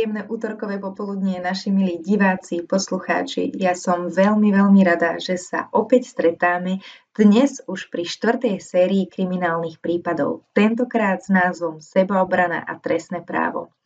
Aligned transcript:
Príjemné 0.00 0.24
útorkové 0.32 0.80
popoludnie, 0.80 1.44
naši 1.44 1.68
milí 1.68 2.00
diváci, 2.00 2.64
poslucháči. 2.64 3.52
Ja 3.52 3.76
som 3.76 4.08
veľmi, 4.08 4.48
veľmi 4.48 4.80
rada, 4.80 5.20
že 5.20 5.36
sa 5.36 5.68
opäť 5.76 6.08
stretáme 6.16 6.80
dnes 7.12 7.60
už 7.68 7.92
pri 7.92 8.08
štvrtej 8.08 8.64
sérii 8.64 9.04
kriminálnych 9.04 9.76
prípadov, 9.76 10.48
tentokrát 10.56 11.20
s 11.20 11.28
názvom 11.28 11.84
Sebaobrana 11.84 12.64
a 12.64 12.80
trestné 12.80 13.20
právo. 13.20 13.76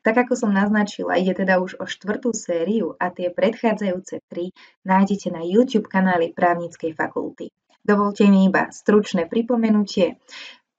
Tak 0.00 0.24
ako 0.24 0.40
som 0.40 0.56
naznačila, 0.56 1.20
ide 1.20 1.36
teda 1.36 1.60
už 1.60 1.76
o 1.76 1.84
štvrtú 1.84 2.32
sériu 2.32 2.96
a 2.96 3.12
tie 3.12 3.28
predchádzajúce 3.28 4.24
tri 4.24 4.56
nájdete 4.88 5.28
na 5.36 5.44
YouTube 5.44 5.84
kanáli 5.84 6.32
Právnickej 6.32 6.96
fakulty. 6.96 7.52
Dovolte 7.84 8.24
mi 8.24 8.48
iba 8.48 8.72
stručné 8.72 9.28
pripomenutie. 9.28 10.16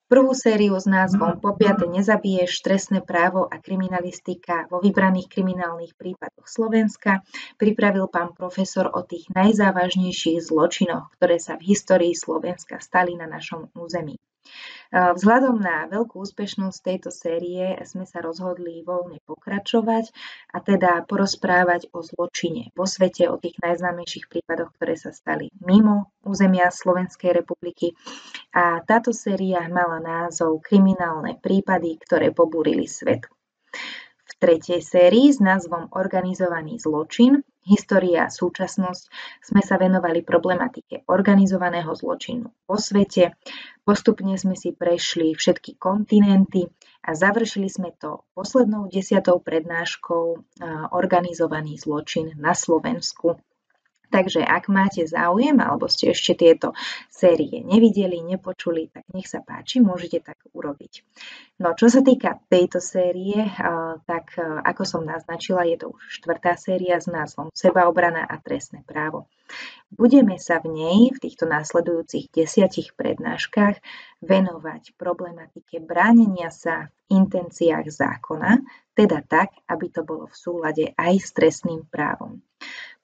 Prvú 0.10 0.34
sériu 0.34 0.74
s 0.74 0.90
názvom 0.90 1.38
Po 1.38 1.54
piate 1.54 1.86
nezabiješ, 1.86 2.66
trestné 2.66 2.98
právo 2.98 3.46
a 3.46 3.62
kriminalistika 3.62 4.66
vo 4.66 4.82
vybraných 4.82 5.30
kriminálnych 5.30 5.94
prípadoch 5.94 6.50
Slovenska 6.50 7.22
pripravil 7.62 8.10
pán 8.10 8.34
profesor 8.34 8.90
o 8.90 9.06
tých 9.06 9.30
najzávažnejších 9.38 10.42
zločinoch, 10.42 11.14
ktoré 11.14 11.38
sa 11.38 11.62
v 11.62 11.78
histórii 11.78 12.18
Slovenska 12.18 12.82
stali 12.82 13.14
na 13.14 13.30
našom 13.30 13.70
území. 13.78 14.18
Vzhľadom 14.90 15.62
na 15.62 15.86
veľkú 15.86 16.18
úspešnosť 16.18 16.78
tejto 16.82 17.14
série 17.14 17.78
sme 17.86 18.10
sa 18.10 18.26
rozhodli 18.26 18.82
voľne 18.82 19.22
pokračovať 19.22 20.10
a 20.50 20.58
teda 20.66 21.06
porozprávať 21.06 21.94
o 21.94 22.02
zločine 22.02 22.74
vo 22.74 22.90
svete, 22.90 23.30
o 23.30 23.38
tých 23.38 23.62
najznámejších 23.62 24.26
prípadoch, 24.26 24.74
ktoré 24.74 24.98
sa 24.98 25.14
stali 25.14 25.54
mimo 25.62 26.10
územia 26.26 26.74
Slovenskej 26.74 27.38
republiky. 27.38 27.94
A 28.58 28.82
táto 28.82 29.14
séria 29.14 29.62
mala 29.70 30.02
názov 30.02 30.58
Kriminálne 30.66 31.38
prípady, 31.38 32.02
ktoré 32.02 32.34
pobúrili 32.34 32.90
svet. 32.90 33.30
V 34.26 34.34
tretej 34.42 34.82
sérii 34.82 35.30
s 35.30 35.38
názvom 35.38 35.94
Organizovaný 35.94 36.82
zločin 36.82 37.46
História 37.70 38.26
a 38.26 38.34
súčasnosť 38.34 39.04
sme 39.46 39.62
sa 39.62 39.78
venovali 39.78 40.26
problematike 40.26 41.06
organizovaného 41.06 41.94
zločinu 41.94 42.50
vo 42.66 42.78
svete. 42.82 43.38
Postupne 43.86 44.34
sme 44.42 44.58
si 44.58 44.74
prešli 44.74 45.38
všetky 45.38 45.78
kontinenty 45.78 46.66
a 47.06 47.14
završili 47.14 47.70
sme 47.70 47.94
to 47.94 48.26
poslednou 48.34 48.90
desiatou 48.90 49.38
prednáškou 49.38 50.58
Organizovaný 50.98 51.78
zločin 51.78 52.34
na 52.42 52.58
Slovensku. 52.58 53.38
Takže 54.10 54.42
ak 54.42 54.74
máte 54.74 55.06
záujem 55.06 55.54
alebo 55.62 55.86
ste 55.86 56.18
ešte 56.18 56.34
tieto 56.34 56.74
série 57.14 57.62
nevideli, 57.62 58.26
nepočuli, 58.26 58.90
tak 58.90 59.06
nech 59.14 59.30
sa 59.30 59.46
páči, 59.46 59.86
môžete 59.86 60.26
tak 60.26 60.42
urobiť. 60.50 61.06
No 61.62 61.78
čo 61.78 61.94
sa 61.94 62.02
týka 62.02 62.42
tejto 62.50 62.82
série, 62.82 63.38
tak 64.10 64.34
ako 64.42 64.82
som 64.82 65.06
naznačila, 65.06 65.62
je 65.70 65.78
to 65.78 65.94
už 65.94 66.02
štvrtá 66.22 66.58
séria 66.58 66.98
s 66.98 67.06
názvom 67.06 67.54
Sebaobrana 67.54 68.26
a 68.26 68.42
trestné 68.42 68.82
právo. 68.82 69.30
Budeme 69.90 70.38
sa 70.38 70.62
v 70.62 70.74
nej 70.74 71.00
v 71.14 71.22
týchto 71.22 71.50
následujúcich 71.50 72.30
desiatich 72.30 72.94
prednáškach 72.94 73.82
venovať 74.22 74.94
problematike 74.98 75.82
bránenia 75.82 76.54
sa 76.54 76.90
v 77.10 77.18
intenciách 77.18 77.90
zákona, 77.90 78.62
teda 78.94 79.26
tak, 79.26 79.54
aby 79.66 79.90
to 79.90 80.06
bolo 80.06 80.30
v 80.30 80.36
súlade 80.38 80.86
aj 80.98 81.14
s 81.18 81.30
trestným 81.34 81.86
právom. 81.90 82.42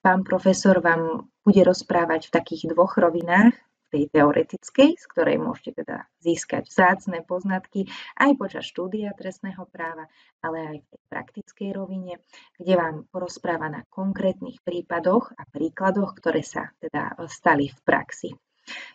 Pán 0.06 0.22
profesor 0.22 0.78
vám 0.78 1.26
bude 1.42 1.66
rozprávať 1.66 2.30
v 2.30 2.34
takých 2.38 2.70
dvoch 2.70 2.94
rovinách, 2.94 3.58
tej 3.90 4.06
teoretickej, 4.14 4.94
z 4.94 5.04
ktorej 5.10 5.42
môžete 5.42 5.82
teda 5.82 6.06
získať 6.22 6.70
vzácne 6.70 7.26
poznatky 7.26 7.90
aj 8.14 8.38
počas 8.38 8.70
štúdia 8.70 9.10
trestného 9.18 9.66
práva, 9.66 10.06
ale 10.46 10.58
aj 10.62 10.76
v 10.78 10.86
tej 10.94 11.02
praktickej 11.10 11.70
rovine, 11.74 12.22
kde 12.54 12.74
vám 12.78 13.10
porozpráva 13.10 13.66
na 13.66 13.82
konkrétnych 13.90 14.62
prípadoch 14.62 15.34
a 15.34 15.42
príkladoch, 15.50 16.14
ktoré 16.22 16.46
sa 16.46 16.70
teda 16.78 17.18
stali 17.26 17.66
v 17.66 17.78
praxi. 17.82 18.30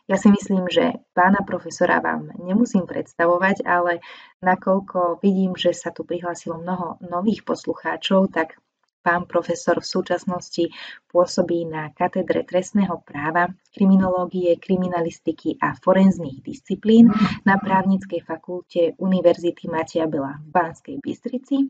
Ja 0.08 0.16
si 0.16 0.32
myslím, 0.32 0.72
že 0.72 0.96
pána 1.12 1.44
profesora 1.44 2.00
vám 2.00 2.40
nemusím 2.40 2.88
predstavovať, 2.88 3.68
ale 3.68 4.00
nakoľko 4.40 5.20
vidím, 5.20 5.60
že 5.60 5.76
sa 5.76 5.92
tu 5.92 6.08
prihlásilo 6.08 6.56
mnoho 6.56 7.04
nových 7.04 7.44
poslucháčov, 7.44 8.32
tak 8.32 8.56
Pán 9.02 9.26
profesor 9.26 9.82
v 9.82 9.90
súčasnosti 9.90 10.70
pôsobí 11.10 11.66
na 11.66 11.90
katedre 11.90 12.46
trestného 12.46 13.02
práva, 13.02 13.50
kriminológie, 13.74 14.54
kriminalistiky 14.62 15.58
a 15.58 15.74
forenzných 15.74 16.46
disciplín 16.46 17.10
na 17.42 17.58
právnickej 17.58 18.22
fakulte 18.22 18.94
Univerzity 19.02 19.66
Matia 19.74 20.06
Bela 20.06 20.38
v 20.38 20.48
Banskej 20.54 21.02
Bystrici. 21.02 21.66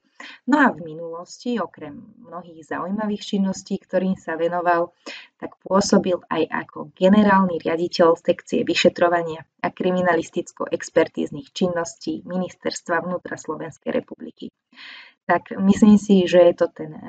No 0.52 0.60
a 0.60 0.76
v 0.76 0.84
minulosti, 0.84 1.56
okrem 1.56 2.04
mnohých 2.20 2.68
zaujímavých 2.68 3.24
činností, 3.24 3.80
ktorým 3.80 4.20
sa 4.20 4.36
venoval, 4.36 4.92
tak 5.40 5.56
pôsobil 5.64 6.20
aj 6.28 6.52
ako 6.52 6.92
generálny 6.92 7.64
riaditeľ 7.64 8.20
sekcie 8.20 8.68
vyšetrovania 8.68 9.42
a 9.64 9.72
kriminalisticko-expertíznych 9.72 11.56
činností 11.56 12.28
Ministerstva 12.28 13.08
vnútra 13.08 13.40
Slovenskej 13.40 13.90
republiky 14.04 14.52
tak 15.26 15.54
myslím 15.54 15.96
si, 16.02 16.26
že 16.26 16.42
je 16.52 16.56
to 16.58 16.68
ten 16.68 16.92
eh, 16.92 17.04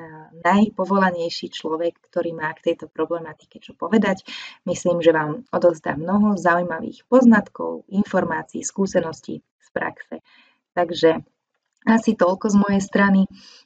najpovolanejší 0.45 1.49
človek, 1.49 1.99
ktorý 2.13 2.37
má 2.37 2.53
k 2.55 2.73
tejto 2.73 2.87
problematike 2.93 3.59
čo 3.59 3.73
povedať. 3.73 4.27
Myslím, 4.69 5.01
že 5.01 5.15
vám 5.17 5.49
odozdá 5.51 5.97
mnoho 5.97 6.37
zaujímavých 6.37 7.09
poznatkov, 7.09 7.89
informácií, 7.89 8.63
skúseností 8.63 9.41
z 9.43 9.69
praxe. 9.73 10.21
Takže 10.77 11.25
asi 11.83 12.15
toľko 12.15 12.47
z 12.47 12.57
mojej 12.63 12.83
strany. 12.83 13.21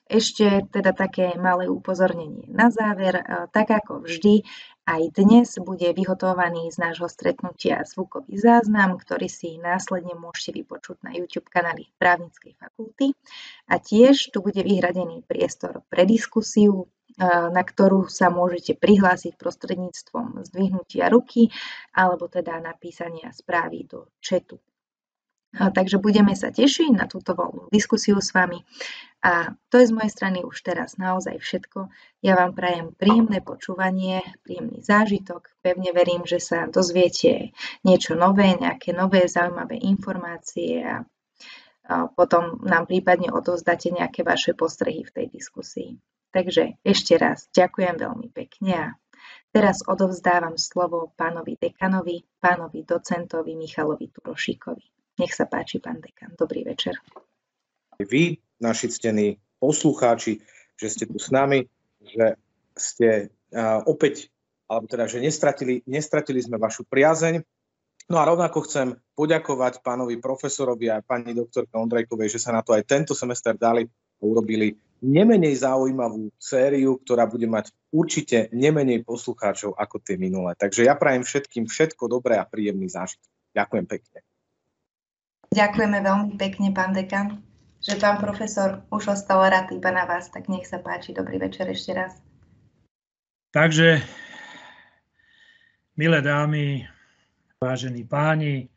Ešte 0.08 0.64
teda 0.72 0.96
také 0.96 1.36
malé 1.36 1.68
upozornenie 1.68 2.48
na 2.48 2.72
záver. 2.72 3.20
Eh, 3.20 3.50
tak 3.52 3.74
ako 3.74 4.06
vždy, 4.06 4.46
aj 4.86 5.02
dnes 5.18 5.58
bude 5.58 5.90
vyhotovaný 5.90 6.70
z 6.70 6.78
nášho 6.78 7.10
stretnutia 7.10 7.82
zvukový 7.82 8.38
záznam, 8.38 8.94
ktorý 8.94 9.26
si 9.26 9.58
následne 9.58 10.14
môžete 10.14 10.62
vypočuť 10.62 11.02
na 11.02 11.10
YouTube 11.18 11.50
kanáli 11.50 11.90
Právnickej 11.98 12.54
fakulty. 12.54 13.10
A 13.66 13.82
tiež 13.82 14.30
tu 14.30 14.38
bude 14.46 14.62
vyhradený 14.62 15.26
priestor 15.26 15.82
pre 15.90 16.06
diskusiu, 16.06 16.86
na 17.50 17.62
ktorú 17.64 18.06
sa 18.06 18.30
môžete 18.30 18.76
prihlásiť 18.78 19.34
prostredníctvom 19.34 20.46
zdvihnutia 20.46 21.10
ruky 21.10 21.48
alebo 21.90 22.30
teda 22.30 22.60
napísania 22.62 23.32
správy 23.32 23.88
do 23.88 24.06
četu. 24.22 24.62
Takže 25.56 25.96
budeme 25.96 26.36
sa 26.36 26.52
tešiť 26.52 26.92
na 26.92 27.08
túto 27.08 27.32
voľnú 27.32 27.72
diskusiu 27.72 28.20
s 28.20 28.36
vami. 28.36 28.60
A 29.24 29.56
to 29.72 29.80
je 29.80 29.88
z 29.88 29.96
mojej 29.96 30.12
strany 30.12 30.38
už 30.44 30.60
teraz 30.60 31.00
naozaj 31.00 31.40
všetko. 31.40 31.88
Ja 32.20 32.36
vám 32.36 32.52
prajem 32.52 32.92
príjemné 32.92 33.40
počúvanie, 33.40 34.20
príjemný 34.44 34.84
zážitok. 34.84 35.48
Pevne 35.64 35.90
verím, 35.96 36.28
že 36.28 36.38
sa 36.38 36.68
dozviete 36.68 37.56
niečo 37.82 38.14
nové, 38.14 38.54
nejaké 38.54 38.92
nové 38.92 39.24
zaujímavé 39.26 39.80
informácie 39.80 40.84
a 40.84 41.02
potom 42.12 42.60
nám 42.66 42.90
prípadne 42.90 43.30
odovzdáte 43.30 43.94
nejaké 43.94 44.26
vaše 44.26 44.58
postrehy 44.58 45.06
v 45.06 45.14
tej 45.14 45.26
diskusii. 45.30 45.90
Takže 46.34 46.82
ešte 46.84 47.14
raz 47.16 47.48
ďakujem 47.54 47.96
veľmi 47.96 48.28
pekne 48.34 48.72
a 48.74 48.88
teraz 49.54 49.80
odovzdávam 49.86 50.58
slovo 50.60 51.14
pánovi 51.16 51.56
dekanovi, 51.56 52.26
pánovi 52.42 52.84
docentovi 52.84 53.56
Michalovi 53.56 54.10
Turošíkovi. 54.12 54.95
Nech 55.16 55.32
sa 55.32 55.48
páči, 55.48 55.80
pán 55.80 55.96
dekan. 56.04 56.36
Dobrý 56.36 56.60
večer. 56.60 56.92
Vy, 57.96 58.36
naši 58.60 58.92
ctení 58.92 59.40
poslucháči, 59.56 60.44
že 60.76 60.88
ste 60.92 61.04
tu 61.08 61.16
s 61.16 61.32
nami, 61.32 61.64
že 62.04 62.36
ste 62.76 63.08
uh, 63.56 63.80
opäť, 63.88 64.28
alebo 64.68 64.84
teda, 64.84 65.08
že 65.08 65.24
nestratili, 65.24 65.80
nestratili 65.88 66.44
sme 66.44 66.60
vašu 66.60 66.84
priazeň. 66.84 67.40
No 68.12 68.20
a 68.20 68.28
rovnako 68.28 68.68
chcem 68.68 68.92
poďakovať 69.16 69.80
pánovi 69.80 70.20
profesorovi 70.20 70.92
a 70.92 71.00
pani 71.00 71.32
doktorke 71.32 71.72
Ondrejkovej, 71.72 72.36
že 72.36 72.42
sa 72.44 72.52
na 72.52 72.60
to 72.60 72.76
aj 72.76 72.84
tento 72.84 73.16
semester 73.16 73.56
dali 73.56 73.88
urobili 74.20 74.76
nemenej 75.00 75.64
zaujímavú 75.64 76.28
sériu, 76.36 77.00
ktorá 77.00 77.24
bude 77.24 77.48
mať 77.48 77.72
určite 77.88 78.52
nemenej 78.52 79.04
poslucháčov 79.04 79.76
ako 79.80 79.96
tie 80.04 80.20
minulé. 80.20 80.52
Takže 80.56 80.84
ja 80.84 80.92
prajem 80.92 81.24
všetkým 81.24 81.64
všetko 81.68 82.04
dobré 82.08 82.36
a 82.36 82.48
príjemný 82.48 82.88
zážitok. 82.92 83.28
Ďakujem 83.56 83.86
pekne. 83.88 84.25
Ďakujeme 85.56 86.04
veľmi 86.04 86.36
pekne, 86.36 86.68
pán 86.76 86.92
dekan, 86.92 87.40
že 87.80 87.96
pán 87.96 88.20
profesor 88.20 88.84
už 88.92 89.16
ostal 89.16 89.40
rád 89.48 89.72
iba 89.72 89.88
na 89.88 90.04
vás, 90.04 90.28
tak 90.28 90.52
nech 90.52 90.68
sa 90.68 90.76
páči. 90.84 91.16
Dobrý 91.16 91.40
večer 91.40 91.64
ešte 91.72 91.96
raz. 91.96 92.12
Takže, 93.56 94.04
milé 95.96 96.20
dámy, 96.20 96.84
vážení 97.56 98.04
páni, 98.04 98.68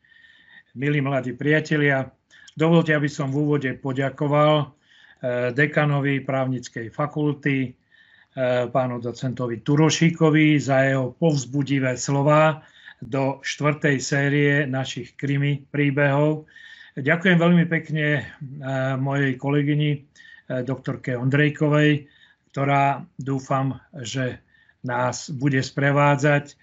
milí 0.72 1.04
mladí 1.04 1.36
priatelia, 1.36 2.08
dovolte, 2.56 2.96
aby 2.96 3.12
som 3.12 3.28
v 3.28 3.44
úvode 3.44 3.70
poďakoval 3.76 4.64
eh, 4.64 5.52
dekanovi 5.52 6.24
právnickej 6.24 6.88
fakulty, 6.96 7.76
eh, 7.76 8.72
pánu 8.72 9.04
docentovi 9.04 9.60
Turošíkovi 9.60 10.56
za 10.56 10.88
jeho 10.88 11.12
povzbudivé 11.12 11.92
slova, 12.00 12.64
do 13.00 13.40
štvrtej 13.40 13.96
série 14.00 14.52
našich 14.68 15.16
krimi 15.16 15.64
príbehov. 15.72 16.44
Ďakujem 16.98 17.38
veľmi 17.38 17.64
pekne 17.70 18.06
eh, 18.18 18.24
mojej 18.98 19.38
kolegyni 19.38 20.10
doktorke 20.50 21.14
Ondrejkovej, 21.14 22.10
ktorá 22.50 23.06
dúfam, 23.22 23.78
že 24.02 24.42
nás 24.82 25.30
bude 25.30 25.62
sprevádzať 25.62 26.58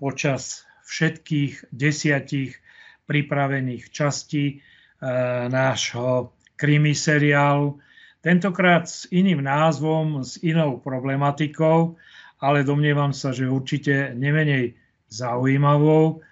počas 0.00 0.64
všetkých 0.88 1.68
desiatich 1.68 2.56
pripravených 3.04 3.92
častí 3.92 4.64
nášho 5.52 6.32
krimi 6.56 6.96
seriálu. 6.96 7.76
Tentokrát 8.24 8.88
s 8.88 9.04
iným 9.12 9.44
názvom, 9.44 10.24
s 10.24 10.40
inou 10.40 10.80
problematikou, 10.80 11.94
ale 12.40 12.64
domnievam 12.64 13.12
sa, 13.12 13.30
že 13.30 13.46
určite 13.46 14.16
nemenej 14.16 14.74
zaujímavou, 15.12 16.24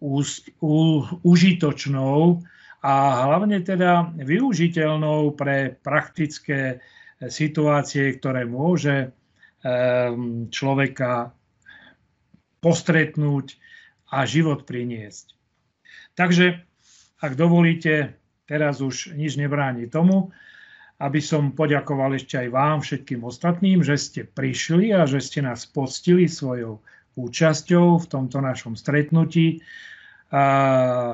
ús, 0.00 0.46
ú, 0.62 1.04
užitočnou 1.20 2.40
a 2.84 3.24
hlavne 3.24 3.64
teda 3.64 4.12
využiteľnou 4.12 5.32
pre 5.32 5.72
praktické 5.80 6.84
situácie, 7.32 8.12
ktoré 8.20 8.44
môže 8.44 9.08
ehm, 9.08 10.52
človeka 10.52 11.32
postretnúť 12.60 13.56
a 14.12 14.28
život 14.28 14.68
priniesť. 14.68 15.32
Takže, 16.12 16.60
ak 17.24 17.32
dovolíte, 17.40 18.20
teraz 18.44 18.84
už 18.84 19.16
nič 19.16 19.40
nebráni 19.40 19.88
tomu, 19.88 20.30
aby 21.00 21.18
som 21.18 21.56
poďakoval 21.56 22.14
ešte 22.14 22.38
aj 22.38 22.48
vám, 22.52 22.78
všetkým 22.84 23.24
ostatným, 23.24 23.82
že 23.82 23.98
ste 23.98 24.20
prišli 24.28 24.94
a 24.94 25.08
že 25.08 25.18
ste 25.24 25.42
nás 25.42 25.66
poctili 25.66 26.28
svojou 26.30 26.84
účasťou 27.18 27.98
v 27.98 28.06
tomto 28.06 28.38
našom 28.44 28.78
stretnutí. 28.78 29.64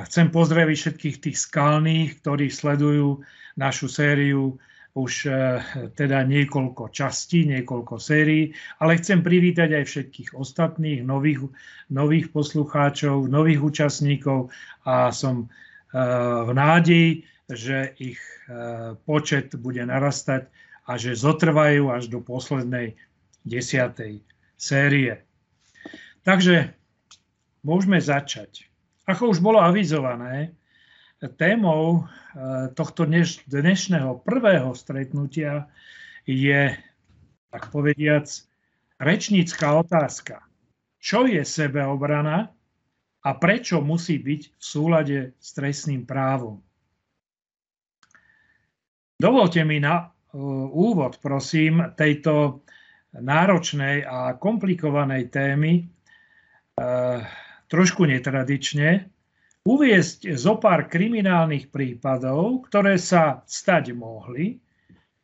Chcem 0.06 0.26
pozdraviť 0.32 0.76
všetkých 0.76 1.16
tých 1.18 1.36
skalných, 1.38 2.22
ktorí 2.22 2.48
sledujú 2.48 3.20
našu 3.58 3.90
sériu 3.90 4.56
už 4.94 5.26
e, 5.26 5.30
teda 5.94 6.26
niekoľko 6.26 6.90
častí, 6.90 7.46
niekoľko 7.46 8.02
sérií, 8.02 8.50
ale 8.82 8.98
chcem 8.98 9.22
privítať 9.22 9.70
aj 9.70 9.84
všetkých 9.86 10.30
ostatných 10.34 11.06
nových, 11.06 11.46
nových 11.94 12.34
poslucháčov, 12.34 13.30
nových 13.30 13.62
účastníkov 13.62 14.50
a 14.82 15.14
som 15.14 15.46
e, 15.46 15.48
v 16.42 16.50
nádeji, 16.50 17.22
že 17.46 17.94
ich 18.02 18.18
e, 18.50 18.98
počet 19.06 19.54
bude 19.54 19.82
narastať 19.86 20.50
a 20.90 20.98
že 20.98 21.14
zotrvajú 21.14 21.94
až 21.94 22.10
do 22.10 22.18
poslednej 22.18 22.98
desiatej 23.46 24.26
série. 24.58 25.22
Takže 26.26 26.74
môžeme 27.62 28.02
začať. 28.02 28.69
Ako 29.10 29.34
už 29.34 29.42
bolo 29.42 29.58
avizované, 29.58 30.54
témou 31.34 31.98
e, 31.98 32.00
tohto 32.78 33.02
dneš, 33.02 33.42
dnešného 33.50 34.22
prvého 34.22 34.70
stretnutia 34.70 35.66
je, 36.30 36.78
tak 37.50 37.74
povediac, 37.74 38.30
rečnícká 39.02 39.82
otázka. 39.82 40.46
Čo 41.02 41.26
je 41.26 41.42
sebeobrana 41.42 42.54
a 43.26 43.30
prečo 43.34 43.82
musí 43.82 44.22
byť 44.22 44.42
v 44.54 44.62
súlade 44.62 45.18
s 45.42 45.58
trestným 45.58 46.06
právom? 46.06 46.62
Dovolte 49.18 49.66
mi 49.66 49.82
na 49.82 50.06
uh, 50.06 50.70
úvod, 50.70 51.18
prosím, 51.18 51.82
tejto 51.98 52.62
náročnej 53.18 54.06
a 54.06 54.38
komplikovanej 54.38 55.34
témy 55.34 55.82
uh, 56.78 57.49
trošku 57.70 58.04
netradične 58.04 59.06
uviesť 59.62 60.34
zo 60.34 60.58
pár 60.58 60.90
kriminálnych 60.90 61.70
prípadov, 61.70 62.66
ktoré 62.66 62.98
sa 62.98 63.46
stať 63.46 63.94
mohli 63.94 64.58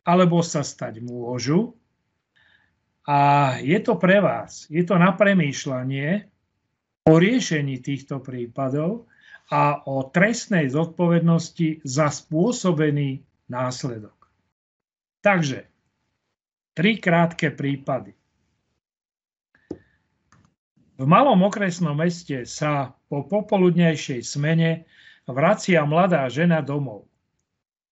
alebo 0.06 0.38
sa 0.40 0.62
stať 0.62 1.02
môžu. 1.02 1.74
A 3.06 3.18
je 3.58 3.78
to 3.82 3.98
pre 3.98 4.22
vás, 4.22 4.70
je 4.70 4.82
to 4.86 4.94
na 4.98 5.14
premýšľanie 5.14 6.26
o 7.06 7.12
riešení 7.18 7.82
týchto 7.82 8.18
prípadov 8.22 9.06
a 9.46 9.82
o 9.86 10.10
trestnej 10.10 10.66
zodpovednosti 10.70 11.86
za 11.86 12.10
spôsobený 12.10 13.22
následok. 13.46 14.14
Takže, 15.22 15.70
tri 16.74 16.98
krátke 16.98 17.54
prípady. 17.54 18.14
V 20.96 21.04
malom 21.04 21.44
okresnom 21.44 21.92
meste 21.92 22.48
sa 22.48 22.96
po 23.12 23.20
popoludnejšej 23.28 24.24
smene 24.24 24.88
vracia 25.28 25.84
mladá 25.84 26.24
žena 26.32 26.64
domov. 26.64 27.04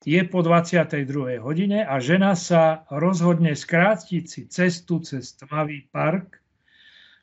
Je 0.09 0.25
po 0.25 0.41
22. 0.41 1.37
hodine 1.37 1.85
a 1.85 2.01
žena 2.01 2.33
sa 2.33 2.89
rozhodne 2.89 3.53
skrátiť 3.53 4.25
si 4.25 4.49
cestu 4.49 5.05
cez 5.05 5.37
tmavý 5.37 5.85
park, 5.93 6.41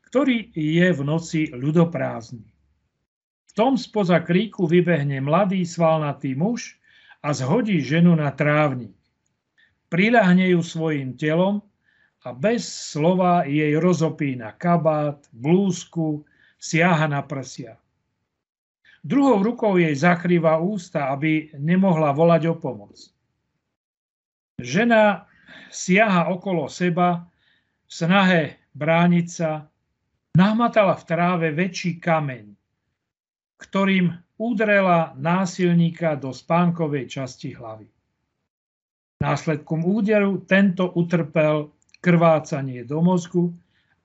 ktorý 0.05 0.53
je 0.53 0.87
v 0.93 1.01
noci 1.01 1.49
ľudoprázdny. 1.49 2.45
V 3.49 3.51
tom 3.57 3.73
spoza 3.73 4.21
kríku 4.21 4.69
vybehne 4.69 5.17
mladý 5.17 5.65
svalnatý 5.65 6.37
muž 6.37 6.77
a 7.25 7.33
zhodí 7.33 7.81
ženu 7.81 8.13
na 8.13 8.29
trávnik. 8.29 8.93
Priľahne 9.89 10.45
ju 10.53 10.61
svojim 10.61 11.17
telom 11.17 11.65
a 12.21 12.29
bez 12.37 12.69
slova 12.69 13.49
jej 13.49 13.73
rozopína 13.81 14.53
kabát, 14.53 15.25
blúzku, 15.33 16.21
siaha 16.61 17.09
na 17.09 17.25
prsia. 17.25 17.81
Druhou 19.01 19.41
rukou 19.41 19.81
jej 19.81 19.97
zakrýva 19.97 20.61
ústa, 20.61 21.09
aby 21.09 21.49
nemohla 21.57 22.13
volať 22.13 22.53
o 22.53 22.55
pomoc. 22.61 23.09
Žena 24.61 25.25
siaha 25.73 26.29
okolo 26.29 26.69
seba 26.69 27.25
v 27.89 27.91
snahe 27.91 28.41
brániť 28.77 29.27
sa, 29.27 29.65
nahmatala 30.37 30.93
v 30.93 31.03
tráve 31.09 31.47
väčší 31.49 31.97
kameň, 31.97 32.53
ktorým 33.57 34.13
udrela 34.37 35.17
násilníka 35.17 36.13
do 36.13 36.29
spánkovej 36.29 37.09
časti 37.09 37.57
hlavy. 37.57 37.89
Následkom 39.25 39.81
úderu 39.81 40.45
tento 40.45 40.93
utrpel 40.93 41.73
krvácanie 42.01 42.83
do 42.83 42.99
mozgu 42.99 43.53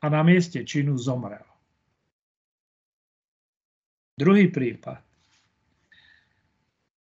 a 0.04 0.12
na 0.12 0.20
mieste 0.20 0.62
činu 0.62 1.00
zomrel. 1.00 1.44
Druhý 4.16 4.48
prípad. 4.48 5.00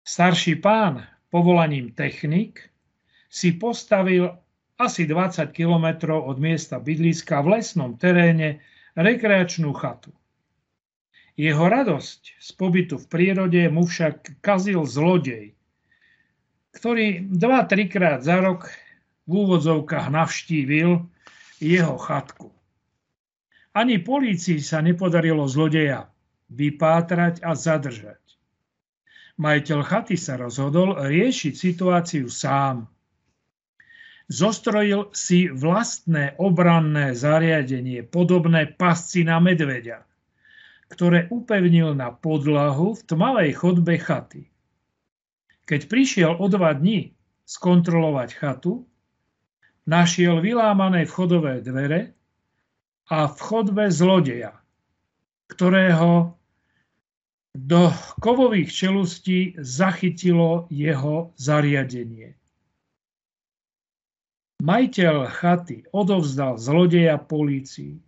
Starší 0.02 0.58
pán 0.58 1.02
povolaním 1.30 1.94
technik 1.94 2.70
si 3.30 3.54
postavil 3.54 4.30
asi 4.78 5.06
20 5.06 5.54
kilometrov 5.54 6.26
od 6.26 6.38
miesta 6.42 6.82
bydliska 6.82 7.38
v 7.42 7.58
lesnom 7.58 7.94
teréne 7.94 8.62
rekreačnú 8.98 9.70
chatu. 9.74 10.10
Jeho 11.34 11.66
radosť 11.66 12.38
z 12.38 12.50
pobytu 12.54 12.94
v 12.98 13.06
prírode 13.10 13.62
mu 13.70 13.86
však 13.86 14.38
kazil 14.38 14.86
zlodej, 14.86 15.54
ktorý 16.74 17.26
2-3 17.30 17.90
krát 17.90 18.20
za 18.22 18.38
rok 18.38 18.70
v 19.24 19.30
úvodzovkách 19.32 20.12
navštívil 20.12 21.04
jeho 21.60 21.96
chatku. 21.96 22.52
Ani 23.74 23.98
polícii 23.98 24.62
sa 24.62 24.78
nepodarilo 24.84 25.48
zlodeja 25.50 26.12
vypátrať 26.52 27.42
a 27.42 27.58
zadržať. 27.58 28.20
Majiteľ 29.34 29.80
chaty 29.82 30.14
sa 30.14 30.38
rozhodol 30.38 30.94
riešiť 30.94 31.54
situáciu 31.58 32.30
sám. 32.30 32.86
Zostrojil 34.30 35.10
si 35.10 35.50
vlastné 35.50 36.38
obranné 36.38 37.18
zariadenie, 37.18 38.06
podobné 38.06 38.70
pasci 38.70 39.26
na 39.26 39.42
medveďa, 39.42 40.06
ktoré 40.88 41.26
upevnil 41.28 41.98
na 41.98 42.14
podlahu 42.14 42.94
v 42.94 43.02
tmavej 43.04 43.50
chodbe 43.58 43.98
chaty. 43.98 44.48
Keď 45.66 45.80
prišiel 45.90 46.32
o 46.38 46.46
dva 46.46 46.72
dní 46.72 47.18
skontrolovať 47.44 48.30
chatu, 48.38 48.86
našiel 49.84 50.40
vylámané 50.40 51.04
vchodové 51.04 51.60
dvere 51.60 52.16
a 53.12 53.28
v 53.28 53.38
chodbe 53.40 53.92
zlodeja, 53.92 54.56
ktorého 55.52 56.36
do 57.54 57.92
kovových 58.18 58.70
čelustí 58.72 59.54
zachytilo 59.62 60.66
jeho 60.74 61.30
zariadenie. 61.38 62.34
Majiteľ 64.64 65.28
chaty 65.28 65.84
odovzdal 65.92 66.56
zlodeja 66.56 67.20
polícii. 67.20 68.00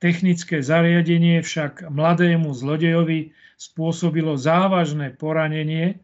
Technické 0.00 0.64
zariadenie 0.64 1.44
však 1.44 1.86
mladému 1.92 2.50
zlodejovi 2.50 3.30
spôsobilo 3.60 4.34
závažné 4.34 5.14
poranenie, 5.14 6.00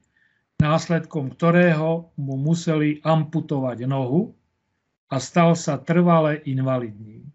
následkom 0.60 1.34
ktorého 1.34 2.12
mu 2.20 2.36
museli 2.36 3.00
amputovať 3.02 3.88
nohu 3.88 4.36
a 5.10 5.16
stal 5.18 5.58
sa 5.58 5.82
trvale 5.82 6.38
invalidným. 6.46 7.26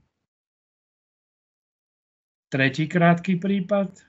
Tretí 2.48 2.88
krátky 2.88 3.36
prípad. 3.36 4.00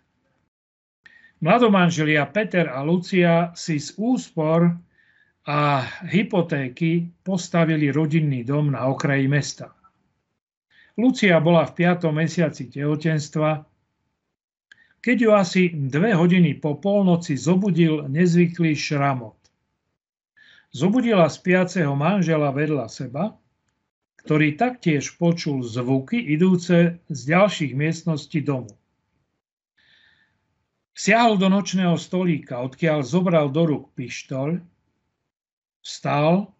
Mladomanželia 1.42 2.30
Peter 2.30 2.70
a 2.70 2.80
Lucia 2.86 3.50
si 3.58 3.82
z 3.82 3.92
úspor 3.98 4.70
a 5.46 5.82
hypotéky 6.06 7.10
postavili 7.26 7.90
rodinný 7.90 8.46
dom 8.46 8.70
na 8.70 8.86
okraji 8.86 9.26
mesta. 9.26 9.74
Lucia 10.96 11.36
bola 11.42 11.68
v 11.68 11.84
5. 11.84 12.08
mesiaci 12.08 12.72
tehotenstva, 12.72 13.68
keď 15.04 15.16
ju 15.22 15.30
asi 15.36 15.62
dve 15.70 16.16
hodiny 16.16 16.56
po 16.56 16.80
polnoci 16.80 17.36
zobudil 17.36 18.08
nezvyklý 18.08 18.72
šramot. 18.74 19.36
Zobudila 20.72 21.28
spiaceho 21.28 21.92
manžela 21.94 22.50
vedľa 22.50 22.90
seba, 22.90 23.36
ktorý 24.26 24.58
taktiež 24.58 25.14
počul 25.22 25.62
zvuky 25.62 26.18
idúce 26.18 26.98
z 27.06 27.20
ďalších 27.30 27.78
miestností 27.78 28.42
domu. 28.42 28.74
Siahol 30.98 31.38
do 31.38 31.46
nočného 31.46 31.94
stolíka, 31.94 32.58
odkiaľ 32.58 33.06
zobral 33.06 33.54
do 33.54 33.62
rúk 33.70 33.94
pištoľ, 33.94 34.58
vstal 35.78 36.50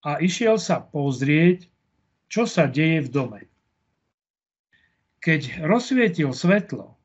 a 0.00 0.16
išiel 0.16 0.56
sa 0.56 0.80
pozrieť, 0.80 1.68
čo 2.32 2.48
sa 2.48 2.64
deje 2.64 3.04
v 3.04 3.12
dome. 3.12 3.40
Keď 5.20 5.60
rozsvietil 5.60 6.32
svetlo, 6.32 6.96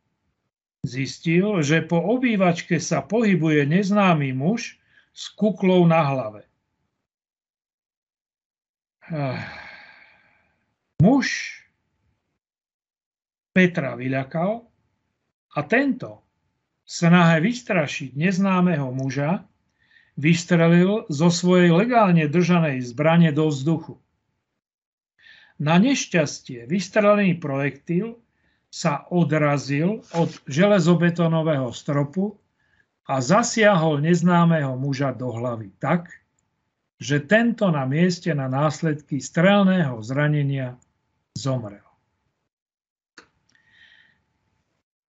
zistil, 0.88 1.60
že 1.60 1.84
po 1.84 2.00
obývačke 2.00 2.80
sa 2.80 3.04
pohybuje 3.04 3.68
neznámy 3.68 4.32
muž 4.32 4.80
s 5.12 5.28
kuklou 5.36 5.84
na 5.84 6.08
hlave. 6.08 6.48
Muž 11.00 11.56
Petra 13.56 13.96
vyľakal 13.96 14.68
a 15.56 15.60
tento 15.64 16.28
snahe 16.84 17.40
vystrašiť 17.40 18.20
neznámeho 18.20 18.92
muža, 18.92 19.48
vystrelil 20.20 21.08
zo 21.08 21.32
svojej 21.32 21.72
legálne 21.72 22.28
držanej 22.28 22.84
zbrane 22.84 23.32
do 23.32 23.48
vzduchu. 23.48 23.96
Na 25.64 25.80
nešťastie 25.80 26.68
vystrelený 26.68 27.40
projektil 27.40 28.20
sa 28.68 29.08
odrazil 29.08 30.04
od 30.12 30.30
železobetónového 30.52 31.72
stropu 31.72 32.36
a 33.08 33.24
zasiahol 33.24 34.04
neznámeho 34.04 34.76
muža 34.76 35.16
do 35.16 35.32
hlavy 35.32 35.72
tak, 35.80 36.12
že 37.00 37.24
tento 37.24 37.72
na 37.72 37.88
mieste 37.88 38.36
na 38.36 38.52
následky 38.52 39.24
strelného 39.24 39.96
zranenia 40.04 40.76
zomrel. 41.40 41.88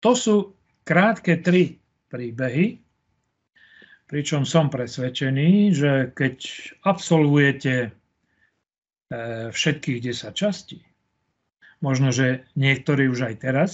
To 0.03 0.11
sú 0.13 0.35
krátke 0.83 1.39
tri 1.39 1.79
príbehy, 2.11 2.79
pričom 4.07 4.47
som 4.47 4.71
presvedčený, 4.71 5.75
že 5.75 5.91
keď 6.15 6.35
absolvujete 6.87 7.73
e, 7.83 7.89
všetkých 9.51 9.99
10 9.99 10.31
častí, 10.31 10.79
možno, 11.83 12.15
že 12.15 12.47
niektorí 12.55 13.11
už 13.11 13.31
aj 13.31 13.35
teraz, 13.43 13.71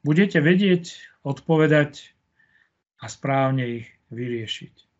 budete 0.00 0.40
vedieť 0.40 0.96
odpovedať 1.22 2.16
a 3.02 3.10
správne 3.10 3.82
ich 3.82 3.86
vyriešiť. 4.08 4.91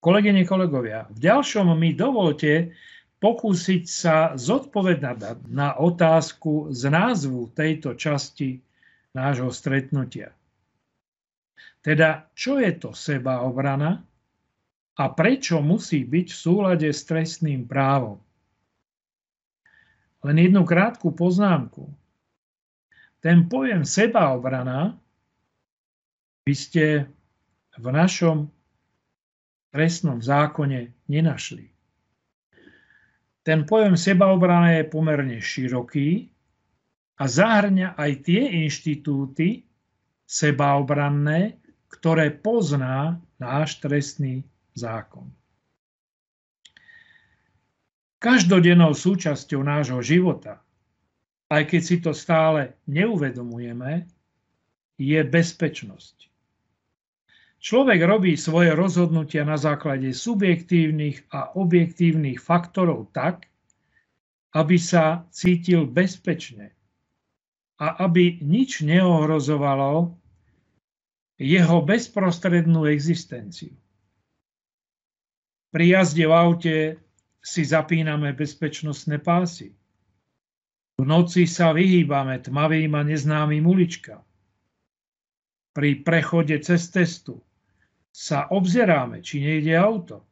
Kolegyne, 0.00 0.48
kolegovia, 0.48 1.04
v 1.12 1.18
ďalšom 1.20 1.76
mi 1.76 1.92
dovolte 1.92 2.72
pokúsiť 3.20 3.84
sa 3.84 4.32
zodpovedať 4.32 5.44
na 5.52 5.76
otázku 5.76 6.72
z 6.72 6.88
názvu 6.88 7.52
tejto 7.52 7.92
časti 8.00 8.64
nášho 9.12 9.52
stretnutia. 9.52 10.32
Teda, 11.84 12.32
čo 12.32 12.56
je 12.56 12.72
to 12.80 12.96
sebaobrana 12.96 14.00
a 14.96 15.04
prečo 15.12 15.60
musí 15.60 16.08
byť 16.08 16.26
v 16.32 16.40
súlade 16.48 16.88
s 16.88 17.04
trestným 17.04 17.68
právom? 17.68 18.16
Len 20.24 20.36
jednu 20.36 20.64
krátku 20.64 21.12
poznámku. 21.12 21.88
Ten 23.20 23.52
pojem 23.52 23.84
sebaobrana 23.84 24.96
by 26.48 26.54
ste 26.56 27.04
v 27.76 27.86
našom 27.92 28.48
trestnom 29.70 30.22
zákone 30.22 30.94
nenašli. 31.10 31.70
Ten 33.40 33.64
pojem 33.64 33.96
sebaobrana 33.96 34.78
je 34.78 34.84
pomerne 34.86 35.38
široký 35.40 36.28
a 37.18 37.24
zahrňa 37.24 37.96
aj 37.96 38.10
tie 38.22 38.42
inštitúty 38.62 39.64
sebaobranné, 40.28 41.58
ktoré 41.90 42.30
pozná 42.30 43.18
náš 43.42 43.82
trestný 43.82 44.46
zákon. 44.78 45.26
Každodennou 48.20 48.92
súčasťou 48.92 49.64
nášho 49.64 49.98
života, 50.04 50.60
aj 51.50 51.62
keď 51.66 51.80
si 51.82 51.96
to 51.98 52.12
stále 52.14 52.76
neuvedomujeme, 52.86 54.06
je 55.00 55.18
bezpečnosť. 55.24 56.29
Človek 57.60 58.00
robí 58.08 58.40
svoje 58.40 58.72
rozhodnutia 58.72 59.44
na 59.44 59.60
základe 59.60 60.16
subjektívnych 60.16 61.28
a 61.28 61.52
objektívnych 61.60 62.40
faktorov 62.40 63.12
tak, 63.12 63.52
aby 64.56 64.80
sa 64.80 65.28
cítil 65.28 65.84
bezpečne 65.84 66.72
a 67.76 68.00
aby 68.08 68.40
nič 68.40 68.80
neohrozovalo 68.80 70.16
jeho 71.36 71.78
bezprostrednú 71.84 72.88
existenciu. 72.88 73.76
Pri 75.68 75.84
jazde 75.92 76.24
v 76.24 76.32
aute 76.32 76.76
si 77.44 77.62
zapíname 77.64 78.32
bezpečnostné 78.32 79.20
pásy. 79.20 79.76
V 80.96 81.04
noci 81.04 81.44
sa 81.44 81.76
vyhýbame 81.76 82.40
tmavým 82.40 82.92
a 82.96 83.04
neznámym 83.04 83.64
uličkám. 83.68 84.24
Pri 85.76 85.90
prechode 86.00 86.56
cez 86.64 86.88
testu 86.88 87.40
sa 88.10 88.50
obzeráme, 88.50 89.22
či 89.22 89.40
nejde 89.40 89.74
auto. 89.78 90.26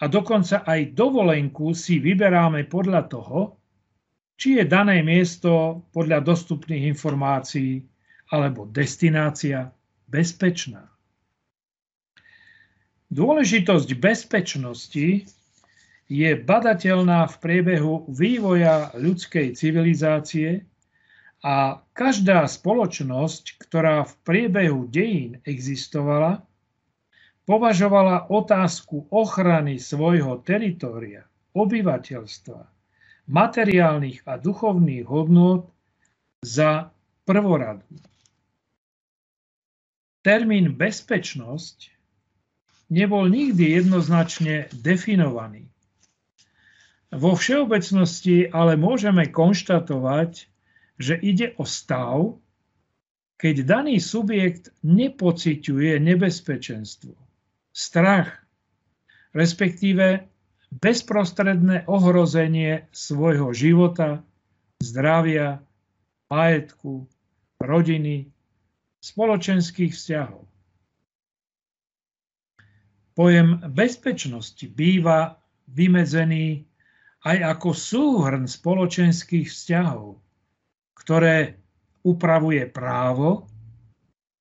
A 0.00 0.12
dokonca 0.12 0.60
aj 0.68 0.92
dovolenku 0.92 1.72
si 1.72 1.96
vyberáme 1.96 2.68
podľa 2.68 3.02
toho, 3.08 3.40
či 4.36 4.60
je 4.60 4.64
dané 4.68 5.00
miesto 5.00 5.80
podľa 5.96 6.20
dostupných 6.20 6.92
informácií 6.92 7.80
alebo 8.28 8.68
destinácia 8.68 9.72
bezpečná. 10.04 10.84
Dôležitosť 13.08 13.88
bezpečnosti 13.96 15.08
je 16.06 16.30
badateľná 16.36 17.26
v 17.32 17.36
priebehu 17.40 18.06
vývoja 18.12 18.92
ľudskej 18.94 19.56
civilizácie 19.56 20.68
a 21.44 21.84
každá 21.92 22.48
spoločnosť, 22.48 23.60
ktorá 23.60 24.08
v 24.08 24.12
priebehu 24.24 24.88
dejín 24.88 25.40
existovala, 25.44 26.44
považovala 27.46 28.26
otázku 28.32 29.06
ochrany 29.12 29.78
svojho 29.78 30.42
teritória, 30.42 31.28
obyvateľstva, 31.54 32.60
materiálnych 33.30 34.26
a 34.26 34.38
duchovných 34.40 35.04
hodnôt 35.06 35.70
za 36.42 36.90
prvoradú. 37.22 37.86
Termín 40.26 40.74
bezpečnosť 40.74 41.94
nebol 42.90 43.30
nikdy 43.30 43.78
jednoznačne 43.78 44.66
definovaný. 44.74 45.70
Vo 47.14 47.38
všeobecnosti 47.38 48.50
ale 48.50 48.74
môžeme 48.74 49.30
konštatovať, 49.30 50.50
že 50.96 51.16
ide 51.20 51.52
o 51.60 51.64
stav, 51.68 52.40
keď 53.36 53.68
daný 53.68 54.00
subjekt 54.00 54.72
nepociťuje 54.80 56.00
nebezpečenstvo, 56.00 57.12
strach, 57.76 58.32
respektíve 59.36 60.24
bezprostredné 60.72 61.84
ohrozenie 61.84 62.88
svojho 62.96 63.52
života, 63.52 64.24
zdravia, 64.80 65.60
majetku, 66.32 67.04
rodiny, 67.60 68.32
spoločenských 69.04 69.92
vzťahov. 69.92 70.42
Pojem 73.16 73.60
bezpečnosti 73.72 74.64
býva 74.68 75.40
vymedzený 75.72 76.68
aj 77.24 77.38
ako 77.56 77.68
súhrn 77.72 78.44
spoločenských 78.44 79.48
vzťahov, 79.48 80.20
ktoré 81.06 81.54
upravuje 82.02 82.66
právo 82.66 83.46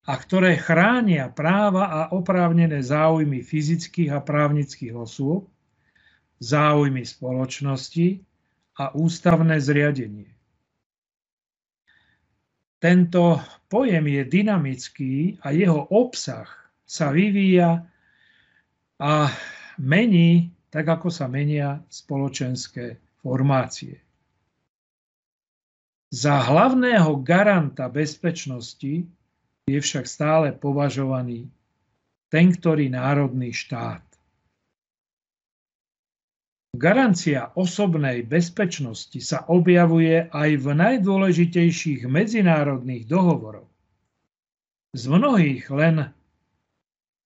a 0.10 0.13
ktoré 0.17 0.57
chránia 0.57 1.29
práva 1.29 1.86
a 1.93 2.00
oprávnené 2.10 2.81
záujmy 2.81 3.45
fyzických 3.45 4.10
a 4.10 4.25
právnických 4.25 4.98
osôb, 4.98 5.45
záujmy 6.41 7.05
spoločnosti 7.05 8.25
a 8.81 8.98
ústavné 8.98 9.62
zriadenie. 9.62 10.34
Tento 12.81 13.41
pojem 13.69 14.05
je 14.10 14.24
dynamický 14.25 15.13
a 15.45 15.53
jeho 15.53 15.86
obsah 15.93 16.50
sa 16.81 17.13
vyvíja 17.13 17.86
a 18.98 19.13
mení 19.77 20.50
tak, 20.74 20.86
ako 20.86 21.13
sa 21.13 21.29
menia 21.29 21.81
spoločenské 21.93 22.98
formácie. 23.22 24.04
Za 26.15 26.48
hlavného 26.48 27.19
garanta 27.27 27.91
bezpečnosti 27.91 29.03
je 29.67 29.79
však 29.84 30.07
stále 30.07 30.55
považovaný 30.55 31.51
ten, 32.31 32.55
ktorý 32.55 32.88
národný 32.88 33.51
štát. 33.51 34.00
Garancia 36.72 37.51
osobnej 37.60 38.24
bezpečnosti 38.24 39.19
sa 39.19 39.43
objavuje 39.51 40.31
aj 40.31 40.50
v 40.55 40.65
najdôležitejších 40.72 42.07
medzinárodných 42.07 43.03
dohovoroch. 43.12 43.67
Z 44.95 45.12
mnohých 45.12 45.67
len 45.67 46.15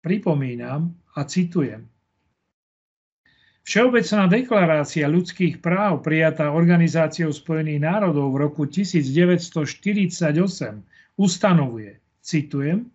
pripomínam 0.01 0.97
a 1.13 1.29
citujem. 1.29 1.85
Všeobecná 3.69 4.25
deklarácia 4.25 5.05
ľudských 5.05 5.61
práv 5.61 6.01
prijatá 6.01 6.49
Organizáciou 6.49 7.29
spojených 7.29 7.85
národov 7.85 8.33
v 8.33 8.49
roku 8.49 8.65
1948 8.65 10.25
ustanovuje, 11.21 12.01
citujem, 12.17 12.89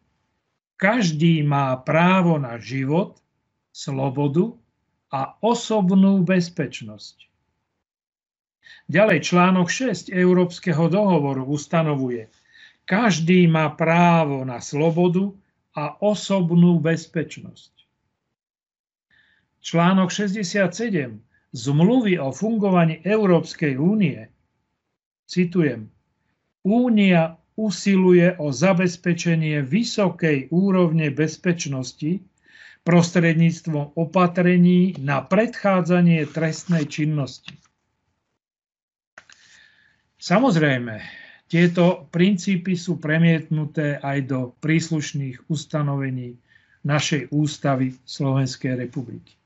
každý 0.75 1.47
má 1.47 1.79
právo 1.79 2.43
na 2.43 2.59
život, 2.59 3.23
slobodu 3.71 4.51
a 5.15 5.39
osobnú 5.47 6.27
bezpečnosť. 6.27 7.23
Ďalej 8.91 9.31
článok 9.31 9.71
6 9.71 10.11
Európskeho 10.11 10.91
dohovoru 10.91 11.47
ustanovuje, 11.55 12.35
každý 12.83 13.47
má 13.47 13.71
právo 13.79 14.43
na 14.43 14.59
slobodu 14.59 15.31
a 15.79 16.03
osobnú 16.03 16.83
bezpečnosť. 16.83 17.74
Článok 19.65 20.13
67 20.13 21.25
zmluvy 21.57 22.21
o 22.21 22.29
fungovaní 22.29 23.01
Európskej 23.01 23.81
únie, 23.81 24.29
citujem, 25.25 25.89
Únia 26.65 27.37
usiluje 27.61 28.41
o 28.41 28.49
zabezpečenie 28.49 29.61
vysokej 29.61 30.49
úrovne 30.49 31.13
bezpečnosti 31.13 32.25
prostredníctvom 32.89 34.01
opatrení 34.01 34.97
na 34.97 35.21
predchádzanie 35.21 36.25
trestnej 36.33 36.89
činnosti. 36.89 37.53
Samozrejme, 40.17 41.05
tieto 41.53 42.09
princípy 42.09 42.81
sú 42.81 42.97
premietnuté 42.97 44.01
aj 44.01 44.19
do 44.25 44.41
príslušných 44.65 45.53
ustanovení 45.53 46.41
našej 46.81 47.29
ústavy 47.29 47.93
Slovenskej 48.09 48.89
republiky. 48.89 49.37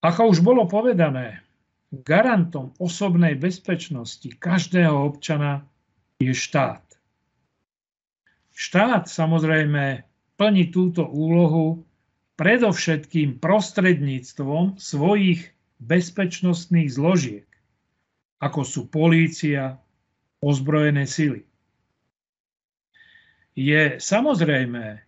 Ako 0.00 0.32
už 0.32 0.40
bolo 0.40 0.64
povedané, 0.64 1.44
garantom 1.92 2.72
osobnej 2.80 3.36
bezpečnosti 3.36 4.32
každého 4.40 4.96
občana 4.96 5.68
je 6.16 6.32
štát. 6.32 6.80
Štát 8.56 9.08
samozrejme 9.08 10.04
plní 10.40 10.72
túto 10.72 11.04
úlohu 11.04 11.84
predovšetkým 12.40 13.36
prostredníctvom 13.36 14.80
svojich 14.80 15.52
bezpečnostných 15.84 16.88
zložiek, 16.88 17.48
ako 18.40 18.60
sú 18.64 18.88
polícia, 18.88 19.76
ozbrojené 20.40 21.04
sily. 21.04 21.44
Je 23.52 24.00
samozrejme, 24.00 25.04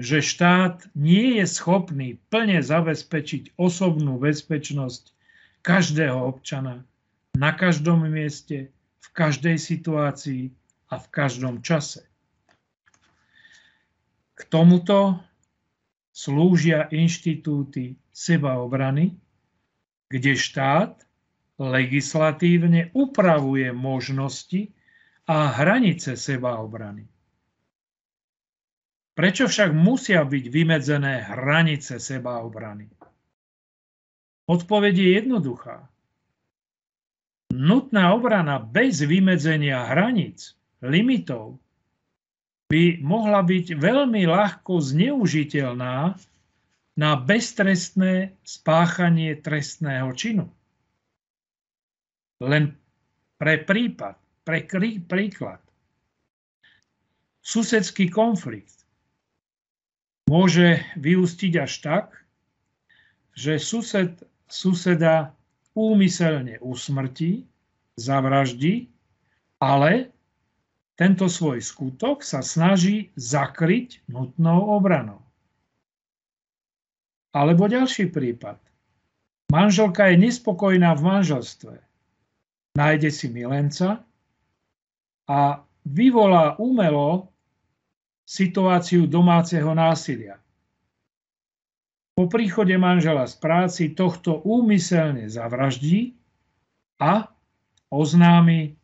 že 0.00 0.24
štát 0.24 0.88
nie 0.96 1.40
je 1.40 1.46
schopný 1.46 2.20
plne 2.32 2.60
zabezpečiť 2.60 3.56
osobnú 3.56 4.16
bezpečnosť 4.20 5.12
každého 5.60 6.16
občana 6.16 6.84
na 7.36 7.52
každom 7.52 8.08
mieste, 8.08 8.72
v 9.00 9.08
každej 9.12 9.56
situácii 9.56 10.50
a 10.90 10.98
v 10.98 11.06
každom 11.08 11.62
čase. 11.62 12.04
K 14.34 14.40
tomuto 14.48 15.20
slúžia 16.10 16.88
inštitúty 16.90 17.96
sebaobrany, 18.10 19.16
kde 20.10 20.32
štát 20.34 21.00
legislatívne 21.60 22.88
upravuje 22.96 23.68
možnosti 23.70 24.72
a 25.28 25.52
hranice 25.52 26.16
sebaobrany. 26.16 27.04
Prečo 29.14 29.50
však 29.50 29.74
musia 29.74 30.22
byť 30.22 30.44
vymedzené 30.48 31.26
hranice 31.26 31.98
sebaobrany? 31.98 32.88
Odpoveď 34.50 34.94
je 34.96 35.10
jednoduchá. 35.22 35.86
Nutná 37.50 38.14
obrana 38.14 38.62
bez 38.62 39.02
vymedzenia 39.02 39.90
hraníc, 39.90 40.54
limitov, 40.82 41.58
by 42.70 43.02
mohla 43.02 43.42
byť 43.42 43.74
veľmi 43.74 44.30
ľahko 44.30 44.78
zneužiteľná 44.78 46.14
na 46.94 47.10
beztrestné 47.18 48.38
spáchanie 48.46 49.34
trestného 49.42 50.14
činu. 50.14 50.46
Len 52.38 52.70
pre 53.34 53.58
prípad, 53.66 54.14
pre 54.46 54.62
príklad. 55.02 55.58
Susedský 57.42 58.06
konflikt 58.06 58.79
môže 60.30 60.78
vyústiť 60.94 61.52
až 61.58 61.72
tak, 61.82 62.06
že 63.34 63.58
sused 63.58 64.14
suseda 64.46 65.34
úmyselne 65.74 66.58
usmrtí, 66.62 67.46
zavraždí, 67.98 68.90
ale 69.58 70.14
tento 70.94 71.26
svoj 71.26 71.58
skutok 71.58 72.22
sa 72.22 72.42
snaží 72.42 73.10
zakryť 73.18 74.06
nutnou 74.06 74.70
obranou. 74.74 75.22
Alebo 77.30 77.70
ďalší 77.70 78.10
prípad. 78.10 78.58
Manželka 79.54 80.10
je 80.10 80.16
nespokojná 80.18 80.94
v 80.98 81.02
manželstve. 81.02 81.74
Nájde 82.78 83.10
si 83.10 83.26
milenca 83.30 84.02
a 85.30 85.62
vyvolá 85.86 86.58
umelo 86.58 87.29
situáciu 88.30 89.10
domáceho 89.10 89.74
násilia. 89.74 90.38
Po 92.14 92.30
príchode 92.30 92.78
manžela 92.78 93.26
z 93.26 93.34
práci 93.42 93.90
tohto 93.90 94.38
úmyselne 94.46 95.26
zavraždí 95.26 96.14
a 97.02 97.26
oznámi 97.90 98.78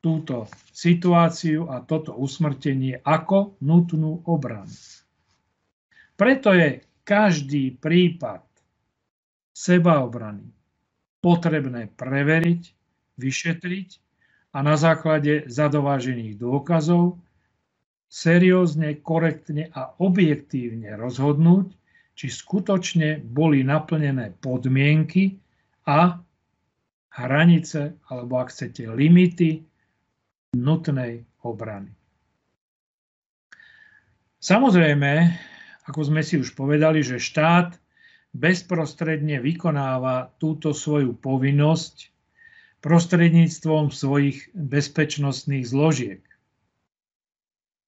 túto 0.00 0.48
situáciu 0.72 1.68
a 1.68 1.84
toto 1.84 2.16
usmrtenie 2.16 3.04
ako 3.04 3.60
nutnú 3.60 4.24
obranu. 4.24 4.72
Preto 6.16 6.56
je 6.56 6.80
každý 7.04 7.76
prípad 7.76 8.46
sebaobrany 9.52 10.48
potrebné 11.20 11.92
preveriť, 11.92 12.62
vyšetriť 13.20 13.88
a 14.54 14.58
na 14.64 14.78
základe 14.80 15.44
zadovážených 15.50 16.38
dôkazov 16.40 17.20
seriózne, 18.08 19.04
korektne 19.04 19.68
a 19.72 19.92
objektívne 20.00 20.96
rozhodnúť, 20.96 21.72
či 22.18 22.26
skutočne 22.32 23.22
boli 23.22 23.62
naplnené 23.62 24.34
podmienky 24.42 25.38
a 25.86 26.18
hranice, 27.14 27.94
alebo 28.10 28.42
ak 28.42 28.50
chcete, 28.50 28.90
limity 28.90 29.62
nutnej 30.56 31.22
obrany. 31.44 31.92
Samozrejme, 34.38 35.12
ako 35.86 36.00
sme 36.08 36.22
si 36.22 36.38
už 36.38 36.54
povedali, 36.54 37.02
že 37.02 37.22
štát 37.22 37.74
bezprostredne 38.32 39.42
vykonáva 39.42 40.30
túto 40.38 40.70
svoju 40.70 41.16
povinnosť 41.18 42.12
prostredníctvom 42.78 43.90
svojich 43.90 44.54
bezpečnostných 44.54 45.66
zložiek. 45.66 46.22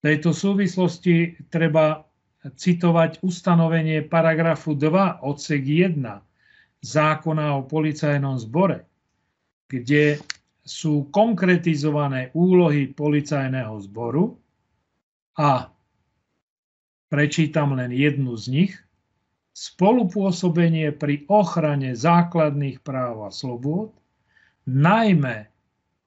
Tejto 0.01 0.33
súvislosti 0.33 1.37
treba 1.53 2.09
citovať 2.41 3.21
ustanovenie 3.21 4.01
paragrafu 4.09 4.73
2 4.73 5.21
odsek 5.21 5.61
1 5.61 6.01
zákona 6.81 7.61
o 7.61 7.69
policajnom 7.69 8.41
zbore, 8.41 8.89
kde 9.69 10.17
sú 10.65 11.13
konkretizované 11.13 12.33
úlohy 12.33 12.89
policajného 12.89 13.77
zboru 13.85 14.41
a 15.37 15.69
prečítam 17.13 17.77
len 17.77 17.93
jednu 17.93 18.33
z 18.41 18.45
nich. 18.49 18.73
Spolupôsobenie 19.53 20.97
pri 20.97 21.29
ochrane 21.29 21.93
základných 21.93 22.81
práv 22.81 23.29
a 23.29 23.31
slobôd, 23.35 23.93
najmä 24.65 25.53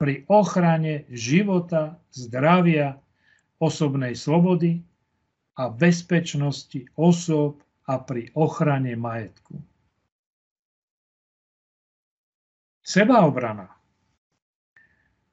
pri 0.01 0.25
ochrane 0.31 1.05
života, 1.13 2.01
zdravia, 2.09 3.02
osobnej 3.63 4.19
slobody 4.19 4.83
a 5.55 5.71
bezpečnosti 5.71 6.83
osôb 6.99 7.63
a 7.87 7.99
pri 8.03 8.27
ochrane 8.35 8.99
majetku. 8.99 9.55
Sebaobrana 12.83 13.71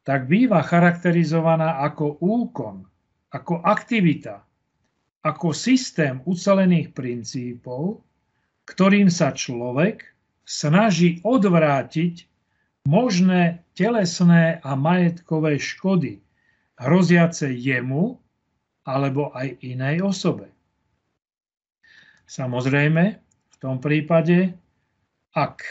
tak 0.07 0.31
býva 0.31 0.63
charakterizovaná 0.63 1.83
ako 1.83 2.23
úkon, 2.23 2.87
ako 3.35 3.63
aktivita, 3.63 4.43
ako 5.27 5.53
systém 5.53 6.23
ucelených 6.25 6.95
princípov, 6.95 8.01
ktorým 8.71 9.11
sa 9.11 9.35
človek 9.35 10.07
snaží 10.47 11.19
odvrátiť 11.27 12.27
možné 12.87 13.61
telesné 13.77 14.63
a 14.65 14.73
majetkové 14.79 15.61
škody 15.61 16.23
hroziace 16.81 17.53
jemu 17.53 18.17
alebo 18.89 19.31
aj 19.37 19.61
inej 19.61 20.01
osobe. 20.01 20.49
Samozrejme, 22.25 23.05
v 23.21 23.57
tom 23.61 23.83
prípade, 23.83 24.57
ak 25.37 25.63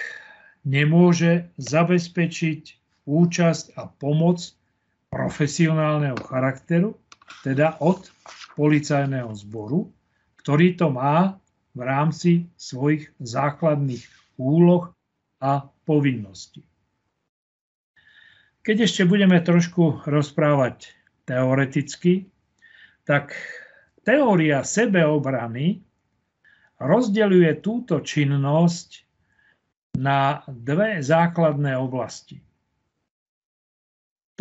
nemôže 0.67 1.49
zabezpečiť 1.57 2.61
účasť 3.09 3.65
a 3.79 3.89
pomoc 3.89 4.53
profesionálneho 5.09 6.19
charakteru, 6.21 6.93
teda 7.41 7.81
od 7.81 8.05
policajného 8.53 9.33
zboru, 9.33 9.89
ktorý 10.43 10.77
to 10.77 10.93
má 10.93 11.39
v 11.73 11.81
rámci 11.81 12.31
svojich 12.59 13.09
základných 13.23 14.03
úloh 14.37 14.93
a 15.39 15.65
povinností. 15.87 16.61
Keď 18.61 18.85
ešte 18.85 19.03
budeme 19.07 19.39
trošku 19.39 20.03
rozprávať 20.05 20.98
teoreticky, 21.29 22.25
tak 23.05 23.37
teória 24.01 24.65
sebeobrany 24.65 25.77
rozdeľuje 26.81 27.61
túto 27.61 28.01
činnosť 28.01 29.05
na 30.01 30.41
dve 30.49 31.05
základné 31.05 31.77
oblasti. 31.77 32.41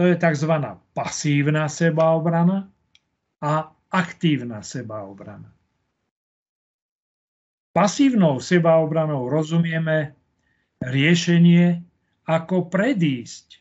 To 0.01 0.07
je 0.07 0.14
tzv. 0.16 0.53
pasívna 0.94 1.68
sebaobrana 1.68 2.70
a 3.42 3.53
aktívna 3.90 4.62
sebaobrana. 4.62 5.51
Pasívnou 7.74 8.38
sebaobranou 8.38 9.27
rozumieme 9.27 10.14
riešenie, 10.83 11.83
ako 12.31 12.70
predísť, 12.70 13.59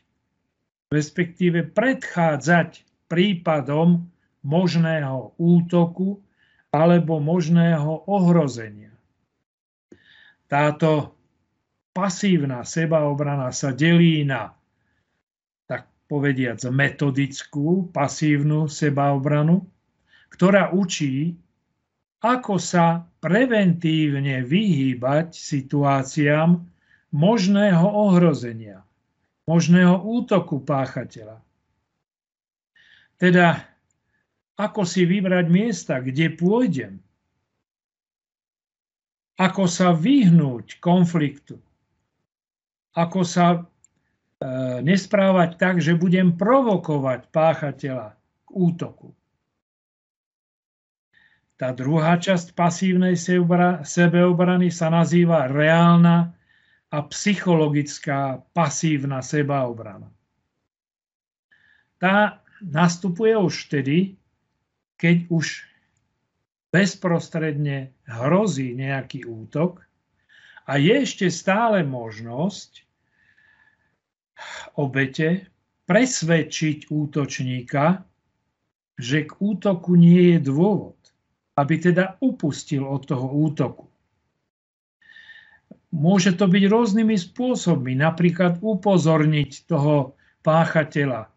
respektíve 0.94 1.70
predchádzať 1.74 2.87
prípadom 3.08 4.06
možného 4.44 5.34
útoku 5.40 6.20
alebo 6.68 7.18
možného 7.18 8.04
ohrozenia. 8.06 8.92
Táto 10.48 11.16
pasívna 11.92 12.64
sebaobrana 12.64 13.52
sa 13.52 13.72
delí 13.72 14.24
na, 14.24 14.52
tak 15.68 15.88
povediac, 16.08 16.60
metodickú 16.72 17.88
pasívnu 17.92 18.68
sebaobranu, 18.68 19.64
ktorá 20.32 20.72
učí, 20.72 21.36
ako 22.20 22.56
sa 22.60 23.04
preventívne 23.18 24.42
vyhýbať 24.44 25.34
situáciám 25.34 26.60
možného 27.14 27.86
ohrozenia, 27.88 28.84
možného 29.48 30.02
útoku 30.04 30.60
páchateľa. 30.62 31.47
Teda 33.18 33.66
ako 34.58 34.82
si 34.82 35.06
vybrať 35.06 35.46
miesta, 35.50 36.02
kde 36.02 36.34
pôjdem, 36.34 36.98
ako 39.38 39.70
sa 39.70 39.94
vyhnúť 39.94 40.82
konfliktu, 40.82 41.62
ako 42.98 43.22
sa 43.22 43.46
e, 43.54 43.58
nesprávať 44.82 45.50
tak, 45.54 45.78
že 45.78 45.94
budem 45.94 46.34
provokovať 46.34 47.30
páchateľa 47.30 48.18
k 48.18 48.48
útoku. 48.50 49.14
Tá 51.58 51.74
druhá 51.74 52.18
časť 52.18 52.54
pasívnej 52.54 53.18
sebeobrany 53.82 54.70
sa 54.70 54.90
nazýva 54.90 55.50
reálna 55.50 56.34
a 56.90 56.98
psychologická 57.10 58.42
pasívna 58.54 59.22
sebaobrana. 59.22 60.06
Tá 61.98 62.42
nastupuje 62.62 63.36
už 63.36 63.70
vtedy, 63.70 64.18
keď 64.98 65.30
už 65.30 65.64
bezprostredne 66.68 67.94
hrozí 68.04 68.76
nejaký 68.76 69.24
útok 69.24 69.80
a 70.68 70.76
je 70.76 70.94
ešte 71.00 71.26
stále 71.32 71.80
možnosť 71.86 72.84
obete 74.76 75.48
presvedčiť 75.88 76.92
útočníka, 76.92 78.04
že 79.00 79.24
k 79.24 79.30
útoku 79.40 79.96
nie 79.96 80.36
je 80.36 80.38
dôvod, 80.44 80.98
aby 81.56 81.74
teda 81.80 82.20
upustil 82.20 82.84
od 82.84 83.08
toho 83.08 83.26
útoku. 83.32 83.86
Môže 85.88 86.36
to 86.36 86.44
byť 86.44 86.64
rôznymi 86.68 87.16
spôsobmi, 87.16 87.96
napríklad 87.96 88.60
upozorniť 88.60 89.64
toho 89.64 90.12
páchateľa 90.44 91.32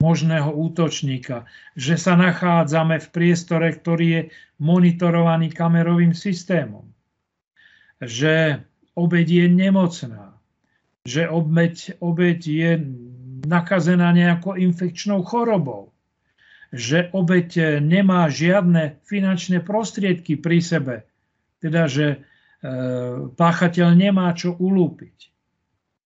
možného 0.00 0.48
útočníka, 0.50 1.44
že 1.76 2.00
sa 2.00 2.16
nachádzame 2.16 2.98
v 2.98 3.08
priestore, 3.12 3.68
ktorý 3.76 4.06
je 4.08 4.22
monitorovaný 4.56 5.52
kamerovým 5.52 6.16
systémom, 6.16 6.88
že 8.00 8.64
obeď 8.96 9.44
je 9.44 9.46
nemocná, 9.46 10.34
že 11.04 11.28
obeď, 11.28 12.00
obeď 12.00 12.40
je 12.40 12.70
nakazená 13.44 14.12
nejakou 14.16 14.56
infekčnou 14.56 15.20
chorobou, 15.24 15.92
že 16.72 17.12
obeď 17.12 17.80
nemá 17.84 18.28
žiadne 18.32 19.00
finančné 19.04 19.60
prostriedky 19.60 20.40
pri 20.40 20.58
sebe, 20.64 20.96
teda 21.60 21.90
že 21.90 22.06
e, 22.08 22.18
páchateľ 23.36 23.88
nemá 23.96 24.32
čo 24.32 24.56
ulúpiť. 24.56 25.16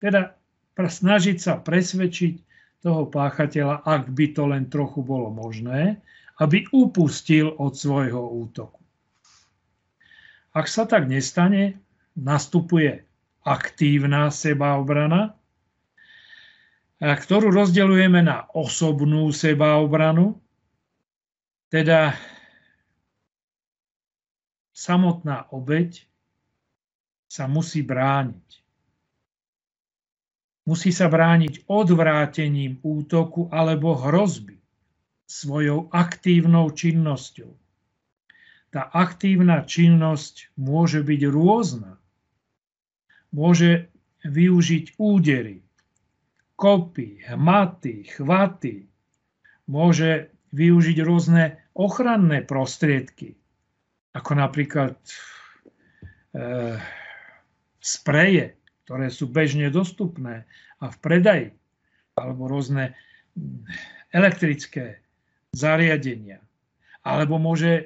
Teda 0.01 0.37
snažiť 0.77 1.37
sa 1.41 1.59
presvedčiť 1.59 2.52
toho 2.83 3.07
páchateľa, 3.07 3.87
ak 3.87 4.11
by 4.11 4.27
to 4.35 4.43
len 4.51 4.67
trochu 4.67 5.07
bolo 5.07 5.31
možné, 5.31 6.03
aby 6.43 6.67
upustil 6.75 7.55
od 7.63 7.79
svojho 7.79 8.19
útoku. 8.19 8.83
Ak 10.53 10.67
sa 10.67 10.85
tak 10.85 11.07
nestane, 11.07 11.79
nastupuje 12.19 13.07
aktívna 13.47 14.29
sebaobrana, 14.29 15.39
ktorú 17.03 17.51
rozdeľujeme 17.51 18.23
na 18.23 18.47
osobnú 18.55 19.31
sebaobranu, 19.35 20.39
teda 21.73 22.15
samotná 24.71 25.51
obeď 25.51 26.05
sa 27.27 27.51
musí 27.51 27.83
brániť. 27.83 28.62
Musí 30.63 30.95
sa 30.95 31.11
brániť 31.11 31.67
odvrátením 31.67 32.79
útoku 32.87 33.51
alebo 33.51 33.99
hrozby 33.99 34.63
svojou 35.27 35.91
aktívnou 35.91 36.71
činnosťou. 36.71 37.51
Tá 38.73 38.89
aktívna 38.89 39.67
činnosť 39.67 40.55
môže 40.57 41.03
byť 41.03 41.21
rôzna. 41.29 41.99
Môže 43.35 43.91
využiť 44.23 44.97
údery, 45.03 45.61
kopy, 46.55 47.27
hmaty, 47.27 48.07
chvaty. 48.07 48.87
Môže 49.67 50.31
využiť 50.53 50.97
rôzne 51.03 51.59
ochranné 51.75 52.45
prostriedky, 52.45 53.35
ako 54.13 54.33
napríklad 54.37 54.95
e, 56.37 56.77
spreje, 57.81 58.62
ktoré 58.93 59.09
sú 59.09 59.25
bežne 59.25 59.73
dostupné 59.73 60.45
a 60.77 60.93
v 60.93 60.97
predaji, 61.01 61.49
alebo 62.13 62.45
rôzne 62.45 62.93
elektrické 64.13 65.01
zariadenia. 65.57 66.45
Alebo 67.01 67.41
môže, 67.41 67.73
e, 67.73 67.85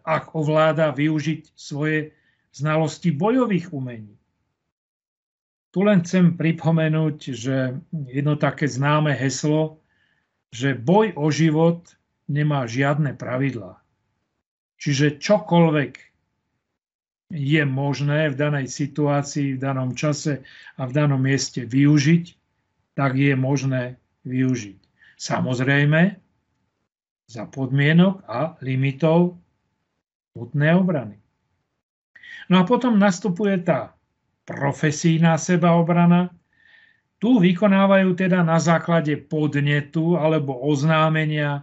ak 0.00 0.32
ovláda, 0.32 0.96
využiť 0.96 1.52
svoje 1.52 2.16
znalosti 2.56 3.12
bojových 3.12 3.68
umení. 3.76 4.16
Tu 5.76 5.84
len 5.84 6.00
chcem 6.08 6.32
pripomenúť, 6.32 7.36
že 7.36 7.76
jedno 7.92 8.40
také 8.40 8.64
známe 8.64 9.12
heslo, 9.12 9.84
že 10.56 10.72
boj 10.72 11.20
o 11.20 11.28
život 11.28 11.84
nemá 12.32 12.64
žiadne 12.64 13.12
pravidlá. 13.12 13.76
Čiže 14.80 15.20
čokoľvek 15.20 16.09
je 17.30 17.62
možné 17.62 18.34
v 18.34 18.36
danej 18.36 18.66
situácii, 18.66 19.54
v 19.54 19.62
danom 19.62 19.94
čase 19.94 20.42
a 20.74 20.82
v 20.84 20.92
danom 20.92 21.22
mieste 21.22 21.62
využiť, 21.62 22.24
tak 22.98 23.14
je 23.14 23.38
možné 23.38 23.96
využiť. 24.26 24.78
Samozrejme, 25.14 26.18
za 27.30 27.46
podmienok 27.46 28.26
a 28.26 28.58
limitov 28.58 29.38
nutnej 30.34 30.74
obrany. 30.74 31.22
No 32.50 32.58
a 32.58 32.66
potom 32.66 32.98
nastupuje 32.98 33.62
tá 33.62 33.94
profesijná 34.42 35.38
sebaobrana. 35.38 36.34
Tu 37.22 37.30
vykonávajú 37.30 38.18
teda 38.18 38.42
na 38.42 38.58
základe 38.58 39.14
podnetu 39.14 40.18
alebo 40.18 40.58
oznámenia, 40.58 41.62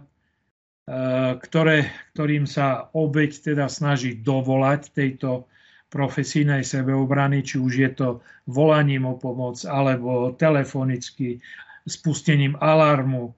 ktoré, 1.36 1.92
ktorým 2.16 2.48
sa 2.48 2.88
obeď 2.96 3.52
teda 3.52 3.68
snaží 3.68 4.16
dovolať 4.16 4.96
tejto 4.96 5.44
profesijnej 5.88 6.64
sebeobrany, 6.64 7.40
či 7.40 7.56
už 7.56 7.72
je 7.72 7.90
to 7.96 8.08
volaním 8.44 9.08
o 9.08 9.16
pomoc 9.16 9.60
alebo 9.64 10.36
telefonicky 10.36 11.40
spustením 11.88 12.56
alarmu. 12.60 13.32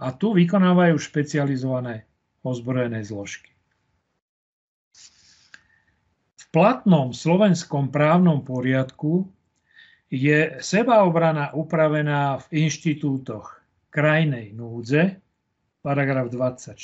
A 0.00 0.10
tu 0.16 0.34
vykonávajú 0.34 0.98
špecializované 0.98 2.08
ozbrojené 2.42 3.06
zložky 3.06 3.50
platnom 6.50 7.14
slovenskom 7.14 7.94
právnom 7.94 8.42
poriadku 8.42 9.30
je 10.10 10.58
sebaobrana 10.58 11.54
upravená 11.54 12.42
v 12.42 12.66
inštitútoch 12.66 13.62
krajnej 13.94 14.50
núdze, 14.50 15.22
paragraf 15.86 16.26
24, 16.34 16.74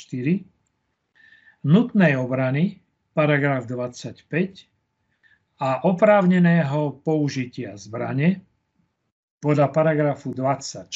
nutnej 1.67 2.15
obrany, 2.15 2.79
paragraf 3.11 3.67
25 3.67 4.76
a 5.57 5.81
oprávneného 5.89 7.01
použitia 7.01 7.73
zbrane 7.77 8.45
podľa 9.41 9.73
paragrafu 9.73 10.33
26 10.33 10.89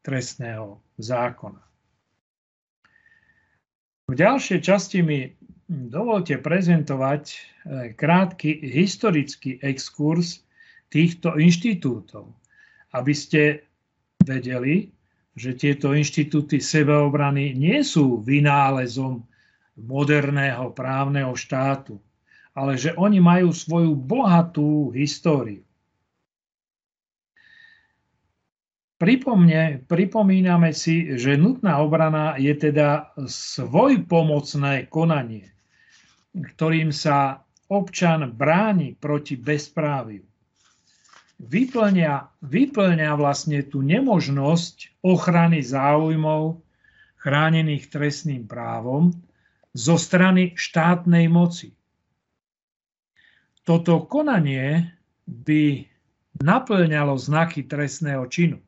trestného 0.00 0.80
zákona. 0.96 1.62
V 4.08 4.12
ďalšej 4.16 4.60
časti 4.60 4.98
mi 5.00 5.28
dovolte 5.68 6.36
prezentovať 6.36 7.24
e, 7.32 7.36
krátky 7.96 8.50
historický 8.60 9.56
exkurs 9.64 10.44
týchto 10.92 11.40
inštitútov, 11.40 12.28
aby 12.92 13.12
ste 13.16 13.64
vedeli, 14.20 14.92
že 15.32 15.56
tieto 15.56 15.96
inštitúty 15.96 16.60
sebeobrany 16.60 17.56
nie 17.56 17.80
sú 17.80 18.20
vynálezom 18.20 19.24
moderného 19.80 20.68
právneho 20.76 21.32
štátu, 21.32 21.96
ale 22.52 22.76
že 22.76 22.92
oni 22.96 23.18
majú 23.20 23.52
svoju 23.52 23.96
bohatú 23.96 24.92
históriu. 24.92 25.64
Pripomne, 29.00 29.82
pripomíname 29.90 30.70
si, 30.70 31.18
že 31.18 31.34
nutná 31.34 31.82
obrana 31.82 32.38
je 32.38 32.54
teda 32.54 33.10
svojpomocné 33.26 34.86
konanie 34.86 35.52
ktorým 36.32 36.88
sa 36.90 37.44
občan 37.68 38.32
bráni 38.32 38.96
proti 38.96 39.36
bezpráviu. 39.36 40.24
Vyplňa, 41.42 42.38
vyplňa 42.40 43.10
vlastne 43.18 43.66
tú 43.66 43.82
nemožnosť 43.82 45.02
ochrany 45.02 45.60
záujmov 45.60 46.62
chránených 47.18 47.90
trestným 47.90 48.46
právom 48.46 49.10
zo 49.74 49.98
strany 49.98 50.54
štátnej 50.54 51.26
moci. 51.26 51.74
Toto 53.62 54.06
konanie 54.10 54.90
by 55.26 55.86
naplňalo 56.42 57.14
znaky 57.14 57.62
trestného 57.70 58.26
činu. 58.26 58.58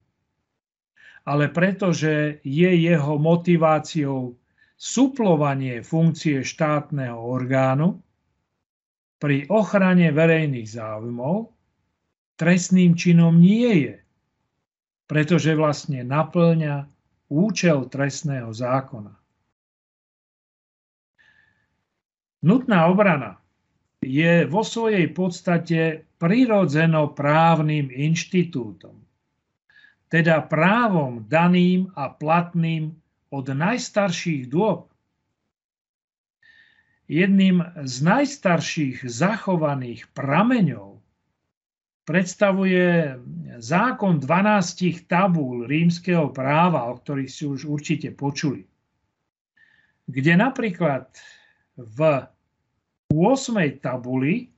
Ale 1.25 1.51
pretože 1.51 2.39
je 2.45 2.71
jeho 2.71 3.17
motiváciou 3.17 4.37
suplovanie 4.77 5.81
funkcie 5.81 6.45
štátneho 6.45 7.17
orgánu 7.17 7.99
pri 9.19 9.49
ochrane 9.49 10.13
verejných 10.13 10.69
záujmov 10.69 11.49
trestným 12.37 12.99
činom 12.99 13.39
nie 13.39 13.89
je, 13.89 13.95
pretože 15.09 15.55
vlastne 15.57 16.03
naplňa 16.05 16.87
účel 17.33 17.89
trestného 17.89 18.53
zákona. 18.53 19.15
Nutná 22.45 22.93
obrana 22.93 23.41
je 24.05 24.45
vo 24.45 24.61
svojej 24.61 25.09
podstate 25.11 26.05
prirodzeno 26.21 27.17
právnym 27.17 27.89
inštitútom, 27.89 29.01
teda 30.13 30.45
právom 30.45 31.25
daným 31.25 31.89
a 31.97 32.13
platným 32.13 32.93
od 33.33 33.47
najstarších 33.49 34.47
dôb. 34.53 34.93
Jedným 37.05 37.61
z 37.85 37.95
najstarších 38.01 39.05
zachovaných 39.05 40.09
prameňov 40.17 41.05
predstavuje 42.09 43.17
zákon 43.61 44.21
12 44.21 45.05
tabúl 45.05 45.69
rímskeho 45.69 46.33
práva, 46.33 46.89
o 46.89 46.97
ktorých 46.97 47.33
si 47.33 47.45
už 47.45 47.69
určite 47.69 48.13
počuli. 48.13 48.65
Kde 50.05 50.33
napríklad 50.37 51.09
v 51.77 52.29
8. 53.15 53.79
tabuli 53.79 54.51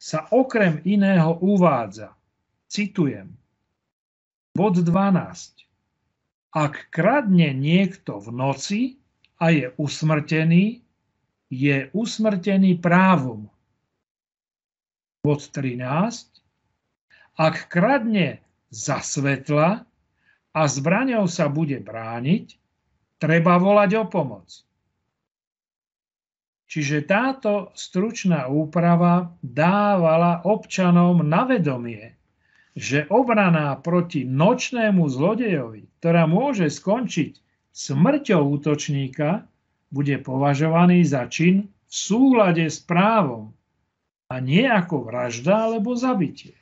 sa 0.00 0.24
okrem 0.32 0.80
iného 0.88 1.36
uvádza, 1.44 2.16
citujem, 2.64 3.36
bod 4.56 4.80
12. 4.80 5.68
Ak 6.56 6.88
kradne 6.88 7.52
niekto 7.52 8.16
v 8.16 8.28
noci 8.32 8.80
a 9.36 9.52
je 9.52 9.68
usmrtený, 9.76 10.80
je 11.52 11.92
usmrtený 11.92 12.80
právom. 12.80 13.52
Bod 15.20 15.44
13. 15.52 15.84
Ak 17.36 17.68
kradne 17.68 18.40
za 18.72 19.04
svetla 19.04 19.84
a 20.56 20.60
zbraňou 20.64 21.28
sa 21.28 21.52
bude 21.52 21.76
brániť, 21.76 22.56
treba 23.20 23.60
volať 23.60 24.00
o 24.00 24.04
pomoc. 24.08 24.67
Čiže 26.68 27.08
táto 27.08 27.72
stručná 27.72 28.44
úprava 28.52 29.32
dávala 29.40 30.44
občanom 30.44 31.24
na 31.24 31.48
vedomie, 31.48 32.12
že 32.76 33.08
obrana 33.08 33.72
proti 33.80 34.28
nočnému 34.28 35.08
zlodejovi, 35.08 35.88
ktorá 35.96 36.28
môže 36.28 36.68
skončiť 36.68 37.40
smrťou 37.72 38.60
útočníka, 38.60 39.48
bude 39.88 40.20
považovaný 40.20 41.08
za 41.08 41.24
čin 41.32 41.72
v 41.88 41.92
súlade 41.92 42.68
s 42.68 42.84
právom 42.84 43.56
a 44.28 44.36
nie 44.44 44.68
ako 44.68 45.08
vražda 45.08 45.72
alebo 45.72 45.96
zabitie. 45.96 46.52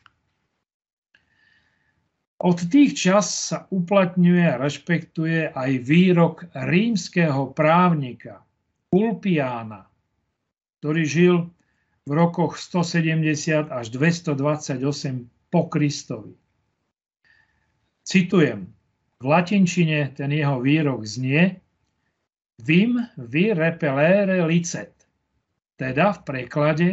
Od 2.38 2.62
tých 2.62 2.94
čas 2.94 3.50
sa 3.50 3.66
uplatňuje 3.74 4.44
a 4.54 4.60
rešpektuje 4.60 5.50
aj 5.50 5.70
výrok 5.82 6.46
rímskeho 6.54 7.50
právnika 7.50 8.46
Ulpiána, 8.94 9.95
ktorý 10.80 11.02
žil 11.04 11.36
v 12.06 12.10
rokoch 12.10 12.58
170 12.60 13.68
až 13.70 13.86
228 13.90 14.80
po 15.50 15.60
Kristovi. 15.66 16.34
Citujem, 18.06 18.70
v 19.18 19.24
latinčine 19.24 20.14
ten 20.14 20.30
jeho 20.30 20.60
výrok 20.62 21.02
znie 21.02 21.58
Vim 22.64 22.96
vi 23.16 23.52
repelere 23.52 24.40
licet, 24.48 24.96
teda 25.76 26.12
v 26.16 26.20
preklade 26.24 26.90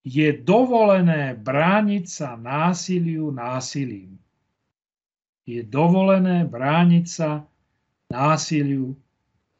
je 0.00 0.32
dovolené 0.32 1.36
brániť 1.36 2.04
sa 2.08 2.32
násiliu 2.40 3.28
násilím. 3.28 4.16
Je 5.44 5.60
dovolené 5.60 6.48
brániť 6.48 7.04
sa 7.04 7.44
násiliu 8.08 8.96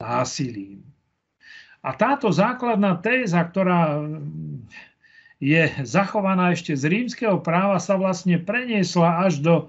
násilím. 0.00 0.89
A 1.80 1.96
táto 1.96 2.28
základná 2.28 3.00
téza, 3.00 3.40
ktorá 3.40 4.04
je 5.40 5.64
zachovaná 5.88 6.52
ešte 6.52 6.76
z 6.76 6.84
rímskeho 6.92 7.40
práva, 7.40 7.80
sa 7.80 7.96
vlastne 7.96 8.36
preniesla 8.36 9.24
až 9.24 9.40
do 9.40 9.54
e, 9.56 9.64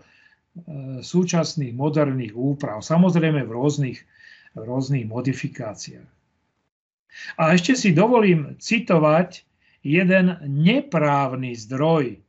súčasných 1.00 1.72
moderných 1.72 2.36
úprav. 2.36 2.84
Samozrejme 2.84 3.48
v 3.48 3.52
rôznych, 3.56 4.00
v 4.52 4.60
rôznych 4.60 5.08
modifikáciách. 5.08 6.12
A 7.40 7.56
ešte 7.56 7.80
si 7.80 7.96
dovolím 7.96 8.60
citovať 8.60 9.48
jeden 9.80 10.36
neprávny 10.44 11.56
zdroj, 11.56 12.20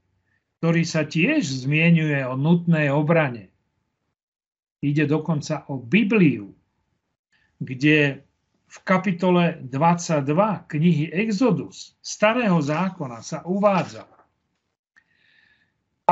ktorý 0.62 0.82
sa 0.86 1.02
tiež 1.02 1.42
zmienuje 1.66 2.22
o 2.22 2.38
nutnej 2.38 2.94
obrane. 2.94 3.50
Ide 4.78 5.10
dokonca 5.10 5.66
o 5.66 5.78
Bibliu, 5.78 6.54
kde 7.58 8.22
v 8.72 8.76
kapitole 8.88 9.60
22 9.68 10.24
knihy 10.72 11.12
Exodus 11.12 11.92
starého 12.00 12.56
zákona 12.56 13.20
sa 13.20 13.44
uvádza 13.44 14.08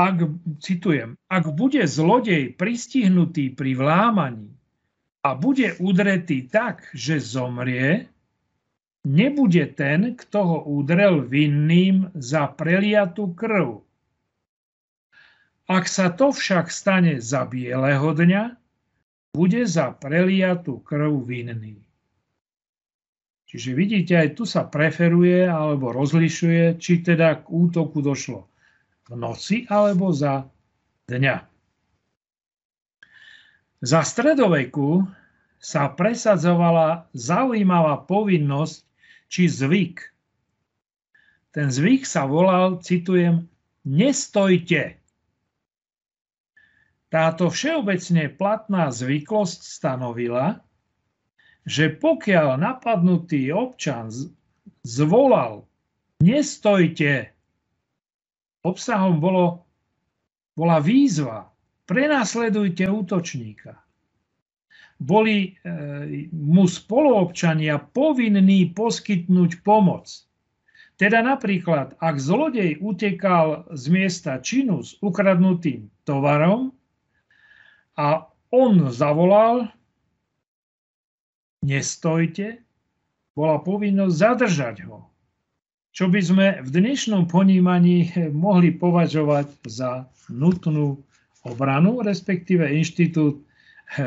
ak, 0.00 0.16
citujem, 0.62 1.18
ak 1.26 1.44
bude 1.52 1.82
zlodej 1.84 2.54
pristihnutý 2.54 3.52
pri 3.52 3.74
vlámaní 3.74 4.54
a 5.20 5.36
bude 5.36 5.76
udretý 5.82 6.48
tak, 6.48 6.88
že 6.96 7.20
zomrie, 7.20 8.08
nebude 9.04 9.66
ten, 9.76 10.16
kto 10.16 10.38
ho 10.40 10.58
udrel 10.80 11.26
vinným 11.26 12.08
za 12.16 12.48
preliatú 12.48 13.36
krv. 13.36 13.82
Ak 15.70 15.86
sa 15.86 16.10
to 16.10 16.34
však 16.34 16.66
stane 16.72 17.22
za 17.22 17.46
bieleho 17.46 18.10
dňa, 18.10 18.58
bude 19.30 19.62
za 19.68 19.94
preliatú 19.94 20.82
krv 20.82 21.22
vinný. 21.22 21.78
Čiže 23.50 23.74
vidíte, 23.74 24.14
aj 24.14 24.38
tu 24.38 24.46
sa 24.46 24.62
preferuje 24.62 25.42
alebo 25.42 25.90
rozlišuje, 25.90 26.78
či 26.78 27.02
teda 27.02 27.42
k 27.42 27.50
útoku 27.50 27.98
došlo 27.98 28.46
v 29.10 29.18
noci 29.18 29.66
alebo 29.66 30.14
za 30.14 30.46
dňa. 31.10 31.36
Za 33.82 34.06
stredoveku 34.06 35.02
sa 35.58 35.90
presadzovala 35.90 37.10
zaujímavá 37.10 38.06
povinnosť 38.06 38.86
či 39.26 39.50
zvyk. 39.50 39.98
Ten 41.50 41.74
zvyk 41.74 42.06
sa 42.06 42.30
volal, 42.30 42.78
citujem, 42.78 43.50
nestojte. 43.82 45.02
Táto 47.10 47.50
všeobecne 47.50 48.30
platná 48.30 48.94
zvyklosť 48.94 49.58
stanovila, 49.66 50.62
že 51.68 51.92
pokiaľ 51.92 52.56
napadnutý 52.56 53.52
občan 53.52 54.08
zvolal 54.84 55.68
nestojte, 56.20 57.32
obsahom 58.64 59.20
bolo, 59.20 59.64
bola 60.56 60.78
výzva. 60.80 61.48
Prenasledujte 61.88 62.86
útočníka. 62.86 63.74
Boli 65.00 65.48
e, 65.48 65.50
mu 66.30 66.68
spoluobčania 66.68 67.80
povinní 67.80 68.68
poskytnúť 68.76 69.64
pomoc. 69.64 70.06
Teda 71.00 71.24
napríklad, 71.24 71.96
ak 71.96 72.20
zlodej 72.20 72.76
utekal 72.84 73.64
z 73.72 73.84
miesta 73.88 74.36
činu 74.44 74.84
s 74.84 75.00
ukradnutým 75.00 75.88
tovarom 76.04 76.76
a 77.96 78.28
on 78.52 78.92
zavolal, 78.92 79.72
nestojte, 81.64 82.60
bola 83.36 83.60
povinnosť 83.60 84.14
zadržať 84.16 84.76
ho. 84.88 85.06
Čo 85.90 86.06
by 86.06 86.20
sme 86.22 86.46
v 86.62 86.68
dnešnom 86.70 87.26
ponímaní 87.26 88.14
mohli 88.30 88.70
považovať 88.70 89.50
za 89.66 90.06
nutnú 90.30 91.02
obranu, 91.42 92.00
respektíve 92.00 92.62
inštitút 92.62 93.42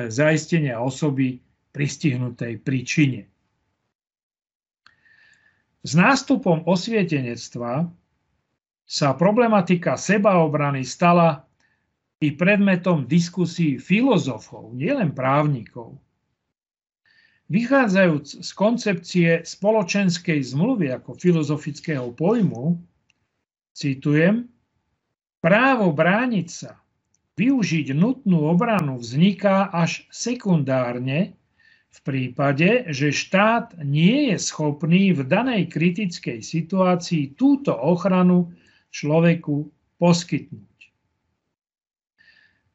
zaistenia 0.07 0.79
osoby 0.79 1.43
pristihnutej 1.75 2.63
príčine. 2.63 3.27
S 5.83 5.91
nástupom 5.99 6.63
osvietenectva 6.63 7.91
sa 8.87 9.07
problematika 9.19 9.99
sebaobrany 9.99 10.87
stala 10.87 11.43
i 12.23 12.31
predmetom 12.31 13.03
diskusí 13.03 13.75
filozofov, 13.75 14.71
nielen 14.71 15.11
právnikov. 15.11 15.99
Vychádzajúc 17.51 18.39
z 18.39 18.49
koncepcie 18.56 19.29
spoločenskej 19.43 20.39
zmluvy 20.39 20.95
ako 20.95 21.19
filozofického 21.19 22.15
pojmu, 22.15 22.79
citujem, 23.75 24.47
právo 25.43 25.91
brániť 25.91 26.47
sa 26.47 26.79
využiť 27.36 27.91
nutnú 27.97 28.47
obranu 28.47 29.01
vzniká 29.01 29.67
až 29.73 30.06
sekundárne 30.13 31.34
v 31.93 31.99
prípade, 32.01 32.89
že 32.89 33.13
štát 33.13 33.77
nie 33.86 34.34
je 34.34 34.38
schopný 34.41 35.13
v 35.13 35.25
danej 35.27 35.69
kritickej 35.69 36.41
situácii 36.41 37.38
túto 37.38 37.73
ochranu 37.73 38.53
človeku 38.89 39.69
poskytnúť. 40.01 40.72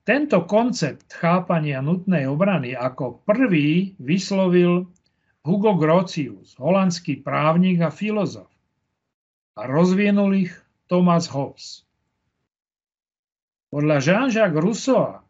Tento 0.08 0.48
koncept 0.48 1.12
chápania 1.12 1.84
nutnej 1.84 2.24
obrany 2.24 2.72
ako 2.72 3.20
prvý 3.28 3.92
vyslovil 4.00 4.88
Hugo 5.44 5.76
Grotius, 5.76 6.56
holandský 6.56 7.20
právnik 7.20 7.84
a 7.84 7.92
filozof. 7.92 8.48
A 9.60 9.68
rozvinul 9.68 10.48
ich 10.48 10.52
Thomas 10.88 11.28
Hobbes. 11.28 11.84
Podľa 13.68 14.00
Jean-Jacques 14.00 14.56
Rousseau 14.56 15.20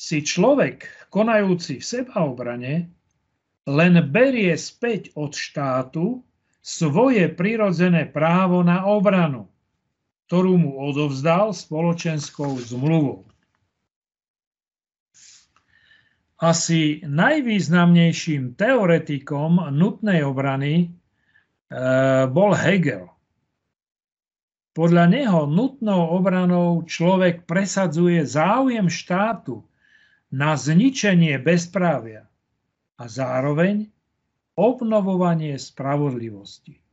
si 0.00 0.24
človek, 0.24 0.88
konajúci 1.12 1.84
v 1.84 1.84
sebaobrane, 1.84 2.88
len 3.68 3.94
berie 4.08 4.56
späť 4.56 5.12
od 5.12 5.36
štátu 5.36 6.24
svoje 6.64 7.28
prirodzené 7.28 8.08
právo 8.08 8.64
na 8.64 8.88
obranu, 8.88 9.52
ktorú 10.26 10.58
mu 10.58 10.70
odovzdal 10.82 11.54
spoločenskou 11.54 12.58
zmluvou. 12.58 13.26
Asi 16.36 17.00
najvýznamnejším 17.06 18.60
teoretikom 18.60 19.72
nutnej 19.72 20.20
obrany 20.20 20.74
e, 20.84 20.86
bol 22.28 22.52
Hegel. 22.52 23.08
Podľa 24.76 25.04
neho 25.08 25.48
nutnou 25.48 26.12
obranou 26.12 26.84
človek 26.84 27.48
presadzuje 27.48 28.20
záujem 28.28 28.92
štátu 28.92 29.64
na 30.28 30.52
zničenie 30.60 31.40
bezprávia 31.40 32.28
a 33.00 33.08
zároveň 33.08 33.88
obnovovanie 34.52 35.56
spravodlivosti. 35.56 36.85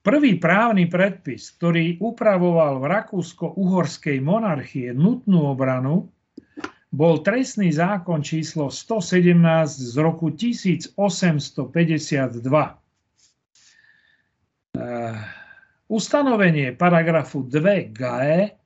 Prvý 0.00 0.40
právny 0.40 0.88
predpis, 0.88 1.52
ktorý 1.60 2.00
upravoval 2.00 2.80
v 2.80 2.88
Rakúsko-Uhorskej 2.88 4.24
monarchie 4.24 4.96
nutnú 4.96 5.52
obranu, 5.52 6.08
bol 6.88 7.20
trestný 7.20 7.68
zákon 7.68 8.24
číslo 8.24 8.72
117 8.72 9.36
z 9.68 9.94
roku 10.00 10.32
1852. 10.32 10.88
Ustanovenie 15.90 16.72
paragrafu 16.72 17.44
2 17.44 17.92
GAE 17.92 18.56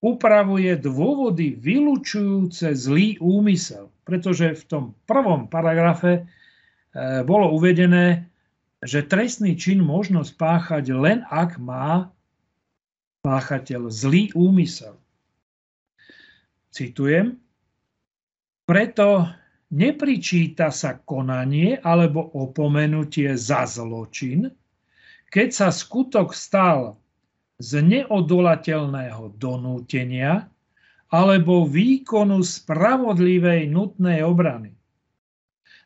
upravuje 0.00 0.72
dôvody 0.80 1.54
vylúčujúce 1.54 2.72
zlý 2.72 3.20
úmysel, 3.20 3.92
pretože 4.02 4.56
v 4.56 4.62
tom 4.64 4.84
prvom 5.04 5.46
paragrafe 5.46 6.12
e, 6.16 6.22
bolo 7.28 7.52
uvedené, 7.52 8.29
že 8.80 9.04
trestný 9.04 9.56
čin 9.60 9.84
možno 9.84 10.24
spáchať 10.24 10.84
len 10.96 11.20
ak 11.28 11.60
má 11.60 12.08
páchateľ 13.20 13.92
zlý 13.92 14.32
úmysel. 14.32 14.96
Citujem, 16.72 17.36
preto 18.64 19.28
nepričíta 19.74 20.72
sa 20.72 20.96
konanie 20.96 21.76
alebo 21.84 22.24
opomenutie 22.32 23.36
za 23.36 23.68
zločin, 23.68 24.48
keď 25.28 25.48
sa 25.52 25.68
skutok 25.68 26.32
stal 26.32 26.96
z 27.60 27.84
neodolateľného 27.84 29.36
donútenia 29.36 30.48
alebo 31.12 31.68
výkonu 31.68 32.40
spravodlivej 32.40 33.68
nutnej 33.68 34.24
obrany. 34.24 34.79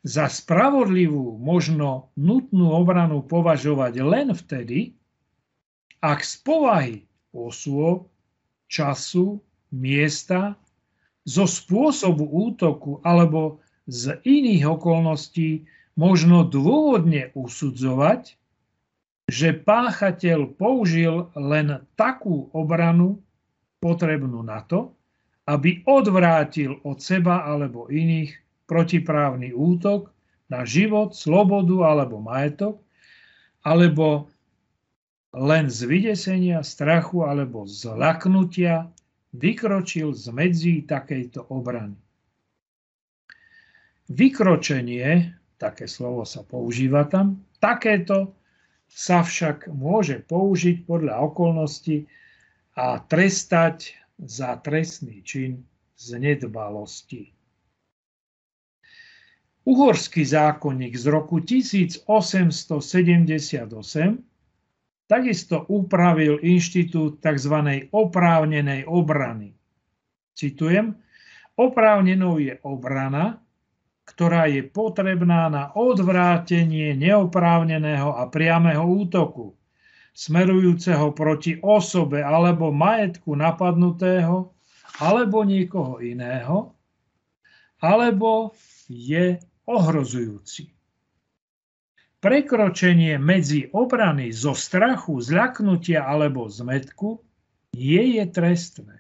Za 0.05 0.29
spravodlivú 0.29 1.41
možno 1.41 2.13
nutnú 2.13 2.77
obranu 2.77 3.25
považovať 3.25 4.05
len 4.05 4.37
vtedy, 4.37 4.93
ak 6.05 6.21
z 6.21 6.35
povahy 6.45 6.97
osôb, 7.33 8.13
času, 8.69 9.41
miesta, 9.73 10.61
zo 11.25 11.49
spôsobu 11.49 12.29
útoku 12.29 13.01
alebo 13.01 13.65
z 13.89 14.21
iných 14.29 14.77
okolností 14.77 15.65
možno 15.97 16.45
dôvodne 16.45 17.33
usudzovať, 17.33 18.37
že 19.25 19.57
páchateľ 19.57 20.53
použil 20.61 21.33
len 21.33 21.81
takú 21.97 22.53
obranu 22.53 23.25
potrebnú 23.81 24.45
na 24.45 24.61
to, 24.69 24.93
aby 25.49 25.81
odvrátil 25.89 26.77
od 26.85 27.01
seba 27.01 27.49
alebo 27.49 27.89
iných 27.89 28.44
protiprávny 28.65 29.53
útok 29.53 30.13
na 30.49 30.65
život, 30.65 31.17
slobodu 31.17 31.85
alebo 31.85 32.21
majetok, 32.21 32.81
alebo 33.65 34.29
len 35.35 35.67
z 35.67 35.81
vydesenia, 35.89 36.63
strachu 36.63 37.27
alebo 37.27 37.67
zlaknutia 37.67 38.93
vykročil 39.35 40.15
z 40.15 40.25
medzí 40.31 40.75
takejto 40.87 41.51
obrany. 41.51 41.99
Vykročenie, 44.13 45.35
také 45.57 45.89
slovo 45.89 46.29
sa 46.29 46.45
používa 46.45 47.09
tam, 47.09 47.41
takéto 47.59 48.37
sa 48.87 49.25
však 49.25 49.73
môže 49.73 50.23
použiť 50.29 50.87
podľa 50.87 51.25
okolností 51.25 52.07
a 52.79 53.01
trestať 53.01 53.97
za 54.23 54.55
trestný 54.61 55.25
čin 55.27 55.67
z 55.99 56.21
nedbalosti. 56.21 57.35
Uhorský 59.65 60.29
zákonník 60.29 60.93
z 60.93 61.09
roku 61.09 61.41
1878 61.41 62.05
takisto 65.09 65.65
upravil 65.73 66.37
inštitút 66.45 67.25
tzv. 67.25 67.89
oprávnenej 67.89 68.85
obrany. 68.85 69.57
Citujem, 70.37 71.01
oprávnenou 71.57 72.37
je 72.45 72.61
obrana, 72.61 73.41
ktorá 74.05 74.53
je 74.53 74.69
potrebná 74.69 75.49
na 75.49 75.73
odvrátenie 75.73 76.93
neoprávneného 76.93 78.21
a 78.21 78.29
priamého 78.29 78.85
útoku, 78.85 79.57
smerujúceho 80.13 81.17
proti 81.17 81.57
osobe 81.65 82.21
alebo 82.21 82.69
majetku 82.69 83.33
napadnutého, 83.33 84.53
alebo 85.01 85.41
niekoho 85.43 86.05
iného, 86.05 86.77
alebo 87.81 88.53
je 88.93 89.41
ohrozujúci. 89.69 90.71
Prekročenie 92.25 93.21
medzi 93.21 93.69
obrany 93.69 94.33
zo 94.33 94.57
strachu, 94.57 95.21
zľaknutia 95.21 96.09
alebo 96.09 96.49
zmetku 96.49 97.21
nie 97.77 98.17
je 98.17 98.25
trestné. 98.33 98.97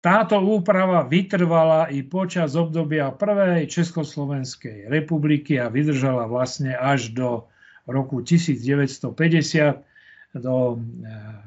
Táto 0.00 0.40
úprava 0.40 1.04
vytrvala 1.04 1.92
i 1.92 2.00
počas 2.00 2.56
obdobia 2.56 3.12
prvej 3.12 3.68
Československej 3.68 4.88
republiky 4.88 5.60
a 5.60 5.68
vydržala 5.68 6.24
vlastne 6.24 6.72
až 6.72 7.12
do 7.12 7.50
roku 7.84 8.24
1950 8.24 9.12
do 10.40 10.56
eh, 10.72 10.80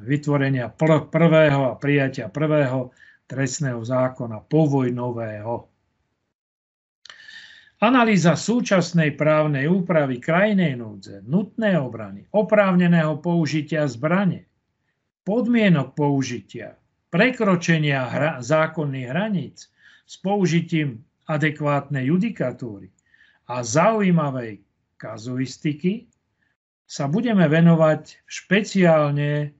vytvorenia 0.03 0.69
prvého 1.09 1.71
a 1.71 1.73
prijatia 1.79 2.27
prvého 2.27 2.91
trestného 3.25 3.79
zákona 3.81 4.43
povojnového. 4.45 5.72
Analýza 7.83 8.39
súčasnej 8.39 9.19
právnej 9.19 9.67
úpravy 9.67 10.23
krajnej 10.23 10.79
núdze, 10.79 11.19
nutné 11.27 11.75
obrany, 11.75 12.23
oprávneného 12.31 13.19
použitia 13.19 13.83
zbrane, 13.91 14.47
podmienok 15.27 15.91
použitia, 15.91 16.79
prekročenia 17.11 18.07
hra, 18.07 18.31
zákonných 18.39 19.07
hraníc 19.11 19.67
s 20.07 20.15
použitím 20.15 21.03
adekvátnej 21.27 22.07
judikatúry 22.07 22.87
a 23.51 23.59
zaujímavej 23.67 24.63
kazuistiky 24.95 26.07
sa 26.87 27.11
budeme 27.11 27.51
venovať 27.51 28.23
špeciálne 28.23 29.51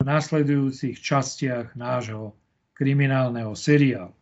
nasledujúcich 0.00 0.96
častiach 0.96 1.76
nášho 1.76 2.32
kriminálneho 2.72 3.52
seriálu. 3.52 4.16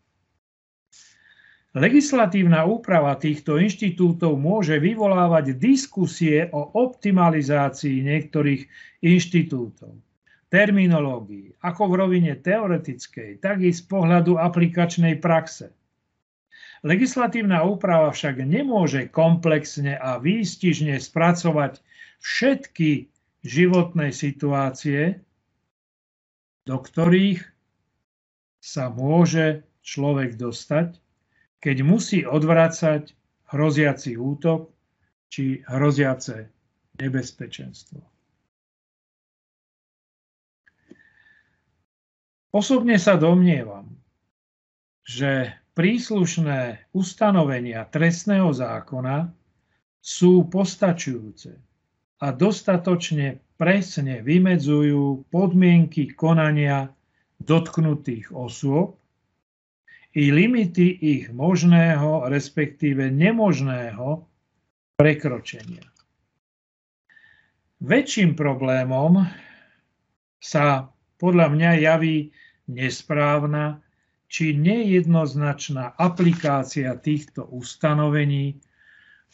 Legislatívna 1.78 2.66
úprava 2.66 3.14
týchto 3.14 3.54
inštitútov 3.62 4.34
môže 4.34 4.82
vyvolávať 4.82 5.54
diskusie 5.54 6.50
o 6.50 6.74
optimalizácii 6.74 8.02
niektorých 8.02 8.66
inštitútov 9.06 9.94
terminológii, 10.48 11.60
ako 11.62 11.82
v 11.86 11.94
rovine 11.94 12.34
teoretickej, 12.34 13.38
tak 13.38 13.62
i 13.62 13.70
z 13.70 13.84
pohľadu 13.84 14.40
aplikačnej 14.40 15.20
praxe. 15.20 15.70
Legislatívna 16.82 17.62
úprava 17.62 18.10
však 18.10 18.42
nemôže 18.42 19.06
komplexne 19.12 19.94
a 19.94 20.16
výstižne 20.18 20.98
spracovať 20.98 21.78
všetky 22.18 23.06
životné 23.44 24.10
situácie, 24.10 25.20
do 26.66 26.76
ktorých 26.80 27.44
sa 28.58 28.90
môže 28.90 29.62
človek 29.86 30.34
dostať, 30.34 30.98
keď 31.58 31.76
musí 31.82 32.22
odvracať 32.22 33.14
hroziaci 33.50 34.14
útok 34.14 34.70
či 35.28 35.60
hroziace 35.66 36.48
nebezpečenstvo. 36.98 38.00
Osobne 42.48 42.96
sa 42.96 43.20
domnievam, 43.20 43.92
že 45.04 45.52
príslušné 45.76 46.90
ustanovenia 46.96 47.84
trestného 47.86 48.50
zákona 48.50 49.28
sú 50.00 50.48
postačujúce 50.48 51.52
a 52.18 52.26
dostatočne 52.32 53.38
presne 53.60 54.24
vymedzujú 54.24 55.28
podmienky 55.28 56.16
konania 56.16 56.88
dotknutých 57.38 58.32
osôb 58.32 58.98
i 60.18 60.34
limity 60.34 60.98
ich 60.98 61.30
možného, 61.30 62.26
respektíve 62.26 63.06
nemožného 63.06 64.26
prekročenia. 64.98 65.86
Väčším 67.78 68.34
problémom 68.34 69.22
sa 70.42 70.90
podľa 71.22 71.54
mňa 71.54 71.70
javí 71.86 72.34
nesprávna 72.66 73.78
či 74.26 74.58
nejednoznačná 74.58 75.94
aplikácia 75.94 76.98
týchto 76.98 77.46
ustanovení 77.54 78.58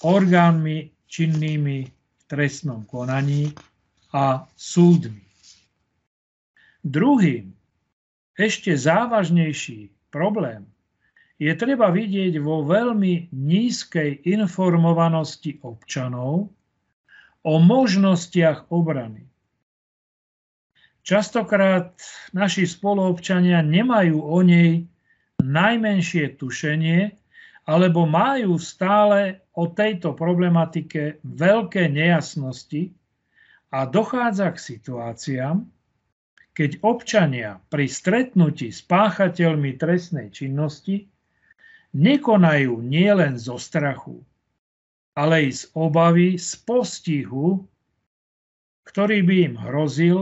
orgánmi 0.05 0.93
činnými 1.09 1.79
v 1.89 2.23
trestnom 2.29 2.85
konaní 2.85 3.57
a 4.13 4.45
súdmi. 4.53 5.25
Druhým, 6.85 7.57
ešte 8.37 8.77
závažnejší 8.77 9.89
problém 10.13 10.74
je 11.39 11.53
treba 11.59 11.91
vidieť 11.91 12.39
vo 12.39 12.63
veľmi 12.63 13.35
nízkej 13.35 14.23
informovanosti 14.31 15.59
občanov 15.67 16.55
o 17.43 17.55
možnostiach 17.59 18.71
obrany. 18.71 19.27
Častokrát 21.05 22.01
naši 22.33 22.65
spoluobčania 22.65 23.61
nemajú 23.61 24.25
o 24.25 24.41
nej 24.41 24.89
najmenšie 25.45 26.41
tušenie 26.41 27.13
alebo 27.69 28.09
majú 28.09 28.57
stále 28.57 29.45
o 29.53 29.69
tejto 29.69 30.17
problematike 30.17 31.21
veľké 31.21 31.93
nejasnosti 31.93 32.93
a 33.69 33.85
dochádza 33.85 34.49
k 34.55 34.59
situáciám, 34.61 35.57
keď 36.57 36.71
občania 36.87 37.61
pri 37.69 37.85
stretnutí 37.91 38.73
s 38.73 38.81
páchateľmi 38.87 39.77
trestnej 39.77 40.33
činnosti 40.33 41.11
nekonajú 41.95 42.83
nielen 42.83 43.39
zo 43.39 43.55
strachu, 43.57 44.19
ale 45.15 45.49
i 45.49 45.51
z 45.55 45.71
obavy 45.79 46.35
z 46.35 46.59
postihu, 46.67 47.63
ktorý 48.85 49.23
by 49.23 49.37
im 49.47 49.55
hrozil 49.57 50.19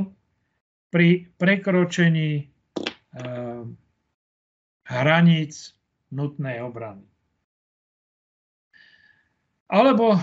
pri 0.92 1.26
prekročení 1.40 2.46
eh, 3.16 3.64
hraníc 4.84 5.72
nutnej 6.12 6.60
obrany. 6.60 7.08
Alebo 9.72 10.20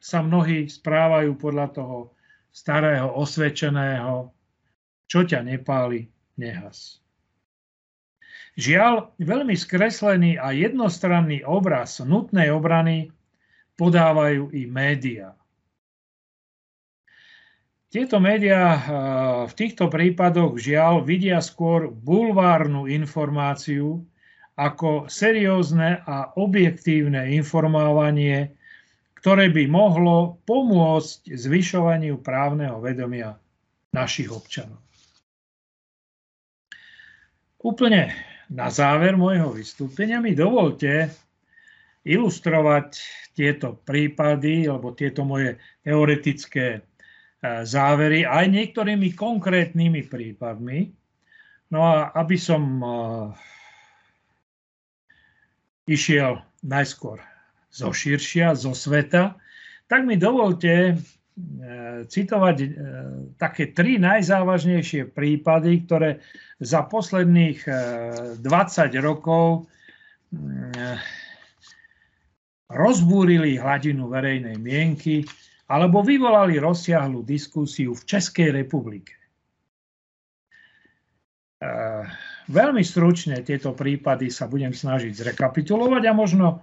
sa 0.00 0.24
mnohí 0.24 0.64
správajú 0.64 1.36
podľa 1.36 1.76
toho 1.76 2.16
starého 2.48 3.12
osvedčeného, 3.12 4.32
čo 5.04 5.28
ťa 5.28 5.44
nepáli, 5.44 6.08
nehas. 6.40 7.04
Žiaľ, 8.56 9.12
veľmi 9.20 9.52
skreslený 9.52 10.40
a 10.40 10.56
jednostranný 10.56 11.44
obraz 11.44 12.00
nutnej 12.00 12.48
obrany 12.48 13.12
podávajú 13.76 14.48
i 14.56 14.64
médiá. 14.64 15.36
Tieto 17.92 18.16
médiá 18.16 18.80
v 19.44 19.52
týchto 19.52 19.92
prípadoch 19.92 20.56
žiaľ 20.56 21.04
vidia 21.04 21.44
skôr 21.44 21.92
bulvárnu 21.92 22.88
informáciu 22.88 24.00
ako 24.56 25.04
seriózne 25.04 26.00
a 26.08 26.32
objektívne 26.40 27.36
informovanie, 27.36 28.56
ktoré 29.20 29.52
by 29.52 29.68
mohlo 29.68 30.40
pomôcť 30.48 31.28
zvyšovaniu 31.28 32.24
právneho 32.24 32.80
vedomia 32.80 33.36
našich 33.92 34.32
občanov. 34.32 34.80
Úplne 37.60 38.16
na 38.50 38.70
záver 38.70 39.18
môjho 39.18 39.50
vystúpenia 39.54 40.22
mi 40.22 40.36
dovolte 40.36 41.10
ilustrovať 42.06 42.88
tieto 43.34 43.78
prípady 43.82 44.70
alebo 44.70 44.94
tieto 44.94 45.26
moje 45.26 45.58
teoretické 45.82 46.86
E, 47.46 47.68
závery 47.68 48.24
aj 48.24 48.48
niektorými 48.48 49.12
konkrétnymi 49.12 50.08
prípadmi. 50.08 50.90
No 51.68 51.84
a 51.84 52.10
aby 52.16 52.36
som 52.40 52.62
e, 52.80 52.88
išiel 55.90 56.40
najskôr 56.64 57.20
zo 57.68 57.92
širšia, 57.92 58.56
zo 58.56 58.72
sveta, 58.72 59.36
Tak 59.86 60.02
mi 60.02 60.18
dovolte 60.18 60.98
citovať 62.08 62.56
také 63.36 63.76
tri 63.76 64.00
najzávažnejšie 64.00 65.12
prípady, 65.12 65.84
ktoré 65.84 66.10
za 66.64 66.88
posledných 66.88 67.60
20 68.40 68.40
rokov 69.04 69.68
rozbúrili 72.70 73.60
hladinu 73.60 74.10
verejnej 74.10 74.58
mienky 74.58 75.22
alebo 75.66 76.02
vyvolali 76.02 76.58
rozsiahlu 76.58 77.26
diskusiu 77.26 77.94
v 77.94 78.02
Českej 78.06 78.54
republike. 78.54 79.14
E, 81.58 81.70
veľmi 82.46 82.82
stručne 82.86 83.42
tieto 83.42 83.74
prípady 83.74 84.30
sa 84.30 84.46
budem 84.46 84.70
snažiť 84.70 85.10
zrekapitulovať 85.10 86.02
a 86.06 86.12
možno 86.14 86.46
e, 86.54 86.58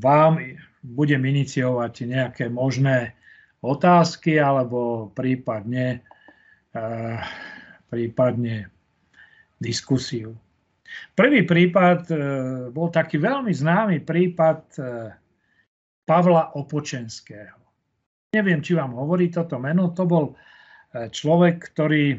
vám 0.00 0.32
budem 0.80 1.20
iniciovať 1.24 2.08
nejaké 2.08 2.44
možné 2.48 3.12
otázky 3.60 4.40
alebo 4.40 5.12
prípadne, 5.12 6.00
e, 6.72 6.80
prípadne 7.92 8.72
diskusiu. 9.60 10.32
Prvý 11.12 11.44
prípad 11.44 12.00
e, 12.08 12.14
bol 12.72 12.88
taký 12.88 13.20
veľmi 13.20 13.52
známy 13.52 14.02
prípad 14.02 14.60
e, 14.80 14.82
Pavla 16.08 16.56
Opočenského. 16.56 17.60
Neviem, 18.34 18.64
či 18.64 18.74
vám 18.74 18.96
hovorí 18.96 19.28
toto 19.28 19.58
meno. 19.58 19.90
To 19.94 20.06
bol 20.06 20.24
človek, 20.90 21.70
ktorý 21.70 22.18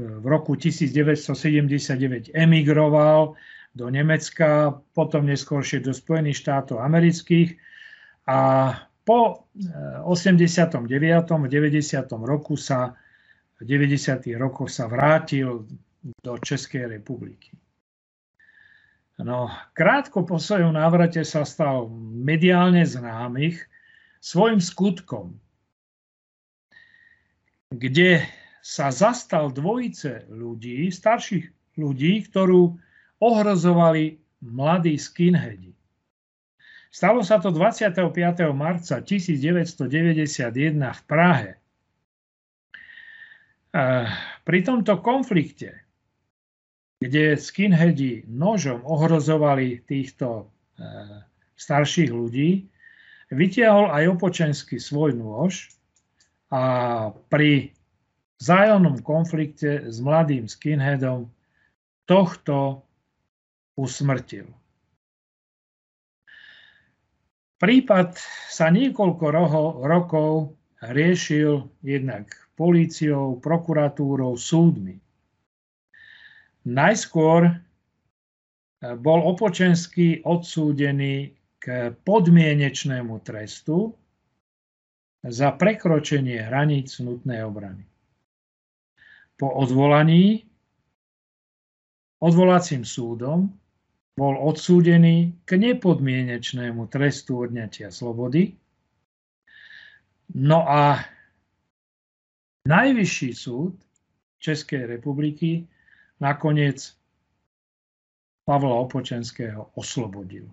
v 0.00 0.24
roku 0.24 0.56
1979 0.56 2.32
emigroval 2.32 3.36
do 3.74 3.90
Nemecka, 3.90 4.78
potom 4.94 5.26
neskôršie 5.26 5.82
do 5.82 5.90
Spojených 5.90 6.46
štátov 6.46 6.78
amerických 6.78 7.58
a 8.30 8.38
po 9.04 9.50
89. 10.06 10.88
v 11.28 11.46
90. 11.50 12.08
roku 12.24 12.54
sa 12.56 12.96
v 13.60 13.62
90. 13.62 14.34
rokoch 14.40 14.70
sa 14.72 14.88
vrátil 14.88 15.66
do 16.24 16.32
Českej 16.40 16.88
republiky. 16.88 17.54
No, 19.22 19.46
krátko 19.78 20.26
po 20.26 20.42
svojom 20.42 20.74
návrate 20.74 21.22
sa 21.22 21.46
stal 21.46 21.86
mediálne 22.02 22.82
známych 22.82 23.62
svojim 24.18 24.58
skutkom, 24.58 25.38
kde 27.70 28.26
sa 28.58 28.90
zastal 28.90 29.54
dvojice 29.54 30.26
ľudí, 30.32 30.90
starších 30.90 31.78
ľudí, 31.78 32.26
ktorú 32.26 32.74
ohrozovali 33.20 34.18
mladí 34.42 34.98
skinheadi. 34.98 35.74
Stalo 36.94 37.26
sa 37.26 37.42
to 37.42 37.50
25. 37.50 38.14
marca 38.54 39.02
1991 39.02 40.78
v 40.78 41.00
Prahe. 41.10 41.50
Pri 44.46 44.58
tomto 44.62 45.02
konflikte 45.02 45.84
kde 47.04 47.36
skinheadi 47.36 48.24
nožom 48.24 48.80
ohrozovali 48.80 49.84
týchto 49.84 50.40
e, 50.40 50.44
starších 51.60 52.08
ľudí, 52.08 52.64
vytiahol 53.28 53.92
aj 53.92 54.16
opočenský 54.16 54.80
svoj 54.80 55.12
nôž 55.12 55.68
a 56.48 56.62
pri 57.28 57.76
vzájomnom 58.40 59.04
konflikte 59.04 59.84
s 59.84 60.00
mladým 60.00 60.48
skinheadom 60.48 61.28
tohto 62.08 62.80
usmrtil. 63.74 64.46
Prípad 67.58 68.18
sa 68.50 68.68
niekoľko 68.68 69.24
roho, 69.30 69.64
rokov 69.86 70.58
riešil 70.84 71.64
jednak 71.80 72.28
políciou, 72.58 73.40
prokuratúrou, 73.40 74.36
súdmi. 74.36 75.00
Najskôr 76.64 77.40
e, 77.48 77.52
bol 79.00 79.20
Opočenský 79.32 80.24
odsúdený 80.28 81.34
k 81.56 81.92
podmienečnému 82.04 83.16
trestu 83.24 83.96
za 85.24 85.56
prekročenie 85.56 86.44
hraníc 86.44 87.00
nutnej 87.00 87.40
obrany. 87.48 87.88
Po 89.40 89.48
odvolaní 89.48 90.44
odvolacím 92.20 92.84
súdom 92.84 93.48
bol 94.14 94.38
odsúdený 94.38 95.34
k 95.42 95.50
nepodmienečnému 95.58 96.86
trestu 96.86 97.42
odňatia 97.42 97.90
slobody. 97.90 98.54
No 100.34 100.62
a 100.64 101.02
Najvyšší 102.64 103.30
súd 103.36 103.76
Českej 104.40 104.88
republiky 104.88 105.68
nakoniec 106.16 106.96
Pavla 108.48 108.88
Opočenského 108.88 109.68
oslobodil. 109.76 110.48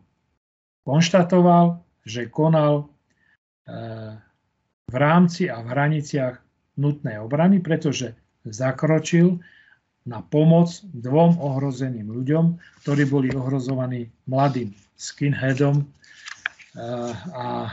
Konštatoval, 0.83 1.79
že 2.03 2.27
konal 2.27 2.83
e, 2.83 2.85
v 4.91 4.95
rámci 4.95 5.47
a 5.47 5.63
v 5.63 5.71
hraniciach 5.71 6.35
nutnej 6.75 7.15
obrany, 7.23 7.63
pretože 7.63 8.11
zakročil 8.43 9.39
na 10.05 10.25
pomoc 10.25 10.81
dvom 10.91 11.37
ohrozeným 11.37 12.09
ľuďom, 12.09 12.57
ktorí 12.85 13.03
boli 13.05 13.29
ohrozovaní 13.33 14.09
mladým 14.25 14.73
skinheadom 14.97 15.81
e, 15.81 15.85
a 17.37 17.69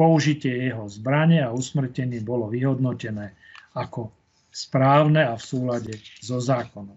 použitie 0.00 0.72
jeho 0.72 0.88
zbrane 0.88 1.44
a 1.44 1.52
usmrtenie 1.52 2.24
bolo 2.24 2.48
vyhodnotené 2.48 3.36
ako 3.76 4.08
správne 4.48 5.28
a 5.28 5.36
v 5.36 5.44
súlade 5.44 5.94
so 6.24 6.40
zákonom. 6.40 6.96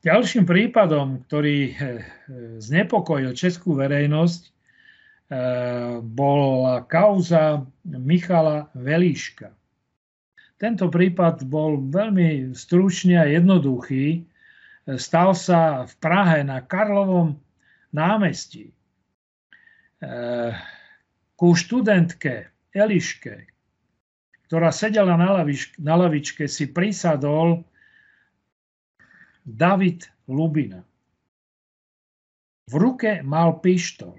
Ďalším 0.00 0.48
prípadom, 0.48 1.28
ktorý 1.28 1.58
eh, 1.68 1.74
znepokojil 2.56 3.36
českú 3.36 3.76
verejnosť, 3.76 4.42
eh, 4.48 4.52
bola 6.00 6.88
kauza 6.88 7.68
Michala 7.84 8.72
Velíška. 8.72 9.52
Tento 10.60 10.92
prípad 10.92 11.48
bol 11.48 11.80
veľmi 11.88 12.52
stručný 12.52 13.16
a 13.16 13.24
jednoduchý. 13.24 14.28
Stal 15.00 15.32
sa 15.32 15.88
v 15.88 15.92
Prahe 15.96 16.44
na 16.44 16.60
Karlovom 16.60 17.40
námestí. 17.96 18.68
Eh, 20.00 20.52
ku 21.36 21.56
študentke 21.56 22.52
Eliške, 22.76 23.48
ktorá 24.48 24.68
sedela 24.72 25.16
na, 25.16 25.40
lavičke, 25.40 25.80
na 25.80 25.96
lavičke, 25.96 26.44
si 26.44 26.68
prisadol 26.68 27.64
David 29.48 30.08
Lubina. 30.28 30.84
V 32.68 32.74
ruke 32.76 33.24
mal 33.24 33.60
pištol. 33.64 34.16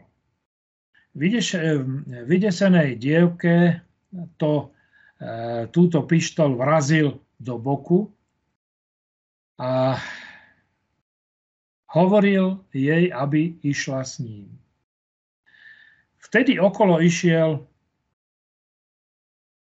Vydesenej 2.25 2.97
dievke 2.97 3.81
to, 4.37 4.73
túto 5.69 6.01
pištol 6.01 6.57
vrazil 6.57 7.21
do 7.37 7.61
boku 7.61 8.09
a 9.61 10.01
hovoril 11.93 12.65
jej, 12.73 13.13
aby 13.13 13.61
išla 13.61 14.01
s 14.01 14.17
ním. 14.17 14.49
Vtedy 16.17 16.57
okolo 16.57 16.97
išiel 17.03 17.67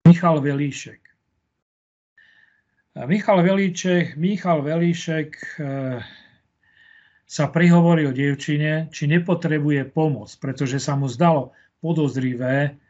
Michal 0.04 0.40
Velíšek. 0.44 1.06
Michal 3.06 3.44
Velíček, 3.44 4.16
Michal 4.16 4.64
Velíšek 4.64 5.36
eh, 5.60 6.00
sa 7.28 7.44
prihovoril 7.52 8.16
dievčine, 8.16 8.88
či 8.88 9.04
nepotrebuje 9.04 9.92
pomoc, 9.92 10.32
pretože 10.40 10.80
sa 10.80 10.96
mu 10.96 11.04
zdalo 11.04 11.52
podozrivé 11.84 12.80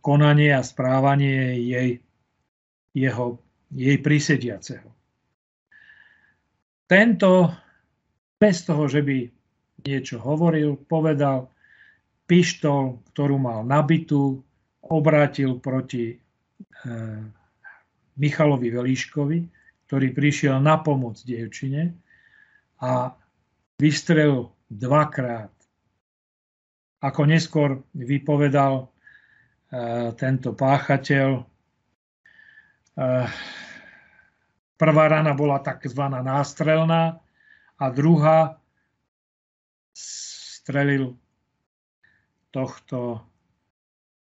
konanie 0.00 0.52
a 0.54 0.62
správanie 0.62 1.58
jej, 1.62 1.90
jeho, 2.94 3.40
jej 3.72 3.98
prisediaceho. 3.98 4.88
Tento, 6.86 7.50
bez 8.38 8.62
toho, 8.62 8.86
že 8.86 9.02
by 9.02 9.26
niečo 9.82 10.22
hovoril, 10.22 10.78
povedal, 10.86 11.50
pištol, 12.26 13.02
ktorú 13.10 13.38
mal 13.38 13.66
nabitú, 13.66 14.42
obrátil 14.86 15.58
proti 15.58 16.14
e, 16.14 16.16
Michalovi 18.18 18.70
Velíškovi, 18.70 19.38
ktorý 19.90 20.06
prišiel 20.14 20.62
na 20.62 20.78
pomoc 20.78 21.18
dievčine 21.26 21.94
a 22.82 23.14
vystrelil 23.78 24.50
dvakrát. 24.70 25.50
Ako 27.02 27.22
neskôr 27.26 27.82
vypovedal 27.94 28.90
tento 30.16 30.54
páchateľ, 30.54 31.42
prvá 34.76 35.04
rana 35.10 35.32
bola 35.34 35.58
tzv. 35.58 36.02
nástrelná 36.06 37.18
a 37.76 37.84
druhá 37.90 38.56
strelil 39.96 41.18
tohto 42.54 43.20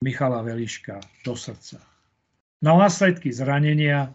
Michala 0.03 0.43
Veliška 0.43 0.99
do 1.27 1.35
srdca. 1.35 1.79
Na 2.63 2.79
následky 2.79 3.35
zranenia 3.35 4.15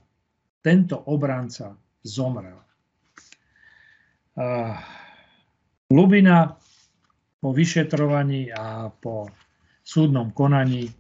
tento 0.64 1.00
obranca 1.08 1.76
zomrel. 2.04 2.60
Lubina 5.92 6.56
po 7.40 7.50
vyšetrovaní 7.52 8.52
a 8.52 8.92
po 8.92 9.28
súdnom 9.84 10.32
konaní 10.36 10.92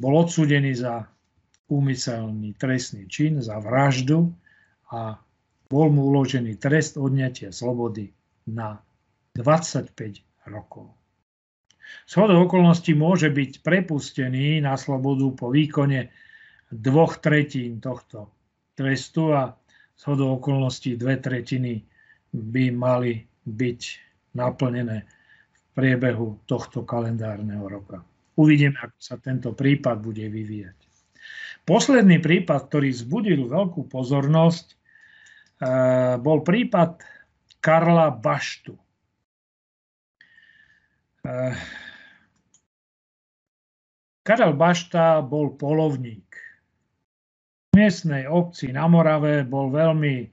bol 0.00 0.24
odsúdený 0.24 0.80
za 0.80 1.04
úmyselný 1.68 2.56
trestný 2.56 3.04
čin, 3.06 3.44
za 3.44 3.60
vraždu 3.60 4.32
a 4.90 5.20
bol 5.70 5.86
mu 5.92 6.10
uložený 6.10 6.58
trest 6.58 6.98
odňatia 6.98 7.52
slobody 7.52 8.10
na 8.48 8.80
25 9.36 9.92
rokov. 10.50 10.90
Shodou 12.08 12.46
okolností 12.46 12.96
môže 12.96 13.30
byť 13.30 13.62
prepustený 13.62 14.62
na 14.62 14.74
slobodu 14.74 15.26
po 15.36 15.52
výkone 15.52 16.10
dvoch 16.70 17.18
tretín 17.22 17.78
tohto 17.82 18.30
trestu 18.74 19.30
a 19.34 19.54
shodou 19.98 20.38
okolností 20.38 20.96
dve 20.96 21.18
tretiny 21.18 21.82
by 22.30 22.70
mali 22.70 23.26
byť 23.46 23.80
naplnené 24.38 25.06
priebehu 25.74 26.38
tohto 26.46 26.86
kalendárneho 26.86 27.66
roka. 27.66 28.02
Uvidíme, 28.38 28.78
ako 28.78 28.98
sa 29.00 29.16
tento 29.18 29.50
prípad 29.56 29.98
bude 29.98 30.26
vyvíjať. 30.30 30.78
Posledný 31.66 32.18
prípad, 32.18 32.66
ktorý 32.66 32.90
zbudil 32.90 33.46
veľkú 33.46 33.86
pozornosť, 33.86 34.66
eh, 34.74 36.16
bol 36.18 36.42
prípad 36.42 37.02
Karla 37.60 38.10
Baštu. 38.10 38.74
Eh, 41.20 41.54
Karel 44.24 44.54
Bašta 44.56 45.20
bol 45.20 45.52
polovník. 45.58 46.28
V 47.70 47.72
miestnej 47.76 48.26
obci 48.26 48.72
na 48.72 48.88
Morave 48.88 49.44
bol 49.44 49.68
veľmi 49.70 50.26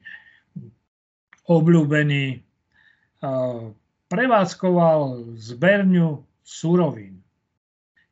obľúbený 1.47 2.25
eh, 2.33 3.61
prevádzkoval 4.07 4.99
zberňu 5.35 6.23
surovín. 6.39 7.26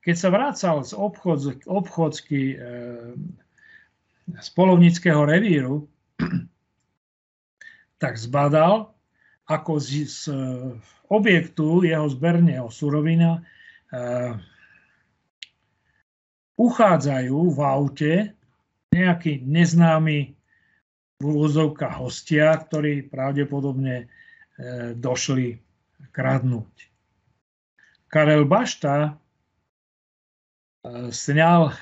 Keď 0.06 0.16
sa 0.16 0.30
vracal 0.30 0.86
z 0.86 0.94
obchod, 0.94 1.66
obchodsky 1.66 2.54
e, 2.54 2.58
z 4.38 4.50
polovnického 4.54 5.26
revíru, 5.26 5.90
tak 8.04 8.14
zbadal, 8.22 8.94
ako 9.50 9.82
z, 9.82 10.06
z 10.06 10.22
objektu 11.10 11.82
jeho 11.86 12.06
zberného 12.06 12.70
surovina 12.70 13.42
e, 13.42 13.42
uchádzajú 16.58 17.40
v 17.54 17.60
aute 17.66 18.14
nejakí 18.94 19.42
neznámi 19.42 20.20
v 21.18 21.24
úvozovkách 21.24 21.96
hostia, 21.98 22.54
ktorí 22.54 23.10
pravdepodobne 23.10 24.06
e, 24.06 24.06
došli 24.94 25.58
kradnúť. 26.14 26.76
Karel 28.06 28.48
Bašta 28.48 29.20
sňal 31.10 31.74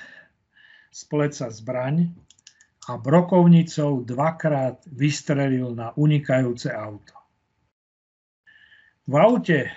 z 0.91 1.01
pleca 1.09 1.49
zbraň 1.49 2.13
a 2.89 2.97
brokovnicou 2.97 4.03
dvakrát 4.03 4.83
vystrelil 4.91 5.75
na 5.75 5.95
unikajúce 5.97 6.71
auto. 6.71 7.15
V 9.07 9.13
aute 9.19 9.71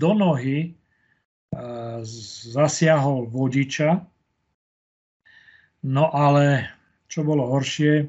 do 0.00 0.16
nohy 0.16 0.58
e, 0.64 0.70
zasiahol 2.52 3.28
vodiča, 3.28 4.00
no 5.84 6.04
ale 6.12 6.72
čo 7.12 7.20
bolo 7.20 7.44
horšie, 7.52 8.08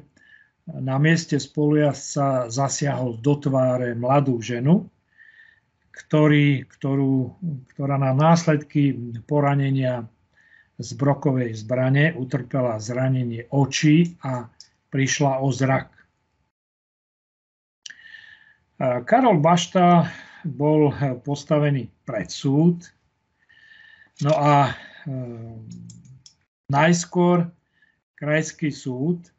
na 0.64 0.96
mieste 0.96 1.36
spolujazca 1.36 2.48
zasiahol 2.48 3.20
do 3.20 3.36
tváre 3.36 3.92
mladú 3.92 4.40
ženu, 4.40 4.88
ktorý, 5.94 6.66
ktorú, 6.66 7.38
ktorá 7.74 7.94
na 7.98 8.10
následky 8.10 9.14
poranenia 9.30 10.10
z 10.74 10.90
brokovej 10.98 11.54
zbrane 11.54 12.18
utrpela 12.18 12.82
zranenie 12.82 13.46
očí 13.54 14.18
a 14.26 14.50
prišla 14.90 15.38
o 15.38 15.54
zrak. 15.54 15.94
Karol 19.06 19.38
Bašta 19.38 20.10
bol 20.42 20.90
postavený 21.22 21.88
pred 22.02 22.26
súd, 22.26 22.90
no 24.20 24.34
a 24.34 24.68
e, 24.68 24.72
najskôr 26.68 27.48
krajský 28.18 28.74
súd 28.74 29.30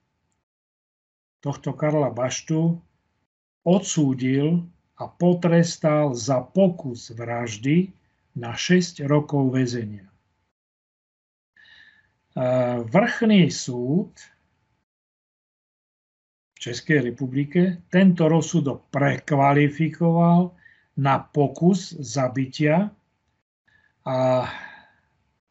tohto 1.43 1.77
Karla 1.77 2.09
Baštu 2.09 2.79
odsúdil 3.61 4.65
a 4.95 5.03
potrestal 5.11 6.15
za 6.15 6.39
pokus 6.39 7.11
vraždy 7.11 7.91
na 8.35 8.55
6 8.55 9.03
rokov 9.07 9.51
väzenia. 9.51 10.07
Vrchný 12.91 13.47
súd 13.47 14.11
v 16.55 16.57
Českej 16.59 17.11
republike 17.11 17.79
tento 17.87 18.27
rozsudok 18.27 18.91
prekvalifikoval 18.91 20.51
na 20.99 21.19
pokus 21.19 21.95
zabitia 21.95 22.91
a 24.07 24.17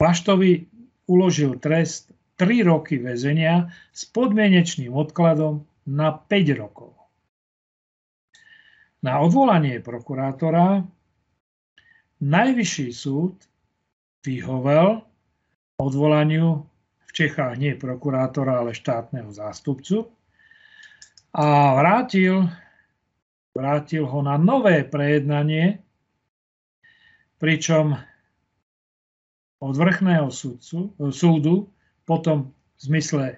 Baštovi 0.00 0.68
uložil 1.08 1.60
trest 1.60 2.12
3 2.40 2.64
roky 2.64 3.00
väzenia 3.00 3.72
s 3.92 4.08
podmienečným 4.08 4.92
odkladom 4.92 5.64
na 5.88 6.16
5 6.16 6.60
rokov. 6.60 6.96
Na 9.04 9.20
odvolanie 9.20 9.84
prokurátora 9.84 10.80
Najvyšší 12.24 12.88
súd 12.88 13.36
vyhovel 14.24 15.04
odvolaniu 15.76 16.64
v 17.04 17.10
Čechách 17.12 17.60
nie 17.60 17.76
prokurátora, 17.76 18.64
ale 18.64 18.72
štátneho 18.72 19.28
zástupcu 19.28 20.08
a 21.36 21.76
vrátil, 21.76 22.48
vrátil 23.52 24.08
ho 24.08 24.24
na 24.24 24.40
nové 24.40 24.88
prejednanie, 24.88 25.84
pričom 27.36 27.98
od 29.60 29.74
vrchného 29.76 30.32
súdcu, 30.32 30.96
súdu 31.12 31.68
potom 32.08 32.56
v 32.78 32.80
zmysle 32.80 33.24
e, 33.28 33.36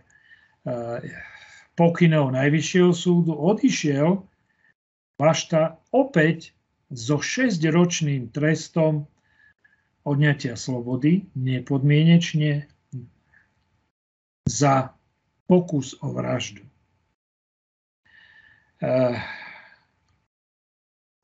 pokynov 1.75 2.31
Najvyššieho 2.31 2.93
súdu 2.95 3.35
odišiel 3.35 4.23
Bašta 5.17 5.81
opäť 5.97 6.53
so 6.93 7.19
6-ročným 7.19 8.31
trestom 8.31 9.09
odňatia 10.07 10.55
slobody 10.55 11.27
nepodmienečne 11.35 12.69
za 14.47 14.95
pokus 15.51 15.99
o 15.99 16.15
vraždu. 16.15 16.63
E, 18.79 18.91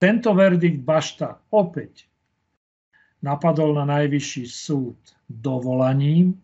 tento 0.02 0.30
verdikt 0.34 0.82
Bašta 0.82 1.38
opäť 1.54 2.10
napadol 3.22 3.78
na 3.78 3.86
najvyšší 3.86 4.44
súd 4.50 4.98
dovolaním, 5.30 6.34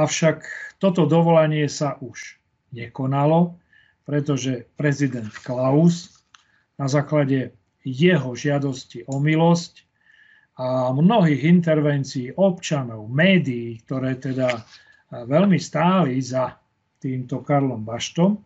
avšak 0.00 0.48
toto 0.80 1.04
dovolanie 1.04 1.68
sa 1.68 2.00
už 2.00 2.40
nekonalo, 2.72 3.60
pretože 4.08 4.64
prezident 4.80 5.28
Klaus 5.44 6.15
na 6.76 6.86
základe 6.88 7.56
jeho 7.86 8.30
žiadosti 8.36 9.06
o 9.08 9.20
milosť 9.22 9.86
a 10.56 10.88
mnohých 10.92 11.44
intervencií 11.44 12.32
občanov, 12.32 13.12
médií, 13.12 13.80
ktoré 13.84 14.16
teda 14.16 14.64
veľmi 15.12 15.60
stáli 15.60 16.16
za 16.20 16.56
týmto 16.96 17.44
Karlom 17.44 17.84
Baštom, 17.84 18.40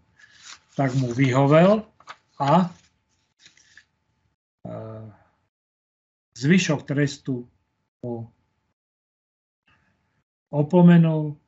tak 0.74 0.90
mu 0.98 1.14
vyhovel 1.14 1.86
a 2.42 2.66
zvyšok 6.34 6.80
trestu 6.82 7.46
opomenul, 10.50 11.38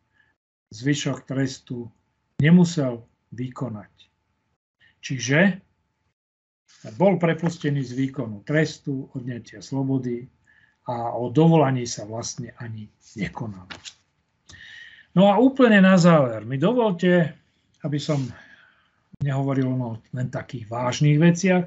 zvyšok 0.71 1.27
trestu 1.27 1.91
nemusel 2.39 3.03
vykonať. 3.35 3.93
Čiže 5.03 5.59
bol 6.99 7.15
prepustený 7.21 7.87
z 7.87 7.93
výkonu 7.95 8.43
trestu, 8.43 9.07
odňatia 9.15 9.63
slobody 9.63 10.27
a 10.91 11.15
o 11.15 11.31
dovolaní 11.31 11.87
sa 11.87 12.03
vlastne 12.03 12.51
ani 12.59 12.91
nekonalo. 13.15 13.71
No 15.15 15.31
a 15.31 15.39
úplne 15.39 15.79
na 15.79 15.95
záver 15.95 16.43
mi 16.43 16.59
dovolte, 16.59 17.31
aby 17.87 17.99
som 18.03 18.19
nehovoril 19.23 19.71
o 19.71 19.95
len 20.17 20.29
takých 20.33 20.67
vážnych 20.67 21.23
veciach, 21.23 21.65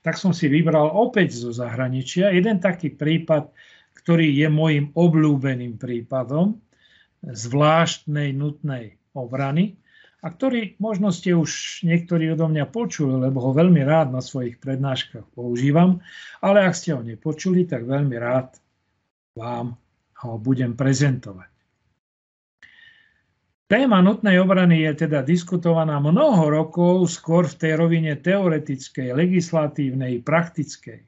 tak 0.00 0.16
som 0.16 0.32
si 0.32 0.48
vybral 0.48 0.88
opäť 0.96 1.36
zo 1.36 1.50
zahraničia 1.52 2.32
jeden 2.32 2.60
taký 2.60 2.92
prípad, 2.92 3.52
ktorý 4.00 4.32
je 4.32 4.48
môjim 4.48 4.86
obľúbeným 4.92 5.76
prípadom 5.76 6.60
zvláštnej 7.24 8.36
nutnej 8.36 9.00
obrany 9.16 9.76
a 10.24 10.32
ktorý 10.32 10.80
možno 10.80 11.12
ste 11.12 11.36
už 11.36 11.84
niektorí 11.84 12.32
odo 12.32 12.48
mňa 12.48 12.72
počuli, 12.72 13.12
lebo 13.20 13.44
ho 13.44 13.52
veľmi 13.52 13.84
rád 13.84 14.08
na 14.08 14.24
svojich 14.24 14.56
prednáškach 14.56 15.28
používam, 15.36 16.00
ale 16.40 16.64
ak 16.64 16.72
ste 16.72 16.96
ho 16.96 17.04
nepočuli, 17.04 17.68
tak 17.68 17.84
veľmi 17.84 18.16
rád 18.16 18.56
vám 19.36 19.76
ho 20.24 20.32
budem 20.40 20.72
prezentovať. 20.72 21.52
Téma 23.68 24.00
nutnej 24.00 24.40
obrany 24.40 24.88
je 24.88 25.04
teda 25.04 25.20
diskutovaná 25.20 26.00
mnoho 26.00 26.48
rokov 26.48 27.04
skôr 27.12 27.44
v 27.44 27.58
tej 27.60 27.72
rovine 27.76 28.16
teoretickej, 28.16 29.12
legislatívnej, 29.12 30.24
praktickej 30.24 31.04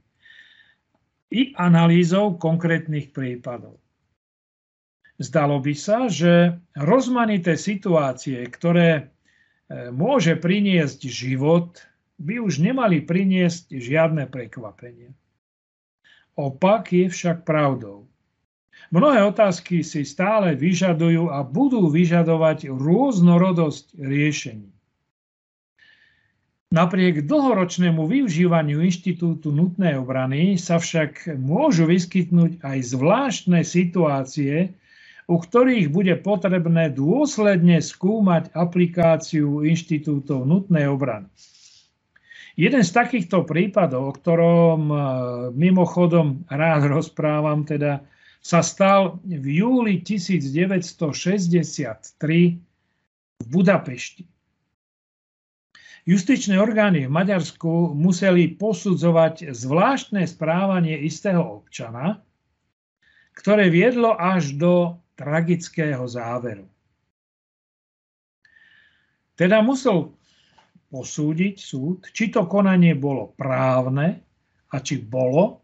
i 1.32 1.40
analýzou 1.56 2.36
konkrétnych 2.36 3.16
prípadov. 3.16 3.80
Zdalo 5.16 5.56
by 5.64 5.72
sa, 5.72 6.12
že 6.12 6.60
rozmanité 6.76 7.56
situácie, 7.56 8.44
ktoré 8.52 8.90
e, 8.92 9.02
môže 9.88 10.36
priniesť 10.36 11.08
život, 11.08 11.80
by 12.20 12.40
už 12.40 12.60
nemali 12.60 13.00
priniesť 13.00 13.76
žiadne 13.76 14.28
prekvapenie. 14.28 15.16
Opak 16.36 16.92
je 16.92 17.08
však 17.08 17.48
pravdou. 17.48 18.08
Mnohé 18.92 19.24
otázky 19.24 19.80
si 19.80 20.04
stále 20.04 20.52
vyžadujú 20.52 21.32
a 21.32 21.40
budú 21.42 21.88
vyžadovať 21.88 22.68
rôznorodosť 22.70 23.96
riešení. 23.96 24.70
Napriek 26.66 27.24
dlhoročnému 27.24 28.04
využívaniu 28.04 28.84
inštitútu 28.84 29.48
nutnej 29.48 29.96
obrany 29.96 30.60
sa 30.60 30.76
však 30.76 31.40
môžu 31.40 31.88
vyskytnúť 31.88 32.60
aj 32.60 32.78
zvláštne 32.84 33.64
situácie, 33.64 34.76
u 35.26 35.42
ktorých 35.42 35.90
bude 35.90 36.14
potrebné 36.22 36.94
dôsledne 36.94 37.82
skúmať 37.82 38.54
aplikáciu 38.54 39.66
inštitútov 39.66 40.46
nutnej 40.46 40.86
obrany. 40.86 41.26
Jeden 42.56 42.80
z 42.80 42.90
takýchto 42.94 43.44
prípadov, 43.44 44.08
o 44.08 44.16
ktorom 44.16 44.80
e, 44.88 44.96
mimochodom 45.52 46.48
rád 46.48 46.88
rozprávam, 46.88 47.68
teda 47.68 48.00
sa 48.40 48.64
stal 48.64 49.20
v 49.26 49.60
júli 49.60 50.00
1963 50.00 52.16
v 53.36 53.44
Budapešti. 53.44 54.24
Justičné 56.06 56.54
orgány 56.56 57.10
v 57.10 57.12
Maďarsku 57.12 57.92
museli 57.92 58.54
posudzovať 58.54 59.50
zvláštne 59.50 60.22
správanie 60.22 61.02
istého 61.02 61.42
občana, 61.42 62.22
ktoré 63.34 63.68
viedlo 63.68 64.14
až 64.14 64.54
do 64.54 65.02
tragického 65.16 66.04
záveru. 66.04 66.68
Teda 69.36 69.60
musel 69.60 70.16
posúdiť 70.92 71.54
súd, 71.60 72.08
či 72.12 72.32
to 72.32 72.48
konanie 72.48 72.96
bolo 72.96 73.36
právne 73.36 74.22
a 74.72 74.76
či 74.80 75.00
bolo 75.00 75.60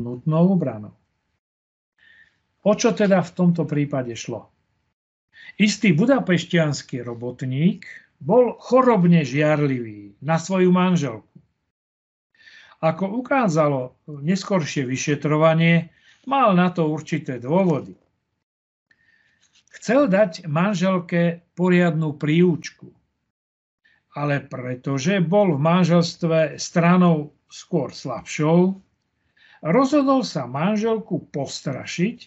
nutnou 0.00 0.56
obranou. 0.56 0.94
O 2.66 2.72
čo 2.74 2.92
teda 2.92 3.20
v 3.20 3.30
tomto 3.36 3.68
prípade 3.68 4.16
šlo? 4.16 4.48
Istý 5.60 5.92
budapeštianský 5.92 7.04
robotník 7.04 7.86
bol 8.18 8.56
chorobne 8.56 9.22
žiarlivý 9.22 10.18
na 10.24 10.40
svoju 10.40 10.72
manželku. 10.72 11.36
Ako 12.80 13.08
ukázalo 13.24 13.96
neskoršie 14.08 14.84
vyšetrovanie, 14.84 15.92
mal 16.28 16.52
na 16.52 16.68
to 16.72 16.88
určité 16.92 17.40
dôvody. 17.40 17.96
Chcel 19.76 20.08
dať 20.08 20.48
manželke 20.48 21.44
poriadnu 21.52 22.16
príučku, 22.16 22.88
ale 24.16 24.40
pretože 24.40 25.20
bol 25.20 25.52
v 25.52 25.60
manželstve 25.60 26.56
stranou 26.56 27.36
skôr 27.52 27.92
slabšou, 27.92 28.80
rozhodol 29.60 30.24
sa 30.24 30.48
manželku 30.48 31.28
postrašiť, 31.28 32.18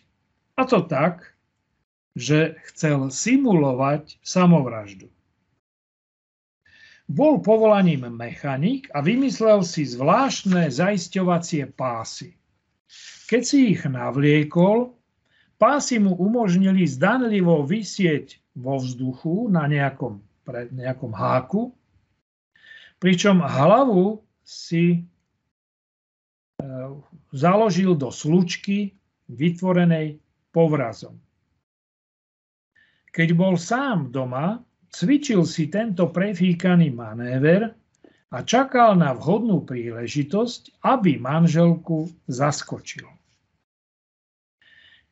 a 0.61 0.69
to 0.69 0.85
tak, 0.85 1.33
že 2.13 2.61
chcel 2.69 3.09
simulovať 3.09 4.21
samovraždu. 4.21 5.09
Bol 7.09 7.41
povolaním 7.41 8.13
mechanik 8.13 8.93
a 8.93 9.01
vymyslel 9.01 9.65
si 9.65 9.89
zvláštne 9.89 10.69
zaisťovacie 10.69 11.65
pásy. 11.73 12.37
Keď 13.25 13.41
si 13.41 13.73
ich 13.73 13.81
navliekol, 13.89 14.98
pásy 15.59 15.99
mu 15.99 16.15
umožnili 16.15 16.87
zdanlivo 16.87 17.61
vysieť 17.67 18.39
vo 18.55 18.79
vzduchu 18.79 19.51
na 19.51 19.67
nejakom, 19.67 20.23
nejakom 20.73 21.11
háku, 21.13 21.75
pričom 22.97 23.43
hlavu 23.43 24.23
si 24.41 24.97
e, 24.97 24.99
založil 27.35 27.93
do 27.93 28.09
slučky 28.09 28.97
vytvorenej 29.29 30.17
povrazom. 30.49 31.19
Keď 33.13 33.29
bol 33.37 33.59
sám 33.59 34.09
doma, 34.09 34.63
Cvičil 34.89 35.45
si 35.45 35.69
tento 35.69 36.09
prefíkaný 36.09 36.89
manéver 36.89 37.77
a 38.33 38.37
čakal 38.41 38.97
na 38.97 39.13
vhodnú 39.13 39.61
príležitosť, 39.61 40.81
aby 40.81 41.21
manželku 41.21 42.09
zaskočil. 42.25 43.05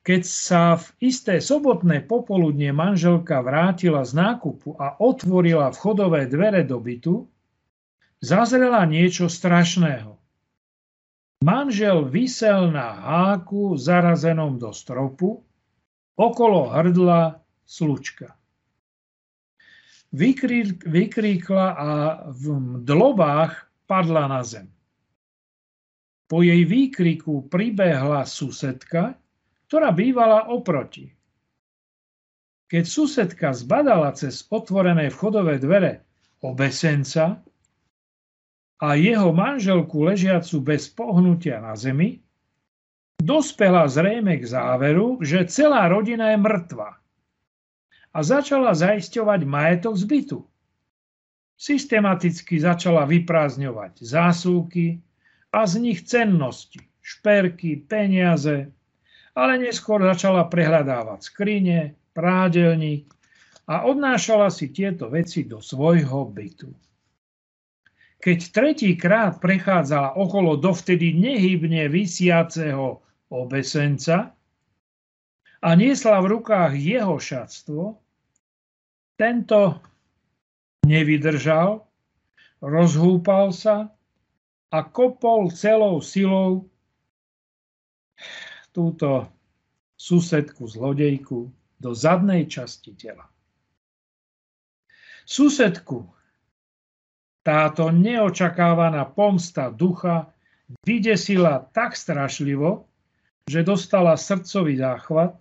Keď 0.08 0.24
sa 0.24 0.80
v 0.80 1.12
isté 1.12 1.44
sobotné 1.44 2.08
popoludne 2.08 2.72
manželka 2.72 3.44
vrátila 3.44 4.08
z 4.08 4.16
nákupu 4.16 4.80
a 4.80 4.96
otvorila 5.04 5.68
vchodové 5.76 6.32
dvere 6.32 6.64
do 6.64 6.80
bytu, 6.80 7.28
zazrela 8.24 8.88
niečo 8.88 9.28
strašného. 9.28 10.16
Manžel 11.44 12.08
vysel 12.08 12.72
na 12.72 12.96
háku 13.04 13.76
zarazenom 13.76 14.56
do 14.56 14.72
stropu, 14.72 15.44
okolo 16.16 16.72
hrdla 16.72 17.44
slučka 17.68 18.38
vykríkla 20.88 21.68
a 21.76 21.90
v 22.32 22.44
dlobách 22.84 23.54
padla 23.88 24.28
na 24.28 24.42
zem. 24.44 24.68
Po 26.28 26.44
jej 26.44 26.68
výkriku 26.68 27.48
pribehla 27.48 28.28
susedka, 28.28 29.16
ktorá 29.68 29.92
bývala 29.92 30.48
oproti. 30.48 31.12
Keď 32.68 32.84
susedka 32.84 33.52
zbadala 33.56 34.12
cez 34.16 34.48
otvorené 34.52 35.08
vchodové 35.12 35.60
dvere 35.60 36.04
obesenca 36.44 37.40
a 38.80 38.88
jeho 38.96 39.32
manželku 39.32 40.04
ležiacu 40.04 40.64
bez 40.64 40.92
pohnutia 40.92 41.64
na 41.64 41.76
zemi, 41.76 42.20
dospela 43.20 43.88
zrejme 43.88 44.40
k 44.40 44.44
záveru, 44.48 45.20
že 45.24 45.48
celá 45.48 45.88
rodina 45.88 46.36
je 46.36 46.40
mŕtva 46.40 47.00
a 48.14 48.20
začala 48.24 48.72
zaisťovať 48.72 49.40
majetok 49.44 49.96
zbytu. 50.00 50.40
Systematicky 51.58 52.62
začala 52.62 53.04
vyprázdňovať 53.10 54.06
zásuvky 54.06 55.02
a 55.50 55.66
z 55.66 55.74
nich 55.82 56.06
cennosti, 56.06 56.84
šperky, 57.02 57.82
peniaze, 57.82 58.70
ale 59.38 59.62
neskôr 59.62 60.02
začala 60.02 60.50
prehľadávať 60.50 61.22
skrine, 61.22 61.94
prádelník 62.18 63.06
a 63.70 63.86
odnášala 63.86 64.50
si 64.50 64.74
tieto 64.74 65.14
veci 65.14 65.46
do 65.46 65.62
svojho 65.62 66.26
bytu. 66.26 66.74
Keď 68.18 68.40
tretíkrát 68.50 69.38
prechádzala 69.38 70.18
okolo 70.18 70.58
dovtedy 70.58 71.14
nehybne 71.14 71.86
vysiaceho 71.86 73.06
obesenca 73.30 74.34
a 75.62 75.70
niesla 75.78 76.18
v 76.26 76.34
rukách 76.34 76.74
jeho 76.74 77.22
šatstvo, 77.22 78.02
tento 79.22 79.78
nevydržal, 80.90 81.86
rozhúpal 82.66 83.54
sa 83.54 83.94
a 84.74 84.80
kopol 84.82 85.54
celou 85.54 86.02
silou 86.02 86.66
túto 88.78 89.26
susedku 89.98 90.70
zlodejku 90.70 91.50
do 91.82 91.90
zadnej 91.98 92.46
časti 92.46 92.94
tela. 92.94 93.26
Susedku 95.26 96.06
táto 97.42 97.90
neočakávaná 97.90 99.10
pomsta 99.10 99.74
ducha 99.74 100.30
vydesila 100.86 101.66
tak 101.74 101.98
strašlivo, 101.98 102.86
že 103.50 103.66
dostala 103.66 104.14
srdcový 104.14 104.78
záchvat 104.78 105.34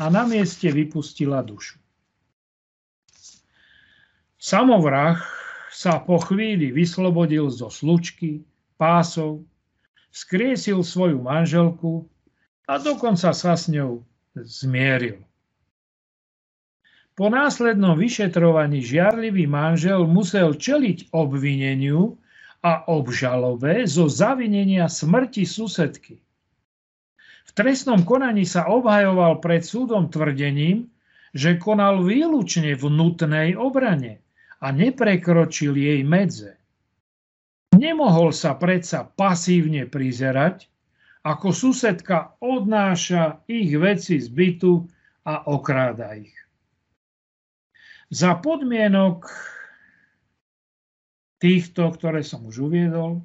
a 0.00 0.04
na 0.08 0.24
mieste 0.24 0.72
vypustila 0.72 1.44
dušu. 1.44 1.76
Samovrah 4.40 5.20
sa 5.68 6.00
po 6.00 6.16
chvíli 6.16 6.72
vyslobodil 6.72 7.52
zo 7.52 7.68
slučky, 7.68 8.40
pásov, 8.80 9.44
skriesil 10.14 10.80
svoju 10.80 11.20
manželku 11.20 12.08
a 12.64 12.80
dokonca 12.80 13.32
sa 13.36 13.52
s 13.54 13.68
ňou 13.68 14.00
zmieril. 14.34 15.20
Po 17.14 17.30
následnom 17.30 17.94
vyšetrovaní 17.94 18.82
žiarlivý 18.82 19.46
manžel 19.46 20.02
musel 20.10 20.58
čeliť 20.58 21.14
obvineniu 21.14 22.18
a 22.64 22.90
obžalobe 22.90 23.86
zo 23.86 24.10
zavinenia 24.10 24.90
smrti 24.90 25.46
susedky. 25.46 26.18
V 27.44 27.50
trestnom 27.54 28.02
konaní 28.02 28.42
sa 28.42 28.66
obhajoval 28.66 29.38
pred 29.38 29.62
súdom 29.62 30.10
tvrdením, 30.10 30.90
že 31.30 31.54
konal 31.60 32.02
výlučne 32.02 32.74
v 32.74 32.84
nutnej 32.90 33.54
obrane 33.54 34.18
a 34.58 34.74
neprekročil 34.74 35.76
jej 35.78 36.02
medze. 36.02 36.58
Nemohol 37.78 38.34
sa 38.34 38.58
predsa 38.58 39.06
pasívne 39.06 39.86
prizerať, 39.86 40.66
ako 41.24 41.56
susedka 41.56 42.36
odnáša 42.44 43.40
ich 43.48 43.72
veci 43.80 44.20
z 44.20 44.28
bytu 44.28 44.84
a 45.24 45.48
okráda 45.48 46.20
ich. 46.20 46.36
Za 48.12 48.36
podmienok 48.36 49.24
týchto, 51.40 51.88
ktoré 51.96 52.20
som 52.20 52.44
už 52.44 52.68
uviedol, 52.68 53.24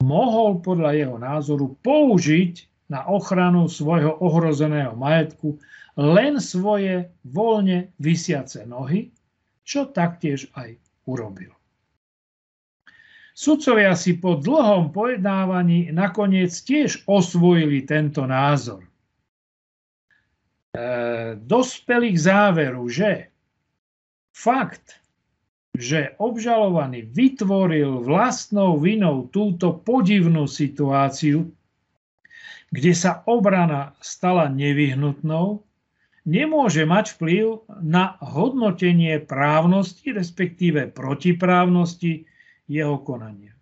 mohol 0.00 0.64
podľa 0.64 0.90
jeho 0.96 1.16
názoru 1.20 1.76
použiť 1.84 2.88
na 2.88 3.04
ochranu 3.04 3.68
svojho 3.68 4.16
ohrozeného 4.24 4.96
majetku 4.96 5.60
len 6.00 6.40
svoje 6.40 7.12
voľne 7.28 7.92
vysiace 8.00 8.64
nohy, 8.64 9.12
čo 9.68 9.84
taktiež 9.92 10.48
aj 10.56 10.80
urobil. 11.04 11.57
Sudcovia 13.38 13.94
si 13.94 14.18
po 14.18 14.34
dlhom 14.34 14.90
pojednávaní 14.90 15.94
nakoniec 15.94 16.50
tiež 16.58 17.06
osvojili 17.06 17.86
tento 17.86 18.26
názor. 18.26 18.82
E, 18.82 18.90
dospeli 21.38 22.10
k 22.10 22.18
záveru, 22.18 22.90
že 22.90 23.30
fakt, 24.34 24.98
že 25.70 26.18
obžalovaný 26.18 27.06
vytvoril 27.14 28.02
vlastnou 28.02 28.74
vinou 28.82 29.30
túto 29.30 29.70
podivnú 29.86 30.50
situáciu, 30.50 31.46
kde 32.74 32.90
sa 32.90 33.22
obrana 33.22 33.94
stala 34.02 34.50
nevyhnutnou, 34.50 35.62
nemôže 36.26 36.82
mať 36.82 37.14
vplyv 37.14 37.70
na 37.86 38.18
hodnotenie 38.18 39.22
právnosti, 39.22 40.10
respektíve 40.10 40.90
protiprávnosti 40.90 42.27
jeho 42.68 43.00
konania. 43.02 43.56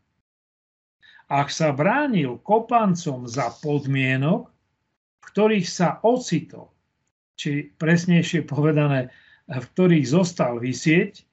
Ak 1.26 1.50
sa 1.50 1.74
bránil 1.74 2.38
kopancom 2.42 3.26
za 3.26 3.50
podmienok, 3.58 4.46
v 4.46 5.22
ktorých 5.32 5.66
sa 5.66 5.98
ocitol, 6.06 6.70
či 7.34 7.70
presnejšie 7.74 8.46
povedané, 8.46 9.10
v 9.50 9.64
ktorých 9.74 10.06
zostal 10.06 10.58
vysieť, 10.62 11.26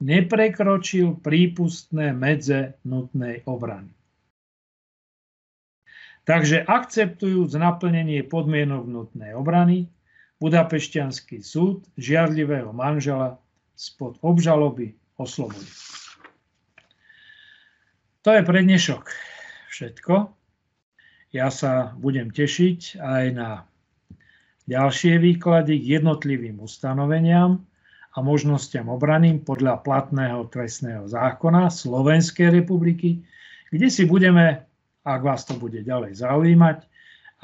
neprekročil 0.00 1.18
prípustné 1.20 2.14
medze 2.14 2.78
nutnej 2.86 3.44
obrany. 3.44 3.90
Takže 6.28 6.60
akceptujúc 6.68 7.56
naplnenie 7.56 8.20
podmienok 8.20 8.84
nutnej 8.84 9.32
obrany, 9.32 9.88
Budapešťanský 10.38 11.42
súd 11.42 11.82
žiadlivého 11.98 12.70
manžela 12.70 13.42
spod 13.74 14.22
obžaloby 14.22 14.94
oslobodil. 15.18 15.66
To 18.26 18.34
je 18.34 18.42
pre 18.42 18.66
dnešok 18.66 19.14
všetko. 19.70 20.14
Ja 21.30 21.54
sa 21.54 21.94
budem 21.94 22.34
tešiť 22.34 22.98
aj 22.98 23.24
na 23.30 23.62
ďalšie 24.66 25.22
výklady 25.22 25.78
k 25.78 26.02
jednotlivým 26.02 26.58
ustanoveniam 26.58 27.62
a 28.10 28.18
možnostiam 28.18 28.90
obrany 28.90 29.38
podľa 29.38 29.86
platného 29.86 30.50
trestného 30.50 31.06
zákona 31.06 31.70
Slovenskej 31.70 32.58
republiky, 32.58 33.22
kde 33.70 33.86
si 33.86 34.02
budeme, 34.02 34.66
ak 35.06 35.20
vás 35.22 35.46
to 35.46 35.54
bude 35.54 35.78
ďalej 35.86 36.18
zaujímať, 36.18 36.90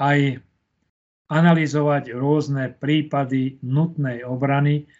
aj 0.03 0.43
analyzovať 1.31 2.11
rôzne 2.19 2.75
prípady 2.75 3.63
nutnej 3.63 4.27
obrany, 4.27 4.91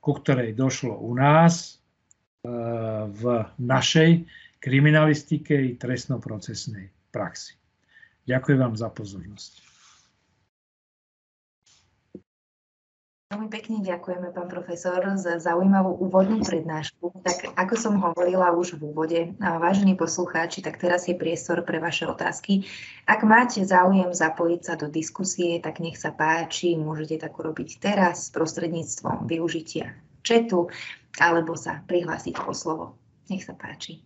ku 0.00 0.16
ktorej 0.16 0.56
došlo 0.56 0.96
u 0.96 1.12
nás 1.12 1.68
e, 1.68 2.48
v 3.12 3.44
našej 3.60 4.24
kriminalistike 4.58 5.54
i 5.54 5.78
trestnoprocesnej 5.78 6.90
praxi. 7.14 7.54
Ďakujem 8.28 8.58
vám 8.60 8.74
za 8.76 8.92
pozornosť. 8.92 9.52
Veľmi 13.28 13.52
pekne 13.52 13.84
ďakujeme, 13.84 14.32
pán 14.32 14.48
profesor, 14.48 15.04
za 15.20 15.36
zaujímavú 15.36 16.00
úvodnú 16.00 16.40
prednášku. 16.40 17.12
Tak 17.20 17.52
ako 17.60 17.74
som 17.76 17.94
hovorila 18.00 18.56
už 18.56 18.80
v 18.80 18.88
úvode, 18.88 19.20
vážení 19.36 19.92
poslucháči, 20.00 20.64
tak 20.64 20.80
teraz 20.80 21.12
je 21.12 21.16
priestor 21.16 21.60
pre 21.60 21.76
vaše 21.76 22.08
otázky. 22.08 22.64
Ak 23.04 23.28
máte 23.28 23.60
záujem 23.68 24.16
zapojiť 24.16 24.60
sa 24.64 24.74
do 24.80 24.88
diskusie, 24.88 25.60
tak 25.60 25.84
nech 25.84 26.00
sa 26.00 26.08
páči, 26.08 26.80
môžete 26.80 27.20
tak 27.20 27.36
urobiť 27.36 27.84
teraz 27.84 28.32
prostredníctvom 28.32 29.28
využitia 29.28 29.92
četu 30.24 30.72
alebo 31.20 31.52
sa 31.52 31.84
prihlásiť 31.84 32.48
o 32.48 32.56
slovo. 32.56 32.96
Nech 33.28 33.44
sa 33.44 33.52
páči. 33.52 34.00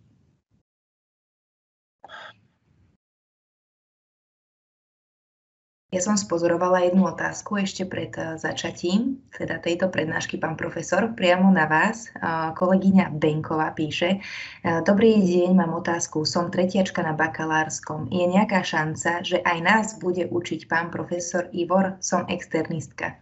Ja 5.93 6.01
som 6.01 6.17
spozorovala 6.17 6.89
jednu 6.89 7.05
otázku 7.05 7.61
ešte 7.61 7.85
pred 7.85 8.09
eh, 8.17 8.33
začatím, 8.41 9.21
teda 9.29 9.61
tejto 9.61 9.93
prednášky, 9.93 10.41
pán 10.41 10.57
profesor, 10.57 11.13
priamo 11.13 11.53
na 11.53 11.69
vás. 11.69 12.09
Eh, 12.09 12.49
kolegyňa 12.57 13.13
Benková 13.13 13.69
píše, 13.77 14.17
eh, 14.17 14.81
Dobrý 14.81 15.21
deň, 15.21 15.53
mám 15.53 15.69
otázku, 15.77 16.25
som 16.25 16.49
tretiačka 16.49 17.05
na 17.05 17.13
bakalárskom. 17.13 18.09
Je 18.09 18.25
nejaká 18.25 18.65
šanca, 18.65 19.21
že 19.21 19.37
aj 19.45 19.57
nás 19.61 19.87
bude 20.01 20.25
učiť 20.33 20.65
pán 20.65 20.89
profesor 20.89 21.45
Ivor? 21.53 22.01
Som 22.01 22.25
externistka. 22.25 23.13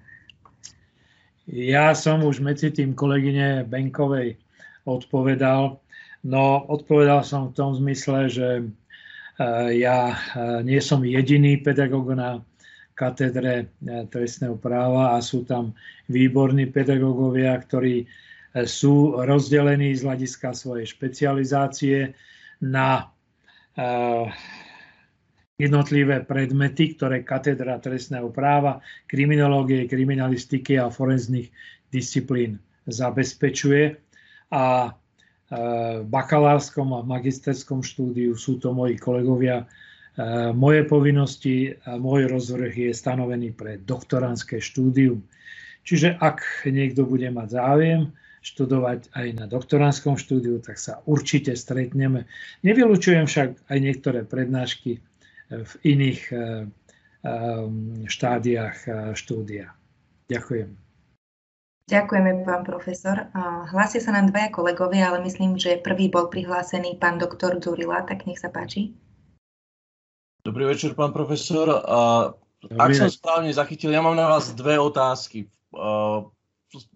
Ja 1.51 1.91
som 1.91 2.23
už 2.23 2.39
medzi 2.39 2.71
tým 2.71 2.95
kolegyne 2.95 3.67
Benkovej 3.67 4.39
odpovedal. 4.87 5.75
No, 6.23 6.43
odpovedal 6.71 7.27
som 7.27 7.51
v 7.51 7.55
tom 7.59 7.75
zmysle, 7.75 8.31
že 8.31 8.47
ja 9.73 10.21
nie 10.61 10.77
som 10.77 11.01
jediný 11.01 11.57
pedagóg 11.57 12.13
na 12.13 12.45
katedre 13.01 13.53
eh, 13.65 14.05
trestného 14.05 14.61
práva 14.61 15.17
a 15.17 15.25
sú 15.25 15.41
tam 15.41 15.73
výborní 16.05 16.69
pedagógovia, 16.69 17.57
ktorí 17.57 18.05
eh, 18.05 18.07
sú 18.69 19.17
rozdelení 19.25 19.97
z 19.97 20.05
hľadiska 20.05 20.53
svojej 20.53 20.85
špecializácie 20.85 22.13
na 22.61 23.09
eh, 23.73 24.29
jednotlivé 25.57 26.21
predmety, 26.21 26.93
ktoré 26.93 27.25
katedra 27.25 27.81
trestného 27.81 28.29
práva, 28.29 28.85
kriminológie, 29.09 29.89
kriminalistiky 29.89 30.77
a 30.77 30.93
forenzných 30.93 31.49
disciplín 31.89 32.61
zabezpečuje. 32.85 33.97
A 34.51 34.91
v 35.51 36.07
bakalárskom 36.07 36.95
a 36.95 37.03
magisterskom 37.03 37.83
štúdiu 37.83 38.39
sú 38.39 38.57
to 38.57 38.71
moji 38.71 38.95
kolegovia 38.95 39.67
moje 40.51 40.83
povinnosti 40.83 41.79
a 41.87 41.95
môj 41.95 42.27
rozvrh 42.27 42.71
je 42.71 42.91
stanovený 42.91 43.55
pre 43.55 43.79
doktoránske 43.79 44.59
štúdium. 44.59 45.23
Čiže 45.87 46.19
ak 46.19 46.67
niekto 46.67 47.07
bude 47.07 47.31
mať 47.31 47.57
záujem 47.57 48.01
študovať 48.41 49.13
aj 49.13 49.27
na 49.37 49.45
doktoránskom 49.45 50.17
štúdiu, 50.17 50.59
tak 50.59 50.81
sa 50.81 50.99
určite 51.05 51.53
stretneme. 51.53 52.25
Nevylučujem 52.65 53.29
však 53.29 53.69
aj 53.69 53.77
niektoré 53.77 54.25
prednášky 54.25 54.99
v 55.51 55.73
iných 55.85 56.21
e, 56.31 56.35
e, 56.35 56.41
štádiách 58.09 58.77
štúdia. 59.13 59.77
Ďakujem. 60.27 60.69
Ďakujeme, 61.91 62.47
pán 62.47 62.63
profesor. 62.63 63.27
Hlásia 63.67 63.99
sa 63.99 64.15
nám 64.15 64.31
dvaja 64.31 64.47
kolegovia, 64.47 65.11
ale 65.11 65.27
myslím, 65.27 65.59
že 65.59 65.75
prvý 65.75 66.07
bol 66.07 66.31
prihlásený 66.31 66.95
pán 66.95 67.19
doktor 67.19 67.59
Dzurila, 67.59 68.07
tak 68.07 68.23
nech 68.23 68.39
sa 68.39 68.47
páči. 68.47 68.95
Dobrý 70.41 70.65
večer, 70.65 70.97
pán 70.97 71.13
profesor. 71.13 71.69
A 71.69 72.33
ak 72.77 72.91
som 72.97 73.09
správne 73.13 73.53
zachytil, 73.53 73.93
ja 73.93 74.01
mám 74.01 74.17
na 74.17 74.25
vás 74.25 74.49
dve 74.57 74.81
otázky. 74.81 75.45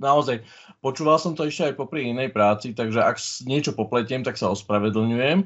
Naozaj, 0.01 0.41
počúval 0.81 1.21
som 1.21 1.37
to 1.37 1.45
ešte 1.45 1.69
aj 1.69 1.77
popri 1.77 2.09
inej 2.09 2.33
práci, 2.33 2.73
takže 2.73 3.05
ak 3.05 3.21
niečo 3.45 3.77
popletiem, 3.77 4.25
tak 4.25 4.41
sa 4.41 4.49
ospravedlňujem. 4.49 5.45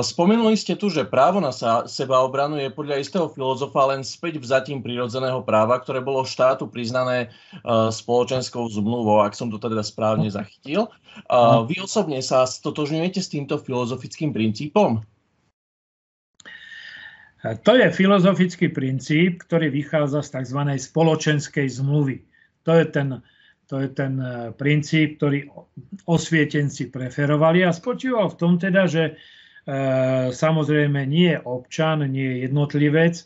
Spomenuli 0.00 0.56
ste 0.56 0.72
tu, 0.72 0.88
že 0.88 1.04
právo 1.04 1.44
na 1.44 1.52
seba 1.84 2.24
obranu 2.24 2.56
je 2.56 2.72
podľa 2.72 3.04
istého 3.04 3.28
filozofa 3.28 3.92
len 3.92 4.00
späť 4.00 4.40
vzatím 4.40 4.80
prírodzeného 4.80 5.44
práva, 5.44 5.76
ktoré 5.76 6.00
bolo 6.00 6.24
štátu 6.24 6.72
priznané 6.72 7.28
spoločenskou 7.92 8.64
zmluvou, 8.72 9.20
ak 9.20 9.36
som 9.36 9.52
to 9.52 9.60
teda 9.60 9.84
správne 9.84 10.32
zachytil. 10.32 10.88
Vy 11.68 11.84
osobne 11.84 12.24
sa 12.24 12.48
stotožňujete 12.48 13.20
s 13.20 13.28
týmto 13.28 13.60
filozofickým 13.60 14.32
princípom? 14.32 15.04
To 17.40 17.72
je 17.72 17.88
filozofický 17.88 18.68
princíp, 18.68 19.48
ktorý 19.48 19.72
vychádza 19.72 20.20
z 20.20 20.28
tzv. 20.44 20.60
spoločenskej 20.76 21.72
zmluvy. 21.72 22.20
To 22.68 22.76
je 22.76 22.84
ten, 22.92 23.08
to 23.64 23.80
je 23.80 23.88
ten 23.96 24.20
e, 24.20 24.52
princíp, 24.52 25.16
ktorý 25.16 25.48
osvietenci 26.04 26.92
preferovali 26.92 27.64
a 27.64 27.72
spočíval 27.72 28.28
v 28.28 28.36
tom 28.36 28.52
teda, 28.60 28.84
že 28.84 29.04
e, 29.08 29.12
samozrejme 30.28 31.08
nie 31.08 31.32
občan, 31.40 32.04
nie 32.12 32.44
jednotlivec 32.44 33.16
e, 33.16 33.24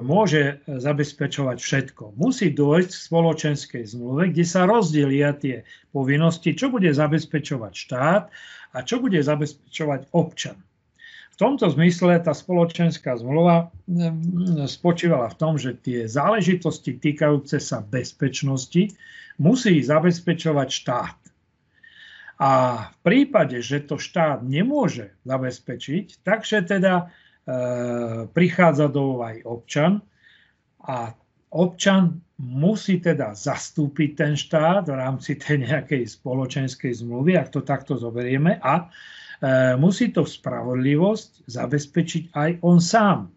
môže 0.00 0.64
zabezpečovať 0.64 1.60
všetko. 1.60 2.16
Musí 2.16 2.48
dôjsť 2.48 2.92
k 2.96 3.04
spoločenskej 3.12 3.84
zmluve, 3.92 4.32
kde 4.32 4.44
sa 4.48 4.64
rozdelia 4.64 5.36
tie 5.36 5.68
povinnosti, 5.92 6.56
čo 6.56 6.72
bude 6.72 6.88
zabezpečovať 6.88 7.72
štát 7.76 8.24
a 8.72 8.78
čo 8.80 9.04
bude 9.04 9.20
zabezpečovať 9.20 10.16
občan 10.16 10.56
tomto 11.40 11.72
zmysle 11.72 12.20
tá 12.20 12.36
spoločenská 12.36 13.16
zmluva 13.16 13.72
spočívala 14.68 15.32
v 15.32 15.38
tom, 15.40 15.56
že 15.56 15.80
tie 15.80 16.04
záležitosti 16.04 17.00
týkajúce 17.00 17.56
sa 17.56 17.80
bezpečnosti 17.80 18.92
musí 19.40 19.80
zabezpečovať 19.80 20.68
štát. 20.68 21.18
A 22.40 22.50
v 22.88 22.96
prípade, 23.04 23.60
že 23.60 23.84
to 23.84 23.96
štát 24.00 24.44
nemôže 24.44 25.12
zabezpečiť, 25.28 26.24
takže 26.24 26.64
teda 26.64 26.94
e, 26.96 27.04
prichádza 28.32 28.88
do 28.88 29.16
úvahy 29.16 29.44
občan 29.44 30.00
a 30.80 31.12
občan 31.52 32.20
musí 32.40 32.96
teda 32.96 33.36
zastúpiť 33.36 34.10
ten 34.16 34.32
štát 34.36 34.88
v 34.88 34.96
rámci 34.96 35.36
tej 35.36 35.68
nejakej 35.68 36.16
spoločenskej 36.16 37.04
zmluvy, 37.04 37.36
ak 37.36 37.52
to 37.52 37.60
takto 37.60 38.00
zoberieme, 38.00 38.56
a 38.64 38.88
musí 39.80 40.12
to 40.12 40.28
spravodlivosť 40.28 41.48
zabezpečiť 41.48 42.22
aj 42.36 42.50
on 42.60 42.76
sám. 42.76 43.32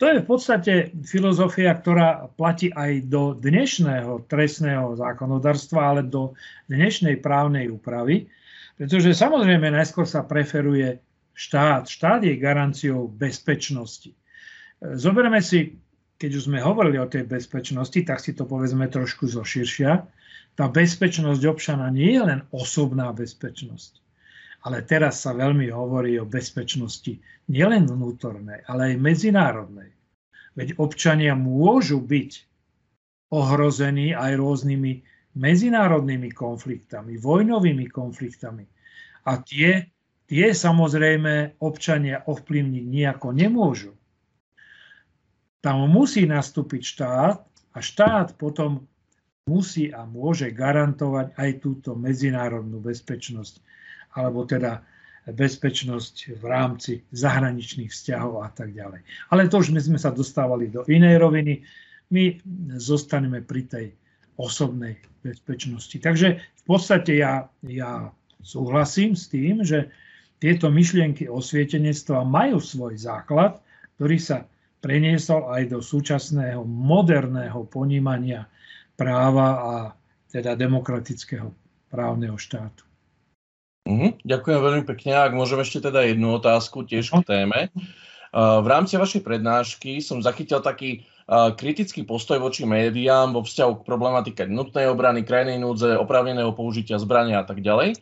To 0.00 0.08
je 0.08 0.24
v 0.24 0.28
podstate 0.32 0.72
filozofia, 1.04 1.76
ktorá 1.76 2.32
platí 2.32 2.72
aj 2.72 3.04
do 3.12 3.36
dnešného 3.36 4.24
trestného 4.32 4.96
zákonodárstva, 4.96 5.92
ale 5.92 6.02
do 6.08 6.32
dnešnej 6.72 7.20
právnej 7.20 7.68
úpravy, 7.68 8.32
pretože 8.80 9.12
samozrejme 9.12 9.68
najskôr 9.68 10.08
sa 10.08 10.24
preferuje 10.24 11.04
štát. 11.36 11.84
Štát 11.84 12.24
je 12.24 12.40
garanciou 12.40 13.12
bezpečnosti. 13.12 14.16
E, 14.16 14.16
zoberme 14.96 15.44
si, 15.44 15.76
keď 16.16 16.30
už 16.32 16.48
sme 16.48 16.64
hovorili 16.64 16.96
o 16.96 17.04
tej 17.04 17.28
bezpečnosti, 17.28 18.00
tak 18.00 18.24
si 18.24 18.32
to 18.32 18.48
povedzme 18.48 18.88
trošku 18.88 19.28
zoširšia. 19.28 20.00
Tá 20.56 20.64
bezpečnosť 20.72 21.44
občana 21.44 21.92
nie 21.92 22.16
je 22.16 22.22
len 22.24 22.40
osobná 22.56 23.12
bezpečnosť 23.12 23.99
ale 24.60 24.84
teraz 24.84 25.24
sa 25.24 25.32
veľmi 25.32 25.72
hovorí 25.72 26.20
o 26.20 26.28
bezpečnosti 26.28 27.16
nielen 27.48 27.88
vnútornej, 27.88 28.64
ale 28.68 28.94
aj 28.94 29.02
medzinárodnej. 29.02 29.90
Veď 30.52 30.76
občania 30.76 31.32
môžu 31.32 32.02
byť 32.02 32.30
ohrození 33.32 34.12
aj 34.12 34.36
rôznymi 34.36 34.92
medzinárodnými 35.38 36.30
konfliktami, 36.34 37.16
vojnovými 37.16 37.86
konfliktami. 37.88 38.66
A 39.24 39.38
tie, 39.40 39.86
tie 40.26 40.46
samozrejme 40.50 41.62
občania 41.62 42.26
ovplyvniť 42.26 42.84
nejako 42.84 43.28
nemôžu. 43.30 43.94
Tam 45.62 45.86
musí 45.86 46.26
nastúpiť 46.26 46.82
štát 46.82 47.38
a 47.76 47.78
štát 47.78 48.34
potom 48.34 48.90
musí 49.46 49.92
a 49.94 50.02
môže 50.04 50.50
garantovať 50.50 51.36
aj 51.38 51.50
túto 51.62 51.94
medzinárodnú 51.94 52.82
bezpečnosť 52.82 53.62
alebo 54.16 54.46
teda 54.46 54.82
bezpečnosť 55.30 56.40
v 56.40 56.44
rámci 56.48 56.92
zahraničných 57.12 57.92
vzťahov 57.92 58.42
a 58.42 58.48
tak 58.50 58.72
ďalej. 58.72 59.04
Ale 59.30 59.46
to 59.46 59.60
už 59.60 59.70
my 59.70 59.80
sme 59.80 59.98
sa 60.00 60.10
dostávali 60.10 60.72
do 60.72 60.82
inej 60.88 61.20
roviny. 61.20 61.62
My 62.10 62.40
zostaneme 62.80 63.44
pri 63.44 63.62
tej 63.68 63.86
osobnej 64.40 64.98
bezpečnosti. 65.20 65.94
Takže 66.00 66.40
v 66.40 66.62
podstate 66.64 67.20
ja, 67.20 67.46
ja 67.68 68.08
súhlasím 68.40 69.12
s 69.12 69.28
tým, 69.28 69.60
že 69.62 69.92
tieto 70.40 70.72
myšlienky 70.72 71.28
osvietenectva 71.28 72.24
majú 72.24 72.56
svoj 72.56 72.96
základ, 72.96 73.60
ktorý 74.00 74.16
sa 74.16 74.48
preniesol 74.80 75.52
aj 75.52 75.76
do 75.76 75.84
súčasného 75.84 76.64
moderného 76.64 77.68
ponímania 77.68 78.48
práva 78.96 79.48
a 79.60 79.74
teda 80.32 80.56
demokratického 80.56 81.52
právneho 81.92 82.40
štátu. 82.40 82.89
Mhm, 83.90 84.22
ďakujem 84.22 84.60
veľmi 84.62 84.84
pekne. 84.86 85.18
Ak 85.18 85.34
môžem 85.34 85.58
ešte 85.58 85.90
teda 85.90 86.06
jednu 86.06 86.38
otázku 86.38 86.86
tiež 86.86 87.10
k 87.10 87.26
téme. 87.26 87.74
V 88.30 88.66
rámci 88.70 88.94
vašej 88.94 89.26
prednášky 89.26 89.98
som 89.98 90.22
zachytil 90.22 90.62
taký 90.62 91.02
kritický 91.58 92.06
postoj 92.06 92.38
voči 92.38 92.62
médiám 92.62 93.34
vo 93.34 93.42
vzťahu 93.42 93.82
k 93.82 93.86
problematike 93.86 94.46
nutnej 94.46 94.86
obrany, 94.86 95.26
krajnej 95.26 95.58
núdze, 95.58 95.98
oprávneného 95.98 96.54
použitia 96.54 97.02
zbrania 97.02 97.42
a 97.42 97.46
tak 97.46 97.66
ďalej. 97.66 97.98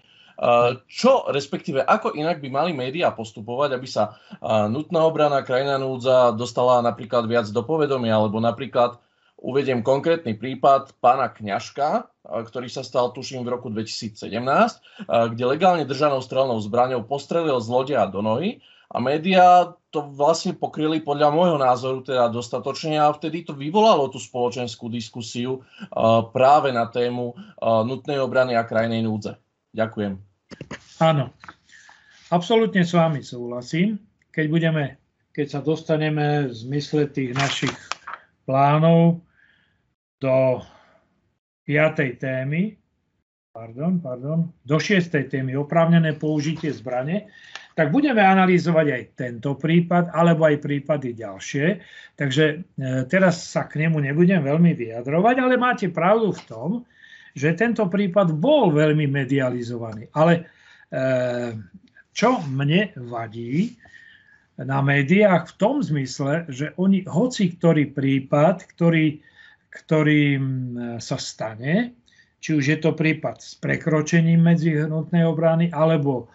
Čo, 0.86 1.26
respektíve, 1.32 1.80
ako 1.80 2.12
inak 2.14 2.44
by 2.44 2.48
mali 2.52 2.70
médiá 2.76 3.08
postupovať, 3.08 3.80
aby 3.80 3.88
sa 3.88 4.20
nutná 4.68 5.08
obrana, 5.08 5.40
krajná 5.40 5.80
núdza 5.80 6.36
dostala 6.36 6.84
napríklad 6.84 7.24
viac 7.24 7.48
do 7.48 7.64
povedomia, 7.64 8.20
alebo 8.20 8.36
napríklad 8.44 9.00
Uvediem 9.38 9.86
konkrétny 9.86 10.34
prípad 10.34 10.98
pána 10.98 11.30
Kňažka, 11.30 12.10
ktorý 12.26 12.66
sa 12.66 12.82
stal, 12.82 13.14
tuším, 13.14 13.46
v 13.46 13.54
roku 13.54 13.70
2017, 13.70 14.26
kde 15.06 15.44
legálne 15.46 15.86
držanou 15.86 16.18
strelnou 16.18 16.58
zbraňou 16.58 17.06
postrelil 17.06 17.62
zlodeja 17.62 18.10
do 18.10 18.18
nohy 18.18 18.58
a 18.90 18.98
médiá 18.98 19.78
to 19.94 20.10
vlastne 20.10 20.58
pokryli 20.58 20.98
podľa 21.00 21.30
môjho 21.30 21.54
názoru 21.54 22.02
teda 22.02 22.28
dostatočne 22.34 22.98
a 22.98 23.14
vtedy 23.14 23.46
to 23.46 23.54
vyvolalo 23.54 24.10
tú 24.10 24.18
spoločenskú 24.18 24.90
diskusiu 24.90 25.62
práve 26.34 26.74
na 26.74 26.90
tému 26.90 27.38
nutnej 27.62 28.18
obrany 28.18 28.58
a 28.58 28.66
krajnej 28.66 29.06
núdze. 29.06 29.38
Ďakujem. 29.70 30.18
Áno, 30.98 31.30
absolútne 32.34 32.82
s 32.82 32.90
vami 32.90 33.22
súhlasím. 33.22 34.02
Keď 34.34 34.46
budeme, 34.50 34.98
keď 35.30 35.46
sa 35.46 35.60
dostaneme 35.62 36.50
v 36.50 36.52
zmysle 36.52 37.06
tých 37.06 37.38
našich 37.38 37.76
plánov 38.48 39.22
do 40.18 40.62
piatej 41.66 42.18
témy, 42.18 42.74
pardon, 43.54 43.98
pardon, 43.98 44.38
do 44.62 44.76
šiestej 44.78 45.30
témy 45.30 45.58
oprávnené 45.58 46.14
použitie 46.14 46.70
zbrane, 46.70 47.30
tak 47.78 47.94
budeme 47.94 48.18
analyzovať 48.22 48.86
aj 48.90 49.02
tento 49.14 49.54
prípad, 49.54 50.10
alebo 50.10 50.50
aj 50.50 50.58
prípady 50.58 51.14
ďalšie. 51.14 51.78
Takže 52.18 52.44
e, 52.50 52.56
teraz 53.06 53.38
sa 53.54 53.70
k 53.70 53.86
nemu 53.86 54.02
nebudem 54.02 54.42
veľmi 54.42 54.74
vyjadrovať, 54.74 55.36
ale 55.38 55.54
máte 55.54 55.86
pravdu 55.86 56.34
v 56.34 56.42
tom, 56.50 56.70
že 57.38 57.54
tento 57.54 57.86
prípad 57.86 58.34
bol 58.34 58.74
veľmi 58.74 59.06
medializovaný. 59.06 60.10
Ale 60.10 60.42
e, 60.90 61.02
čo 62.10 62.42
mne 62.50 62.90
vadí 62.98 63.78
na 64.58 64.82
médiách 64.82 65.54
v 65.54 65.56
tom 65.62 65.78
zmysle, 65.78 66.50
že 66.50 66.74
oni 66.74 67.06
hoci 67.06 67.54
ktorý 67.54 67.94
prípad, 67.94 68.66
ktorý 68.74 69.22
ktorý 69.68 70.40
sa 70.98 71.16
stane, 71.20 71.98
či 72.38 72.54
už 72.54 72.64
je 72.64 72.78
to 72.78 72.94
prípad 72.94 73.42
s 73.42 73.58
prekročením 73.58 74.38
medzihnutnej 74.38 75.26
obrany 75.26 75.74
alebo 75.74 76.24
e, 76.24 76.26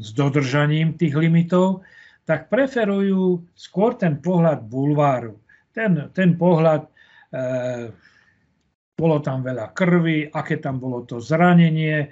s 0.00 0.10
dodržaním 0.16 0.96
tých 0.96 1.12
limitov, 1.12 1.84
tak 2.24 2.48
preferujú 2.48 3.44
skôr 3.52 4.00
ten 4.00 4.16
pohľad 4.16 4.64
bulváru. 4.64 5.36
Ten, 5.76 6.08
ten 6.16 6.40
pohľad, 6.40 6.88
e, 6.88 6.90
bolo 8.96 9.20
tam 9.20 9.44
veľa 9.44 9.76
krvi, 9.76 10.32
aké 10.32 10.56
tam 10.56 10.80
bolo 10.80 11.04
to 11.04 11.20
zranenie, 11.20 12.00
e, 12.00 12.08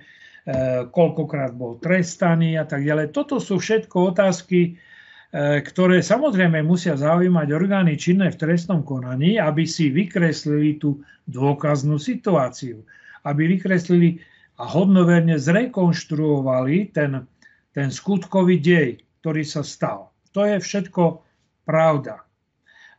koľkokrát 0.92 1.56
bol 1.56 1.80
trestaný 1.80 2.60
a 2.60 2.68
tak 2.68 2.84
ďalej. 2.84 3.16
Toto 3.16 3.40
sú 3.40 3.56
všetko 3.56 4.12
otázky, 4.12 4.76
E, 4.76 4.91
ktoré 5.32 6.04
samozrejme 6.04 6.60
musia 6.60 6.92
zaujímať 6.92 7.48
orgány 7.56 7.96
činné 7.96 8.28
v 8.28 8.36
trestnom 8.36 8.84
konaní, 8.84 9.40
aby 9.40 9.64
si 9.64 9.88
vykreslili 9.88 10.76
tú 10.76 11.00
dôkaznú 11.24 11.96
situáciu, 11.96 12.84
aby 13.24 13.56
vykreslili 13.56 14.20
a 14.60 14.68
hodnoverne 14.68 15.40
zrekonštruovali 15.40 16.92
ten, 16.92 17.24
ten 17.72 17.88
skutkový 17.88 18.60
dej, 18.60 19.00
ktorý 19.24 19.42
sa 19.48 19.64
stal. 19.64 20.12
To 20.36 20.44
je 20.44 20.60
všetko 20.60 21.24
pravda. 21.64 22.20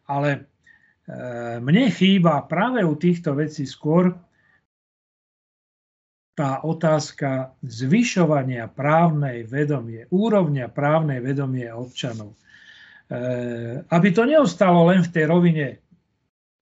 Ale 0.09 0.29
e, 0.33 0.39
mne 1.61 1.93
chýba 1.93 2.49
práve 2.49 2.81
u 2.81 2.97
týchto 2.97 3.37
vecí 3.37 3.69
skôr 3.69 4.09
tá 6.33 6.65
otázka 6.65 7.53
zvyšovania 7.61 8.65
právnej 8.69 9.45
vedomie, 9.45 10.09
úrovňa 10.09 10.65
právnej 10.73 11.21
vedomie 11.21 11.69
občanov. 11.69 12.33
E, 12.33 12.37
aby 13.85 14.07
to 14.09 14.25
neostalo 14.25 14.89
len 14.89 15.05
v 15.05 15.13
tej 15.13 15.25
rovine 15.29 15.65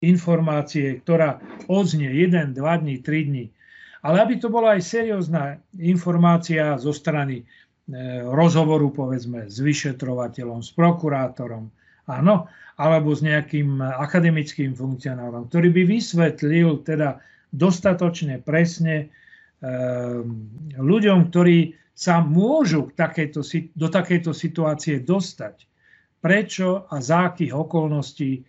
informácie, 0.03 0.99
ktorá 0.99 1.39
odznie 1.71 2.11
1, 2.11 2.51
2 2.51 2.81
dní, 2.83 2.95
3 2.99 3.29
dní, 3.31 3.45
ale 4.03 4.17
aby 4.19 4.41
to 4.41 4.51
bola 4.51 4.75
aj 4.75 4.81
seriózna 4.83 5.61
informácia 5.77 6.75
zo 6.81 6.91
strany 6.91 7.45
rozhovoru 8.31 8.91
povedzme 8.93 9.49
s 9.51 9.59
vyšetrovateľom, 9.59 10.63
s 10.63 10.71
prokurátorom, 10.71 11.67
áno, 12.07 12.47
alebo 12.79 13.13
s 13.13 13.21
nejakým 13.21 13.81
akademickým 13.81 14.73
funkcionárom, 14.73 15.51
ktorý 15.51 15.69
by 15.75 15.83
vysvetlil 15.99 16.81
teda 16.87 17.19
dostatočne 17.51 18.39
presne 18.41 18.95
e, 18.95 19.07
ľuďom, 20.77 21.19
ktorí 21.29 21.77
sa 21.93 22.17
môžu 22.23 22.89
takejto, 22.97 23.45
do 23.77 23.87
takejto 23.87 24.33
situácie 24.33 25.05
dostať. 25.05 25.69
Prečo 26.21 26.89
a 26.89 27.01
za 27.01 27.33
akých 27.33 27.53
okolností 27.53 28.41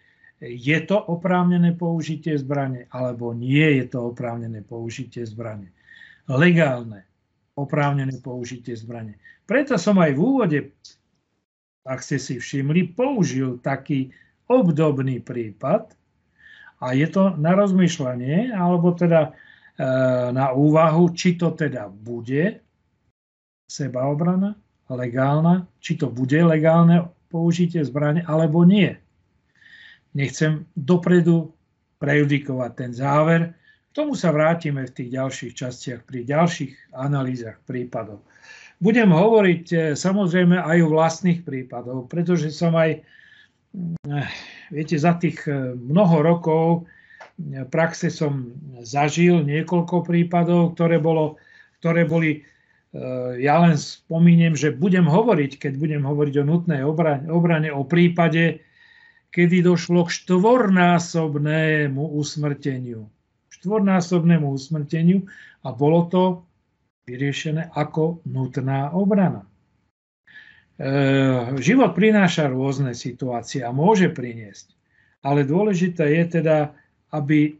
je 0.42 0.78
to 0.88 0.98
oprávnené 0.98 1.76
použitie 1.76 2.34
zbrane, 2.36 2.88
alebo 2.90 3.36
nie 3.36 3.80
je 3.80 3.92
to 3.92 4.12
oprávnené 4.12 4.64
použitie 4.64 5.22
zbrane. 5.28 5.70
Legálne 6.26 7.04
oprávnené 7.54 8.16
použitie 8.24 8.72
zbrane. 8.72 9.20
Preto 9.44 9.76
som 9.76 10.00
aj 10.00 10.16
v 10.16 10.20
úvode, 10.20 10.58
ak 11.84 12.00
ste 12.00 12.16
si 12.16 12.40
všimli, 12.40 12.96
použil 12.96 13.60
taký 13.60 14.08
obdobný 14.48 15.20
prípad 15.20 15.92
a 16.80 16.86
je 16.96 17.06
to 17.06 17.36
na 17.36 17.52
rozmýšľanie, 17.52 18.50
alebo 18.56 18.96
teda 18.96 19.36
na 20.32 20.52
úvahu, 20.52 21.16
či 21.16 21.40
to 21.40 21.56
teda 21.56 21.88
bude 21.88 22.60
sebaobrana 23.72 24.52
legálna, 24.92 25.64
či 25.80 25.96
to 25.96 26.12
bude 26.12 26.36
legálne 26.44 27.08
použitie 27.32 27.80
zbrane, 27.80 28.20
alebo 28.28 28.68
nie. 28.68 28.92
Nechcem 30.12 30.68
dopredu 30.76 31.56
prejudikovať 31.96 32.70
ten 32.76 32.92
záver, 32.92 33.56
k 33.92 33.92
tomu 33.92 34.16
sa 34.16 34.32
vrátime 34.32 34.88
v 34.88 34.94
tých 34.96 35.10
ďalších 35.12 35.52
častiach 35.52 36.00
pri 36.04 36.24
ďalších 36.24 36.96
analýzach 36.96 37.60
prípadov. 37.64 38.24
Budem 38.82 39.14
hovoriť 39.14 39.64
e, 39.70 39.76
samozrejme 39.94 40.58
aj 40.58 40.78
o 40.82 40.92
vlastných 40.92 41.44
prípadoch, 41.46 42.10
pretože 42.10 42.50
som 42.50 42.74
aj, 42.74 42.98
e, 42.98 44.20
viete, 44.74 44.96
za 44.98 45.14
tých 45.20 45.44
e, 45.46 45.76
mnoho 45.76 46.18
rokov 46.24 46.64
praxe 47.70 48.08
som 48.08 48.54
zažil 48.82 49.42
niekoľko 49.46 50.06
prípadov, 50.06 50.74
ktoré, 50.74 50.98
bolo, 51.02 51.40
ktoré 51.80 52.06
boli, 52.06 52.42
ja 53.38 53.56
len 53.62 53.74
spomínam, 53.78 54.56
že 54.58 54.74
budem 54.74 55.08
hovoriť, 55.08 55.58
keď 55.58 55.72
budem 55.80 56.02
hovoriť 56.04 56.34
o 56.40 56.48
nutnej 56.48 56.82
obrane, 56.84 57.26
obrane 57.28 57.70
o 57.72 57.86
prípade, 57.86 58.62
kedy 59.32 59.64
došlo 59.64 60.06
k 60.06 60.14
štvornásobnému 60.22 62.02
usmrteniu 62.20 63.08
štvornásobnému 63.62 64.50
usmrteniu 64.50 65.22
a 65.62 65.70
bolo 65.70 66.10
to 66.10 66.22
vyriešené 67.06 67.70
ako 67.70 68.18
nutná 68.26 68.90
obrana. 68.90 69.46
E, 69.46 69.48
život 71.62 71.94
prináša 71.94 72.50
rôzne 72.50 72.90
situácie 72.98 73.62
a 73.62 73.70
môže 73.70 74.10
priniesť, 74.10 74.74
ale 75.22 75.46
dôležité 75.46 76.10
je 76.10 76.42
teda, 76.42 76.74
aby 77.12 77.56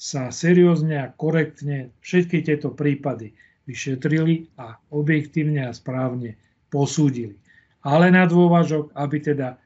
sa 0.00 0.32
seriózne 0.32 0.96
a 0.96 1.12
korektne 1.12 1.92
všetky 2.00 2.42
tieto 2.42 2.72
prípady 2.72 3.36
vyšetrili 3.68 4.48
a 4.56 4.80
objektívne 4.90 5.68
a 5.68 5.76
správne 5.76 6.34
posúdili. 6.72 7.36
Ale 7.84 8.12
na 8.12 8.24
dôvažok, 8.24 8.92
aby 8.96 9.16
teda 9.20 9.56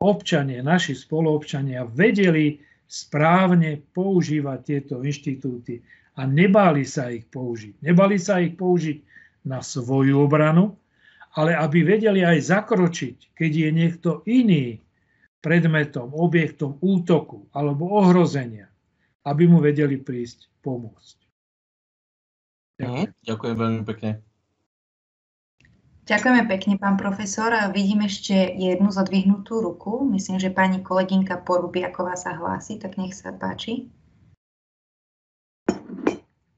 občania, 0.00 0.64
naši 0.64 0.96
spoluobčania 0.96 1.84
vedeli, 1.88 2.60
správne 2.88 3.84
používať 3.92 4.58
tieto 4.64 5.04
inštitúty 5.04 5.84
a 6.16 6.24
nebáli 6.24 6.88
sa 6.88 7.12
ich 7.12 7.28
použiť. 7.28 7.84
Nebali 7.84 8.16
sa 8.16 8.40
ich 8.40 8.56
použiť 8.56 8.98
na 9.44 9.60
svoju 9.60 10.24
obranu, 10.24 10.72
ale 11.36 11.52
aby 11.52 11.84
vedeli 11.84 12.24
aj 12.24 12.48
zakročiť, 12.48 13.36
keď 13.36 13.50
je 13.52 13.68
niekto 13.70 14.10
iný 14.24 14.80
predmetom, 15.38 16.14
objektom 16.14 16.78
útoku 16.82 17.46
alebo 17.54 17.88
ohrozenia, 17.98 18.68
aby 19.22 19.46
mu 19.46 19.62
vedeli 19.62 19.98
prísť 19.98 20.50
pomôcť. 20.62 21.16
Ďakujem, 22.78 23.10
mhm, 23.10 23.26
ďakujem 23.26 23.56
veľmi 23.58 23.82
pekne. 23.86 24.10
Ďakujeme 26.08 26.48
pekne, 26.48 26.74
pán 26.80 26.96
profesor. 26.96 27.52
Vidím 27.68 28.00
ešte 28.00 28.32
jednu 28.32 28.88
zodvihnutú 28.88 29.60
ruku. 29.60 30.08
Myslím, 30.08 30.40
že 30.40 30.48
pani 30.48 30.80
kolegynka 30.80 31.36
Porubiaková 31.44 32.16
sa 32.16 32.32
hlási, 32.32 32.80
tak 32.80 32.96
nech 32.96 33.12
sa 33.12 33.28
páči. 33.28 33.92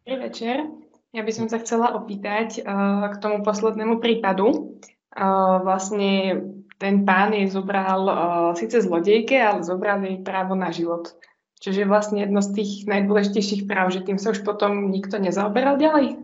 Dobrý 0.06 0.14
večer. 0.22 0.70
Ja 1.10 1.26
by 1.26 1.32
som 1.34 1.50
sa 1.50 1.58
chcela 1.58 1.98
opýtať 1.98 2.62
uh, 2.62 3.10
k 3.10 3.18
tomu 3.18 3.42
poslednému 3.42 3.98
prípadu. 3.98 4.78
Uh, 5.10 5.58
vlastne 5.66 6.38
ten 6.80 7.04
pán 7.04 7.36
jej 7.36 7.44
zobral 7.52 8.08
uh, 8.08 8.16
síce 8.56 8.80
zlodejke, 8.80 9.36
ale 9.36 9.60
zobral 9.60 10.00
jej 10.00 10.16
právo 10.24 10.56
na 10.56 10.72
život. 10.72 11.12
Čiže 11.60 11.84
vlastne 11.84 12.24
jedno 12.24 12.40
z 12.40 12.56
tých 12.56 12.88
najdôležitejších 12.88 13.68
práv, 13.68 13.92
že 13.92 14.00
tým 14.00 14.16
sa 14.16 14.32
už 14.32 14.40
potom 14.40 14.88
nikto 14.88 15.20
nezaoberal 15.20 15.76
ďalej? 15.76 16.16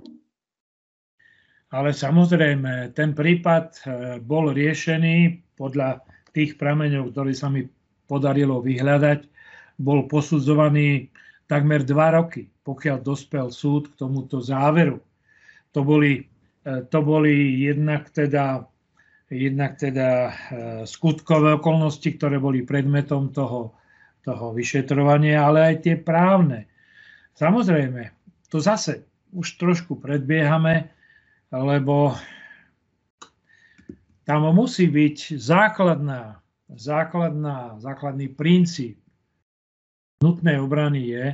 Ale 1.77 1.93
samozrejme, 1.93 2.97
ten 2.97 3.13
prípad 3.13 3.67
e, 3.69 3.81
bol 4.25 4.49
riešený 4.57 5.45
podľa 5.61 6.01
tých 6.33 6.57
prameňov, 6.57 7.13
ktoré 7.13 7.37
sa 7.37 7.53
mi 7.53 7.69
podarilo 8.09 8.65
vyhľadať. 8.65 9.29
Bol 9.77 10.09
posudzovaný 10.09 11.13
takmer 11.45 11.85
dva 11.85 12.17
roky, 12.17 12.49
pokiaľ 12.65 13.05
dospel 13.05 13.53
súd 13.53 13.93
k 13.93 13.99
tomuto 14.01 14.41
záveru. 14.41 15.05
To 15.77 15.85
boli, 15.85 16.25
e, 16.65 16.81
to 16.89 17.05
boli 17.05 17.61
jednak 17.61 18.09
teda, 18.09 18.65
jednak 19.31 19.75
teda 19.79 20.09
e, 20.09 20.33
skutkové 20.87 21.59
okolnosti, 21.59 22.07
ktoré 22.07 22.39
boli 22.39 22.63
predmetom 22.63 23.35
toho, 23.35 23.75
toho 24.23 24.55
vyšetrovania, 24.55 25.43
ale 25.43 25.75
aj 25.75 25.77
tie 25.83 25.95
právne. 25.99 26.71
Samozrejme, 27.35 28.15
to 28.49 28.63
zase 28.63 29.03
už 29.35 29.59
trošku 29.59 29.99
predbiehame, 29.99 30.89
lebo 31.51 32.15
tam 34.27 34.47
musí 34.55 34.91
byť 34.91 35.39
základná, 35.39 36.43
základná, 36.71 37.79
základný 37.79 38.31
princíp 38.31 38.99
nutnej 40.23 40.59
obrany 40.59 41.07
je, 41.07 41.27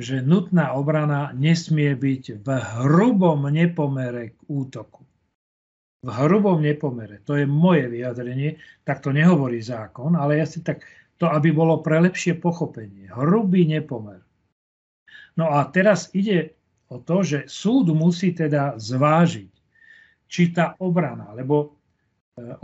že 0.00 0.24
nutná 0.24 0.72
obrana 0.72 1.36
nesmie 1.36 1.92
byť 1.92 2.40
v 2.40 2.48
hrubom 2.80 3.44
nepomere 3.52 4.32
k 4.32 4.38
útoku. 4.48 5.04
V 6.00 6.08
hrubom 6.08 6.64
nepomere. 6.64 7.20
To 7.28 7.36
je 7.36 7.44
moje 7.44 7.84
vyjadrenie, 7.92 8.56
tak 8.88 9.04
to 9.04 9.12
nehovorí 9.12 9.60
zákon, 9.60 10.16
ale 10.16 10.40
ja 10.40 10.48
si 10.48 10.64
tak 10.64 10.80
to, 11.20 11.28
aby 11.28 11.52
bolo 11.52 11.84
pre 11.84 12.00
lepšie 12.00 12.40
pochopenie. 12.40 13.12
Hrubý 13.12 13.68
nepomer. 13.68 14.24
No 15.36 15.52
a 15.52 15.68
teraz 15.68 16.08
ide 16.16 16.56
o 16.88 16.96
to, 16.96 17.20
že 17.20 17.38
súd 17.46 17.92
musí 17.92 18.32
teda 18.32 18.80
zvážiť, 18.80 19.52
či 20.24 20.42
tá 20.56 20.72
obrana, 20.80 21.36
lebo 21.36 21.56
e, 21.60 21.68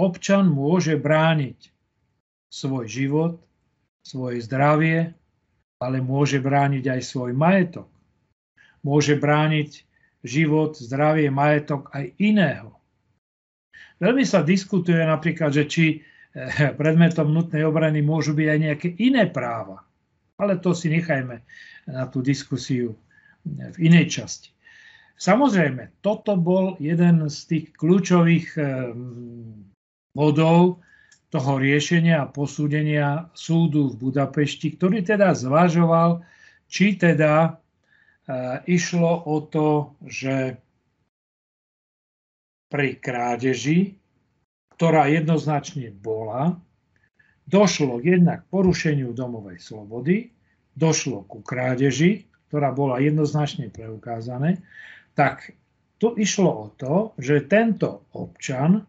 občan 0.01 0.49
môže 0.49 0.97
brániť 0.97 1.69
svoj 2.49 2.89
život, 2.89 3.35
svoje 4.01 4.41
zdravie, 4.41 5.13
ale 5.77 6.01
môže 6.01 6.41
brániť 6.41 6.85
aj 6.89 7.01
svoj 7.05 7.37
majetok. 7.37 7.91
Môže 8.81 9.19
brániť 9.19 9.85
život, 10.25 10.79
zdravie, 10.79 11.29
majetok 11.29 11.93
aj 11.93 12.17
iného. 12.17 12.73
Veľmi 13.99 14.25
sa 14.29 14.45
diskutuje 14.45 15.01
napríklad, 15.01 15.53
že 15.53 15.65
či 15.65 15.85
e, 15.89 15.97
predmetom 16.77 17.33
nutnej 17.33 17.65
obrany 17.65 18.05
môžu 18.05 18.37
byť 18.37 18.49
aj 18.49 18.59
nejaké 18.61 18.89
iné 19.01 19.25
práva. 19.29 19.87
Ale 20.37 20.61
to 20.61 20.77
si 20.77 20.93
nechajme 20.93 21.41
na 21.89 22.05
tú 22.13 22.21
diskusiu 22.21 22.93
v 23.47 23.77
inej 23.79 24.21
časti. 24.21 24.51
Samozrejme, 25.17 26.05
toto 26.05 26.37
bol 26.37 26.77
jeden 26.77 27.25
z 27.33 27.39
tých 27.49 27.67
kľúčových 27.81 28.49
eh, 28.61 28.93
bodov 30.13 30.85
toho 31.33 31.53
riešenia 31.57 32.25
a 32.25 32.31
posúdenia 32.31 33.33
súdu 33.33 33.93
v 33.93 34.09
Budapešti, 34.09 34.77
ktorý 34.77 35.01
teda 35.03 35.33
zvažoval, 35.33 36.21
či 36.69 37.01
teda 37.01 37.57
eh, 38.29 38.61
išlo 38.69 39.25
o 39.25 39.41
to, 39.41 39.97
že 40.05 40.61
pri 42.67 42.99
krádeži, 42.99 43.95
ktorá 44.77 45.09
jednoznačne 45.09 45.95
bola, 45.95 46.59
došlo 47.47 48.03
jednak 48.03 48.45
k 48.45 48.51
porušeniu 48.51 49.15
domovej 49.15 49.63
slobody, 49.63 50.35
došlo 50.75 51.25
ku 51.25 51.41
krádeži, 51.41 52.27
ktorá 52.51 52.75
bola 52.75 53.03
jednoznačne 53.03 53.71
preukázané, 53.71 54.63
tak 55.17 55.55
tu 55.97 56.13
išlo 56.19 56.51
o 56.51 56.67
to, 56.77 56.95
že 57.17 57.49
tento 57.49 58.05
občan 58.13 58.85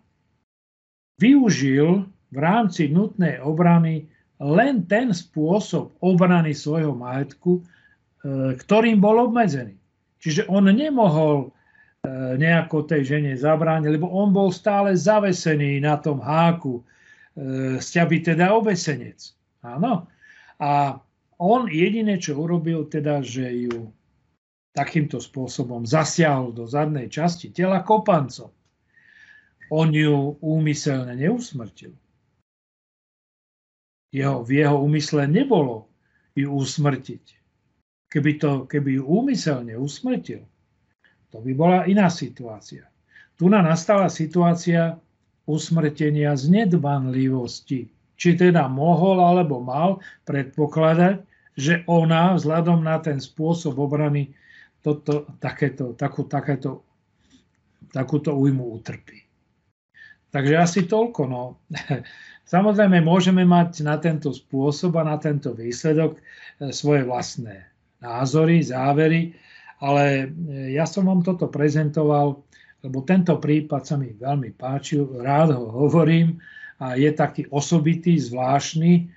využil 1.18 2.04
v 2.28 2.38
rámci 2.38 2.92
nutnej 2.92 3.40
obrany 3.40 4.12
len 4.38 4.86
ten 4.86 5.16
spôsob 5.16 5.98
obrany 6.04 6.54
svojho 6.54 6.94
majetku, 6.94 7.58
e, 7.58 7.62
ktorým 8.54 9.02
bol 9.02 9.32
obmedzený. 9.32 9.74
Čiže 10.22 10.46
on 10.52 10.70
nemohol 10.70 11.57
nejako 12.38 12.88
tej 12.88 13.18
žene 13.18 13.34
zabrániť, 13.36 13.90
lebo 13.90 14.08
on 14.12 14.32
bol 14.32 14.54
stále 14.54 14.96
zavesený 14.96 15.82
na 15.84 15.98
tom 16.00 16.22
háku, 16.24 16.82
e, 17.36 17.82
by 17.82 18.18
teda 18.24 18.54
obesenec. 18.54 19.34
Áno. 19.66 20.08
A 20.58 21.02
on 21.38 21.70
jediné, 21.70 22.18
čo 22.18 22.38
urobil, 22.38 22.90
teda, 22.90 23.22
že 23.22 23.70
ju 23.70 23.94
takýmto 24.74 25.18
spôsobom 25.18 25.86
zasiahol 25.86 26.54
do 26.54 26.70
zadnej 26.70 27.10
časti 27.10 27.50
tela 27.50 27.82
kopancom. 27.82 28.54
On 29.74 29.90
ju 29.90 30.38
úmyselne 30.40 31.18
neusmrtil. 31.18 31.98
Jeho, 34.14 34.46
v 34.46 34.64
jeho 34.64 34.78
úmysle 34.80 35.28
nebolo 35.28 35.92
ju 36.38 36.48
usmrtiť. 36.54 37.26
Keby, 38.08 38.32
to, 38.40 38.52
keby 38.70 39.02
ju 39.02 39.04
úmyselne 39.04 39.76
usmrtil, 39.76 40.48
to 41.38 41.46
by 41.46 41.54
bola 41.54 41.80
iná 41.86 42.10
situácia. 42.10 42.90
Tu 43.38 43.46
na 43.46 43.62
nastala 43.62 44.10
situácia 44.10 44.98
usmrtenia 45.46 46.34
z 46.34 46.50
nedbanlivosti. 46.50 47.94
Či 48.18 48.30
teda 48.34 48.66
mohol 48.66 49.22
alebo 49.22 49.62
mal 49.62 50.02
predpokladať, 50.26 51.22
že 51.54 51.86
ona 51.86 52.34
vzhľadom 52.34 52.82
na 52.82 52.98
ten 52.98 53.22
spôsob 53.22 53.78
obrany 53.78 54.34
toto, 54.82 55.30
takéto, 55.38 55.94
takú, 55.94 56.26
takéto, 56.26 56.82
takúto 57.94 58.34
újmu 58.34 58.82
utrpí. 58.82 59.22
Takže 60.34 60.58
asi 60.58 60.90
toľko. 60.90 61.22
No. 61.30 61.62
Samozrejme, 62.58 63.06
môžeme 63.06 63.46
mať 63.46 63.86
na 63.86 64.02
tento 64.02 64.34
spôsob 64.34 64.98
a 64.98 65.06
na 65.06 65.22
tento 65.22 65.54
výsledok 65.54 66.18
e, 66.18 66.22
svoje 66.74 67.06
vlastné 67.06 67.70
názory, 68.02 68.66
závery, 68.66 69.38
ale 69.82 70.04
e, 70.06 70.26
ja 70.74 70.86
som 70.90 71.06
vám 71.06 71.22
toto 71.22 71.50
prezentoval, 71.50 72.42
lebo 72.86 73.02
tento 73.06 73.38
prípad 73.38 73.82
sa 73.86 73.96
mi 73.98 74.14
veľmi 74.14 74.54
páčil, 74.58 75.22
rád 75.22 75.58
ho 75.58 75.70
hovorím 75.88 76.38
a 76.78 76.94
je 76.94 77.10
taký 77.10 77.50
osobitý, 77.50 78.22
zvláštny, 78.22 79.10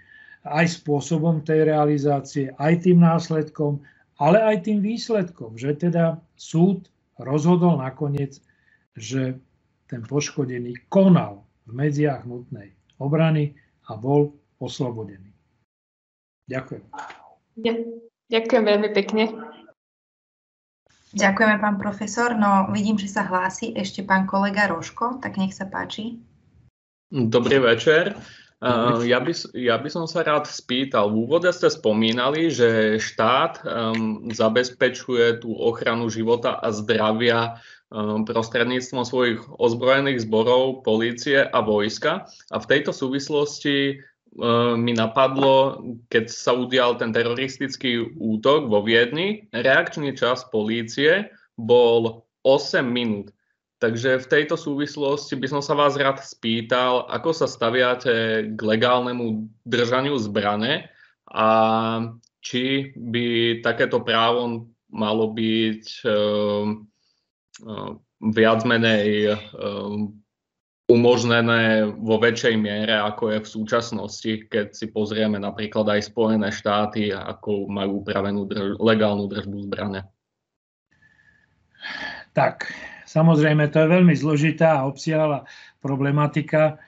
aj 0.49 0.81
spôsobom 0.81 1.45
tej 1.45 1.69
realizácie, 1.69 2.49
aj 2.57 2.89
tým 2.89 3.05
následkom, 3.05 3.85
ale 4.17 4.41
aj 4.41 4.65
tým 4.65 4.81
výsledkom, 4.81 5.61
že 5.61 5.77
teda 5.77 6.17
súd 6.41 6.89
rozhodol 7.21 7.77
nakoniec, 7.77 8.41
že 8.97 9.37
ten 9.89 10.01
poškodený 10.05 10.89
konal 10.89 11.45
v 11.69 11.73
medziach 11.77 12.25
nutnej 12.25 12.73
obrany 12.97 13.53
a 13.89 13.97
bol 13.97 14.33
oslobodený. 14.61 15.33
Ďakujem. 16.49 16.85
Ďakujem 18.31 18.65
veľmi 18.65 18.91
pekne. 18.97 19.50
Ďakujeme, 21.11 21.59
pán 21.59 21.77
profesor. 21.83 22.39
No, 22.39 22.71
vidím, 22.71 22.95
že 22.95 23.11
sa 23.11 23.27
hlási 23.27 23.75
ešte 23.75 24.07
pán 24.07 24.31
kolega 24.31 24.71
Roško, 24.71 25.19
tak 25.19 25.43
nech 25.43 25.51
sa 25.51 25.67
páči. 25.67 26.23
Dobrý 27.11 27.59
večer. 27.59 28.15
Ja 29.09 29.19
by, 29.25 29.33
ja 29.57 29.81
by 29.81 29.89
som 29.89 30.05
sa 30.05 30.21
rád 30.21 30.45
spýtal, 30.45 31.09
v 31.09 31.25
úvode 31.25 31.49
ste 31.49 31.73
spomínali, 31.73 32.53
že 32.53 33.01
štát 33.01 33.65
um, 33.65 34.29
zabezpečuje 34.29 35.41
tú 35.41 35.57
ochranu 35.57 36.13
života 36.13 36.61
a 36.61 36.69
zdravia 36.69 37.57
um, 37.89 38.29
prostredníctvom 38.29 39.09
svojich 39.09 39.41
ozbrojených 39.57 40.29
zborov, 40.29 40.85
polície 40.85 41.41
a 41.41 41.59
vojska. 41.65 42.29
A 42.53 42.57
v 42.61 42.69
tejto 42.69 42.93
súvislosti 42.93 44.05
mi 44.79 44.95
napadlo, 44.95 45.83
keď 46.07 46.31
sa 46.31 46.55
udial 46.55 46.95
ten 46.95 47.11
teroristický 47.11 48.15
útok 48.15 48.71
vo 48.71 48.79
Viedni, 48.87 49.51
reakčný 49.51 50.15
čas 50.15 50.47
polície 50.55 51.27
bol 51.59 52.23
8 52.47 52.87
minút. 52.87 53.35
Takže 53.81 54.21
v 54.21 54.27
tejto 54.29 54.61
súvislosti 54.61 55.41
by 55.41 55.47
som 55.49 55.63
sa 55.65 55.73
vás 55.73 55.97
rád 55.97 56.21
spýtal, 56.21 57.09
ako 57.09 57.33
sa 57.33 57.49
staviate 57.49 58.45
k 58.53 58.61
legálnemu 58.61 59.49
držaniu 59.65 60.21
zbrane 60.21 60.93
a 61.33 61.49
či 62.45 62.93
by 62.93 63.59
takéto 63.65 64.05
právo 64.05 64.69
malo 64.93 65.33
byť 65.33 65.85
uh, 66.05 66.77
uh, 67.65 67.91
viac 68.21 68.61
menej 68.69 69.33
uh, 69.33 70.13
umožnené 70.91 71.87
vo 71.87 72.19
väčšej 72.19 72.55
miere, 72.59 72.99
ako 72.99 73.31
je 73.31 73.39
v 73.47 73.49
súčasnosti, 73.49 74.33
keď 74.51 74.75
si 74.75 74.91
pozrieme 74.91 75.39
napríklad 75.39 75.87
aj 75.87 76.11
Spojené 76.11 76.51
štáty, 76.51 77.15
ako 77.15 77.71
majú 77.71 78.03
upravenú 78.03 78.51
drž- 78.51 78.83
legálnu 78.83 79.31
držbu 79.31 79.71
zbrane. 79.71 80.11
Tak, 82.35 82.71
Samozrejme, 83.11 83.75
to 83.75 83.83
je 83.83 83.89
veľmi 83.91 84.15
zložitá 84.15 84.79
a 84.79 84.87
obsiahla 84.87 85.43
problematika. 85.83 86.79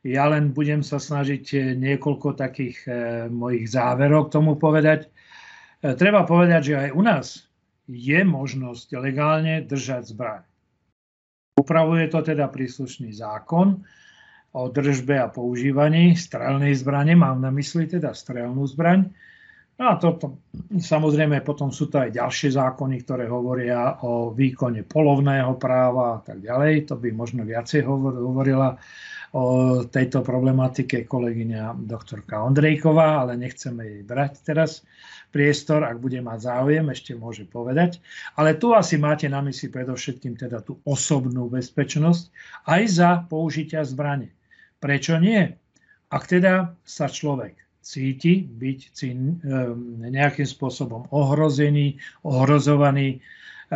Ja 0.00 0.24
len 0.32 0.56
budem 0.56 0.80
sa 0.80 0.96
snažiť 0.96 1.76
niekoľko 1.76 2.32
takých 2.32 2.78
e, 2.88 2.90
mojich 3.28 3.68
záverov 3.68 4.32
k 4.32 4.40
tomu 4.40 4.56
povedať. 4.56 5.04
E, 5.84 5.92
treba 6.00 6.24
povedať, 6.24 6.72
že 6.72 6.74
aj 6.80 6.90
u 6.96 7.02
nás 7.04 7.26
je 7.92 8.20
možnosť 8.24 8.88
legálne 8.96 9.68
držať 9.68 10.16
zbraň. 10.16 10.48
Upravuje 11.66 12.06
to 12.06 12.22
teda 12.22 12.46
príslušný 12.46 13.10
zákon 13.10 13.82
o 14.54 14.70
držbe 14.70 15.18
a 15.18 15.26
používaní 15.26 16.14
strelnej 16.14 16.78
zbrane, 16.78 17.18
mám 17.18 17.42
na 17.42 17.50
mysli 17.50 17.90
teda 17.90 18.14
strelnú 18.14 18.62
zbraň, 18.70 19.10
No 19.76 19.92
a 19.92 20.00
toto, 20.00 20.40
samozrejme, 20.72 21.44
potom 21.44 21.68
sú 21.68 21.92
to 21.92 22.00
aj 22.00 22.16
ďalšie 22.16 22.56
zákony, 22.56 23.04
ktoré 23.04 23.28
hovoria 23.28 24.00
o 24.08 24.32
výkone 24.32 24.88
polovného 24.88 25.52
práva 25.60 26.16
a 26.16 26.20
tak 26.24 26.40
ďalej. 26.40 26.88
To 26.88 26.96
by 26.96 27.12
možno 27.12 27.44
viacej 27.44 27.84
hovorila 27.84 28.80
o 29.34 29.82
tejto 29.88 30.22
problematike 30.22 31.08
kolegyňa 31.08 31.74
doktorka 31.88 32.44
Ondrejková, 32.44 33.26
ale 33.26 33.40
nechceme 33.40 33.82
jej 33.82 34.02
brať 34.06 34.32
teraz 34.46 34.86
priestor, 35.34 35.84
ak 35.84 36.00
bude 36.00 36.22
mať 36.22 36.38
záujem, 36.48 36.86
ešte 36.88 37.12
môže 37.18 37.44
povedať. 37.44 37.98
Ale 38.38 38.56
tu 38.56 38.72
asi 38.72 38.96
máte 38.96 39.26
na 39.26 39.42
mysli 39.42 39.68
predovšetkým 39.68 40.38
teda 40.38 40.62
tú 40.62 40.78
osobnú 40.86 41.50
bezpečnosť 41.50 42.30
aj 42.70 42.82
za 42.88 43.10
použitia 43.26 43.82
zbrane. 43.82 44.32
Prečo 44.80 45.18
nie? 45.18 45.52
Ak 46.08 46.30
teda 46.30 46.72
sa 46.86 47.10
človek 47.10 47.58
cíti 47.86 48.42
byť 48.42 48.78
nejakým 50.10 50.48
spôsobom 50.48 51.06
ohrozený, 51.14 52.02
ohrozovaný 52.26 53.08
e, 53.14 53.18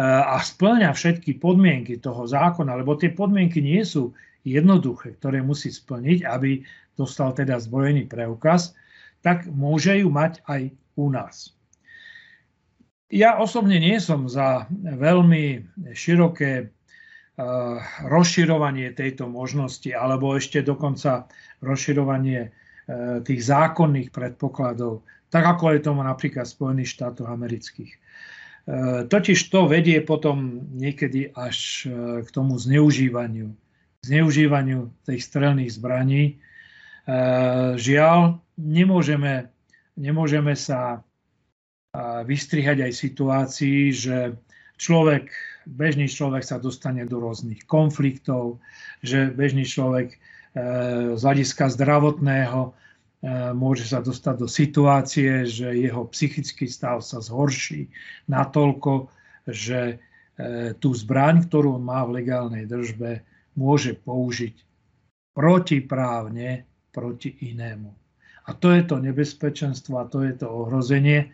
a 0.03 0.43
splňa 0.43 0.91
všetky 0.91 1.39
podmienky 1.39 2.03
toho 2.03 2.27
zákona, 2.27 2.75
lebo 2.75 2.99
tie 2.99 3.15
podmienky 3.15 3.63
nie 3.63 3.87
sú 3.87 4.11
jednoduché, 4.45 5.17
ktoré 5.19 5.45
musí 5.45 5.69
splniť, 5.73 6.27
aby 6.27 6.65
dostal 6.97 7.33
teda 7.33 7.61
zbrojený 7.61 8.09
preukaz, 8.09 8.77
tak 9.21 9.49
môže 9.49 9.97
ju 10.01 10.09
mať 10.09 10.41
aj 10.49 10.73
u 10.97 11.07
nás. 11.13 11.57
Ja 13.11 13.43
osobne 13.43 13.83
nie 13.83 13.99
som 13.99 14.31
za 14.31 14.71
veľmi 14.71 15.67
široké 15.93 16.53
e, 16.63 16.65
rozširovanie 18.07 18.95
tejto 18.95 19.27
možnosti, 19.27 19.91
alebo 19.91 20.39
ešte 20.39 20.63
dokonca 20.63 21.27
rozširovanie 21.59 22.55
E, 22.91 23.23
tých 23.23 23.47
zákonných 23.47 24.11
predpokladov, 24.11 25.07
tak 25.31 25.47
ako 25.47 25.79
je 25.79 25.87
tomu 25.87 26.03
napríklad 26.03 26.43
v 26.49 26.57
Spojených 26.59 26.91
štátoch 26.99 27.31
amerických. 27.31 27.93
E, 27.95 27.99
totiž 29.07 29.39
to 29.47 29.71
vedie 29.71 30.03
potom 30.03 30.67
niekedy 30.75 31.31
až 31.31 31.87
k 32.27 32.29
tomu 32.35 32.59
zneužívaniu. 32.59 33.55
Zneužívaniu 34.01 34.89
tých 35.05 35.23
strelných 35.29 35.77
zbraní. 35.77 36.41
Žiaľ, 37.77 38.41
nemôžeme, 38.57 39.53
nemôžeme 40.01 40.57
sa 40.57 41.05
vystrihať 42.25 42.89
aj 42.89 42.93
situácii, 42.97 43.93
že 43.93 44.17
človek, 44.81 45.29
bežný 45.69 46.09
človek 46.09 46.41
sa 46.41 46.57
dostane 46.57 47.05
do 47.05 47.21
rôznych 47.21 47.69
konfliktov, 47.69 48.65
že 49.05 49.29
bežný 49.29 49.69
človek 49.69 50.17
z 51.15 51.21
hľadiska 51.21 51.69
zdravotného 51.69 52.73
môže 53.53 53.85
sa 53.85 54.01
dostať 54.01 54.35
do 54.41 54.49
situácie, 54.49 55.45
že 55.45 55.77
jeho 55.77 56.09
psychický 56.09 56.65
stav 56.65 57.05
sa 57.05 57.21
zhorší 57.21 57.93
natoľko, 58.33 59.13
že 59.45 60.01
e, 60.41 60.75
tú 60.81 60.97
zbraň, 60.97 61.45
ktorú 61.45 61.77
on 61.77 61.85
má 61.85 62.01
v 62.09 62.25
legálnej 62.25 62.65
držbe, 62.65 63.21
môže 63.55 63.99
použiť 63.99 64.55
protiprávne 65.35 66.67
proti 66.91 67.35
inému. 67.51 67.91
A 68.47 68.51
to 68.57 68.75
je 68.75 68.83
to 68.83 68.99
nebezpečenstvo 68.99 69.95
a 70.01 70.09
to 70.11 70.27
je 70.27 70.35
to 70.35 70.47
ohrozenie, 70.51 71.31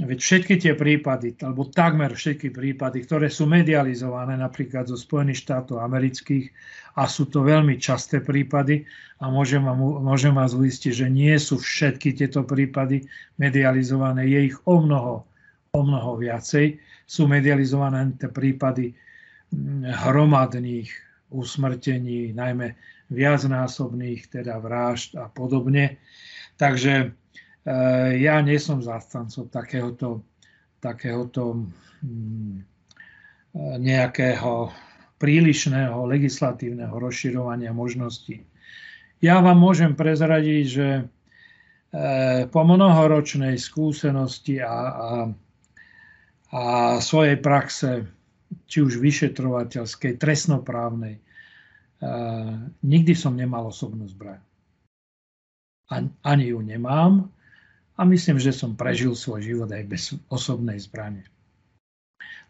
Veď 0.00 0.16
všetky 0.16 0.54
tie 0.56 0.72
prípady, 0.72 1.36
alebo 1.44 1.68
takmer 1.68 2.16
všetky 2.16 2.56
prípady, 2.56 3.04
ktoré 3.04 3.28
sú 3.28 3.44
medializované 3.44 4.32
napríklad 4.40 4.88
zo 4.88 4.96
Spojených 4.96 5.44
štátov 5.44 5.76
amerických 5.76 6.48
a 6.96 7.04
sú 7.04 7.28
to 7.28 7.44
veľmi 7.44 7.76
časté 7.76 8.24
prípady 8.24 8.88
a 9.20 9.28
môžem, 9.28 9.60
môžem 9.60 10.32
vás 10.32 10.56
uistiť, 10.56 11.04
že 11.04 11.06
nie 11.12 11.36
sú 11.36 11.60
všetky 11.60 12.16
tieto 12.16 12.40
prípady 12.48 13.04
medializované, 13.36 14.24
je 14.24 14.40
ich 14.48 14.56
o 14.64 14.80
mnoho, 14.80 15.28
o 15.76 15.80
mnoho 15.84 16.16
viacej. 16.16 16.80
Sú 17.04 17.28
medializované 17.28 18.16
tie 18.16 18.32
prípady 18.32 18.96
hromadných 19.84 20.88
usmrtení, 21.30 22.34
najmä 22.34 22.74
viacnásobných, 23.10 24.30
teda 24.30 24.58
vražd 24.62 25.18
a 25.18 25.26
podobne. 25.26 25.98
Takže 26.58 27.14
ja 28.16 28.36
nie 28.40 28.58
som 28.58 28.80
zástancov 28.80 29.52
takéhoto, 29.52 30.24
takéhoto 30.80 31.66
mm, 32.00 32.64
nejakého 33.78 34.72
prílišného 35.20 36.08
legislatívneho 36.08 36.96
rozširovania 36.96 37.76
možností. 37.76 38.40
Ja 39.20 39.44
vám 39.44 39.60
môžem 39.60 39.92
prezradiť, 39.92 40.64
že 40.64 40.88
e, 40.96 41.04
po 42.48 42.64
mnohoročnej 42.64 43.60
skúsenosti 43.60 44.64
a, 44.64 44.72
a, 44.72 45.10
a 46.56 46.62
svojej 47.04 47.36
praxe, 47.36 48.08
či 48.66 48.82
už 48.82 48.98
vyšetrovateľskej, 48.98 50.18
trestnoprávnej, 50.18 51.18
e, 51.18 51.22
nikdy 52.82 53.12
som 53.14 53.38
nemal 53.38 53.70
osobnú 53.70 54.06
zbraň. 54.10 54.42
Ani 56.22 56.54
ju 56.54 56.62
nemám 56.62 57.26
a 57.98 58.02
myslím, 58.06 58.38
že 58.38 58.54
som 58.54 58.78
prežil 58.78 59.18
svoj 59.18 59.42
život 59.42 59.70
aj 59.74 59.84
bez 59.90 60.02
osobnej 60.30 60.78
zbrane. 60.78 61.26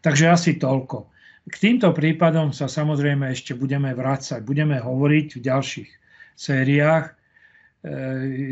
Takže 0.05 0.29
asi 0.29 0.51
toľko. 0.61 1.09
K 1.49 1.55
týmto 1.57 1.89
prípadom 1.89 2.53
sa 2.53 2.69
samozrejme 2.69 3.33
ešte 3.33 3.57
budeme 3.57 3.97
vrácať, 3.97 4.45
budeme 4.45 4.77
hovoriť 4.77 5.27
v 5.37 5.41
ďalších 5.41 5.89
sériách. 6.37 7.05
E, 7.09 7.13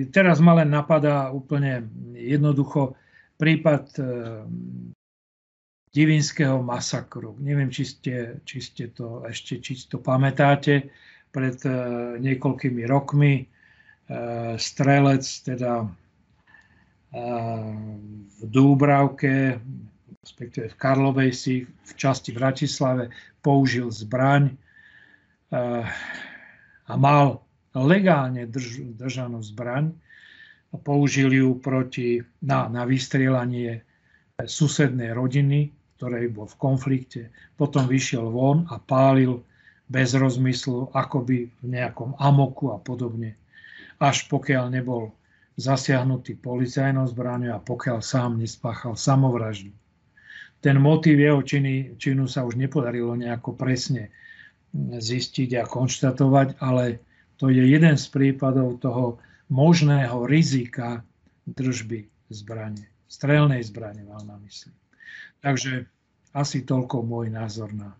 teraz 0.09 0.41
ma 0.41 0.57
len 0.57 0.73
napadá 0.73 1.29
úplne 1.29 1.85
jednoducho 2.17 2.97
prípad 3.37 3.83
e, 3.95 4.01
divinského 5.99 6.63
masakru. 6.63 7.35
Neviem, 7.43 7.67
či 7.67 7.83
ste, 7.83 8.15
či 8.47 8.63
ste 8.63 8.95
to 8.95 9.27
ešte 9.27 9.59
či 9.59 9.75
to 9.91 9.99
pamätáte. 9.99 10.87
Pred 11.29 11.57
e, 11.67 11.71
niekoľkými 12.23 12.83
rokmi 12.87 13.45
strelec 14.57 15.21
teda 15.21 15.85
v 17.13 18.41
Dúbravke 18.41 19.61
respektíve 20.29 20.69
v 20.69 20.79
Karlovej 20.79 21.31
si 21.33 21.55
v 21.65 21.91
časti 21.97 22.35
Bratislave 22.35 23.09
použil 23.41 23.89
zbraň 23.89 24.53
eh, 25.49 25.85
a 26.85 26.93
mal 26.93 27.41
legálne 27.73 28.45
drž, 28.45 28.93
držanú 28.99 29.41
zbraň 29.41 29.89
a 30.69 30.75
použil 30.77 31.33
ju 31.33 31.49
proti, 31.57 32.21
na, 32.45 32.69
na 32.69 32.85
vystrelanie 32.85 33.81
susednej 34.37 35.17
rodiny, 35.17 35.73
ktorej 35.99 36.31
bol 36.31 36.47
v 36.47 36.55
konflikte. 36.55 37.21
Potom 37.59 37.83
vyšiel 37.83 38.23
von 38.31 38.63
a 38.71 38.79
pálil 38.79 39.43
bez 39.91 40.15
rozmyslu, 40.15 40.95
akoby 40.95 41.51
v 41.59 41.65
nejakom 41.67 42.15
amoku 42.15 42.71
a 42.71 42.79
podobne. 42.79 43.35
Až 43.99 44.31
pokiaľ 44.31 44.71
nebol 44.71 45.11
zasiahnutý 45.59 46.39
policajnou 46.39 47.03
zbraňou 47.11 47.59
a 47.59 47.59
pokiaľ 47.59 47.99
sám 47.99 48.39
nespáchal 48.39 48.95
samovraždu 48.95 49.75
ten 50.59 50.75
motív 50.79 51.19
jeho 51.19 51.41
činy, 51.43 51.95
činu 51.95 52.27
sa 52.27 52.43
už 52.43 52.59
nepodarilo 52.59 53.15
nejako 53.15 53.55
presne 53.55 54.11
zistiť 54.75 55.55
a 55.55 55.63
konštatovať, 55.65 56.59
ale 56.59 56.99
to 57.39 57.47
je 57.47 57.63
jeden 57.63 57.95
z 57.95 58.05
prípadov 58.11 58.83
toho 58.83 59.17
možného 59.47 60.27
rizika 60.27 61.01
držby 61.47 62.05
zbrane, 62.29 62.91
strelnej 63.07 63.63
zbrane 63.65 64.03
mal 64.05 64.21
na 64.27 64.35
mysli. 64.43 64.75
Takže 65.39 65.87
asi 66.35 66.61
toľko 66.61 67.01
môj 67.01 67.31
názor 67.33 67.73
na 67.73 67.95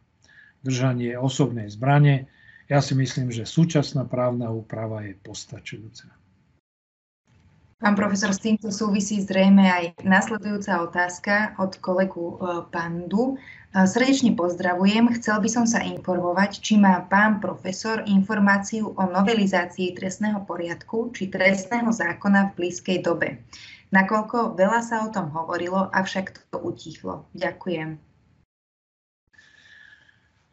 držanie 0.61 1.15
osobnej 1.15 1.72
zbrane. 1.72 2.27
Ja 2.69 2.84
si 2.84 2.94
myslím, 2.94 3.34
že 3.34 3.49
súčasná 3.49 4.06
právna 4.06 4.53
úprava 4.53 5.02
je 5.02 5.18
postačujúca. 5.18 6.14
Pán 7.80 7.95
profesor, 7.95 8.36
s 8.36 8.44
týmto 8.44 8.76
súvisí 8.76 9.23
zrejme 9.23 9.64
aj 9.64 10.03
nasledujúca 10.03 10.84
otázka 10.84 11.56
od 11.64 11.80
kolegu 11.80 12.36
e, 12.36 12.68
Pandu. 12.68 13.40
E, 13.72 13.88
srdečne 13.88 14.36
pozdravujem. 14.36 15.07
Chcel 15.15 15.40
by 15.40 15.48
som 15.48 15.64
sa 15.64 15.80
informovať, 15.88 16.60
či 16.60 16.76
má 16.76 17.07
pán 17.07 17.40
profesor 17.40 18.03
informáciu 18.03 18.91
o 18.99 19.03
novelizácii 19.07 19.95
trestného 19.95 20.44
poriadku 20.44 21.15
či 21.15 21.31
trestného 21.31 21.88
zákona 21.88 22.52
v 22.52 22.56
blízkej 22.60 22.99
dobe. 22.99 23.48
Nakoľko 23.90 24.53
veľa 24.53 24.82
sa 24.86 25.06
o 25.06 25.10
tom 25.10 25.34
hovorilo, 25.34 25.90
avšak 25.90 26.53
to 26.53 26.61
utichlo. 26.61 27.26
Ďakujem. 27.34 27.98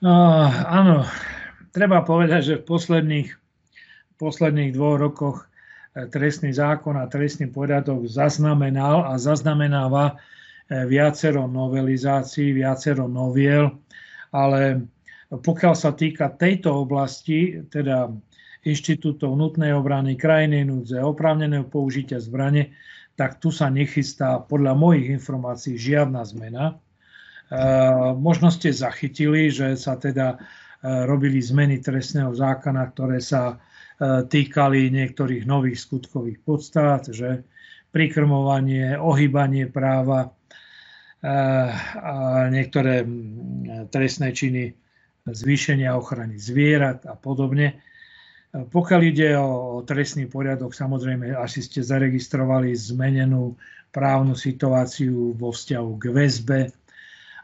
Uh, 0.01 0.49
áno, 0.69 1.05
treba 1.73 2.05
povedať, 2.05 2.41
že 2.45 2.55
v 2.61 2.69
posledných, 2.69 3.29
posledných 4.17 4.73
dvoch 4.73 4.97
rokoch 4.97 5.39
trestný 6.13 6.53
zákon 6.53 7.01
a 7.01 7.09
trestný 7.09 7.49
poriadok 7.49 8.05
zaznamenal 8.05 9.09
a 9.09 9.17
zaznamenáva 9.17 10.13
e, 10.13 10.15
viacero 10.85 11.49
novelizácií, 11.49 12.53
viacero 12.53 13.09
noviel, 13.09 13.73
ale 14.29 14.85
pokiaľ 15.33 15.75
sa 15.75 15.97
týka 15.97 16.37
tejto 16.37 16.85
oblasti, 16.85 17.65
teda 17.73 18.13
inštitútov 18.69 19.33
nutnej 19.33 19.73
obrany 19.73 20.21
krajiny 20.21 20.69
núdze, 20.69 21.01
oprávneného 21.01 21.65
použitia 21.65 22.21
zbrane, 22.21 22.77
tak 23.17 23.41
tu 23.41 23.49
sa 23.49 23.73
nechystá 23.73 24.39
podľa 24.45 24.77
mojich 24.77 25.09
informácií 25.11 25.81
žiadna 25.81 26.23
zmena. 26.29 26.65
E, 26.71 26.75
možno 28.15 28.53
ste 28.53 28.71
zachytili, 28.71 29.49
že 29.49 29.75
sa 29.75 29.97
teda 29.97 30.37
e, 30.37 31.09
robili 31.09 31.41
zmeny 31.41 31.81
trestného 31.81 32.37
zákona, 32.37 32.83
ktoré 32.93 33.19
sa 33.25 33.57
E, 33.97 34.29
týkali 34.29 34.93
niektorých 34.93 35.49
nových 35.49 35.81
skutkových 35.81 36.45
podstát, 36.45 37.09
že 37.09 37.49
prikrmovanie, 37.97 38.93
ohýbanie 39.01 39.73
práva 39.73 40.37
a 41.97 42.47
niektoré 42.53 43.03
trestné 43.89 44.37
činy 44.37 44.77
zvýšenia 45.25 45.97
ochrany 45.97 46.37
zvierat 46.37 47.09
a 47.09 47.17
podobne. 47.17 47.81
Pokiaľ 48.57 49.01
ide 49.05 49.37
o 49.37 49.85
trestný 49.85 50.25
poriadok, 50.31 50.73
samozrejme, 50.73 51.37
asi 51.37 51.61
ste 51.61 51.85
zaregistrovali 51.85 52.73
zmenenú 52.73 53.53
právnu 53.93 54.33
situáciu 54.33 55.37
vo 55.37 55.53
vzťahu 55.53 55.91
k 56.01 56.05
väzbe, 56.13 56.61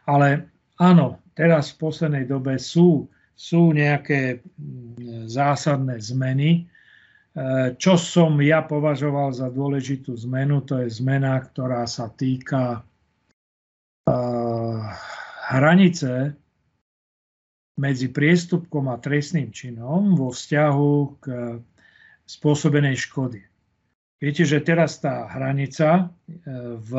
ale 0.09 0.49
áno, 0.81 1.21
teraz 1.37 1.73
v 1.73 1.79
poslednej 1.85 2.25
dobe 2.25 2.57
sú 2.57 3.05
sú 3.33 3.73
nejaké 3.73 4.45
zásadné 5.25 5.97
zmeny. 5.97 6.49
E, 6.53 6.61
čo 7.81 7.97
som 7.97 8.37
ja 8.39 8.61
považoval 8.61 9.33
za 9.33 9.49
dôležitú 9.49 10.13
zmenu, 10.29 10.61
to 10.61 10.85
je 10.85 10.87
zmena, 11.01 11.41
ktorá 11.41 11.89
sa 11.89 12.13
týka 12.13 12.85
e, 14.05 14.15
hranice 15.49 16.37
medzi 17.77 18.09
priestupkom 18.09 18.89
a 18.89 19.01
trestným 19.01 19.49
činom 19.49 20.13
vo 20.13 20.29
vzťahu 20.29 20.93
k 21.17 21.25
spôsobenej 22.29 22.95
škody. 22.97 23.41
Viete, 24.21 24.47
že 24.47 24.63
teraz 24.63 25.03
tá 25.03 25.27
hranica 25.27 25.89
e, 25.99 26.03
v, 26.79 26.91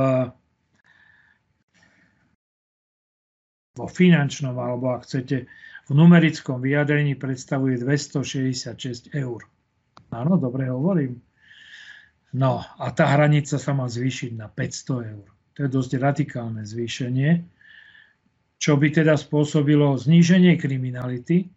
vo 3.72 3.86
finančnom, 3.88 4.52
alebo 4.60 4.92
ak 4.92 5.08
chcete, 5.08 5.48
v 5.84 5.92
numerickom 5.92 6.60
vyjadrení 6.60 7.16
predstavuje 7.16 7.80
266 7.80 9.16
eur. 9.16 9.40
Áno, 10.12 10.36
dobre 10.36 10.68
hovorím. 10.68 11.20
No 12.34 12.60
a 12.60 12.90
tá 12.90 13.08
hranica 13.14 13.56
sa 13.56 13.72
má 13.72 13.86
zvýšiť 13.86 14.32
na 14.36 14.50
500 14.50 15.12
eur. 15.16 15.26
To 15.54 15.58
je 15.64 15.68
dosť 15.70 15.90
radikálne 16.02 16.66
zvýšenie, 16.66 17.30
čo 18.64 18.80
by 18.80 18.88
teda 18.88 19.20
spôsobilo 19.20 19.92
zníženie 20.00 20.56
kriminality, 20.56 21.52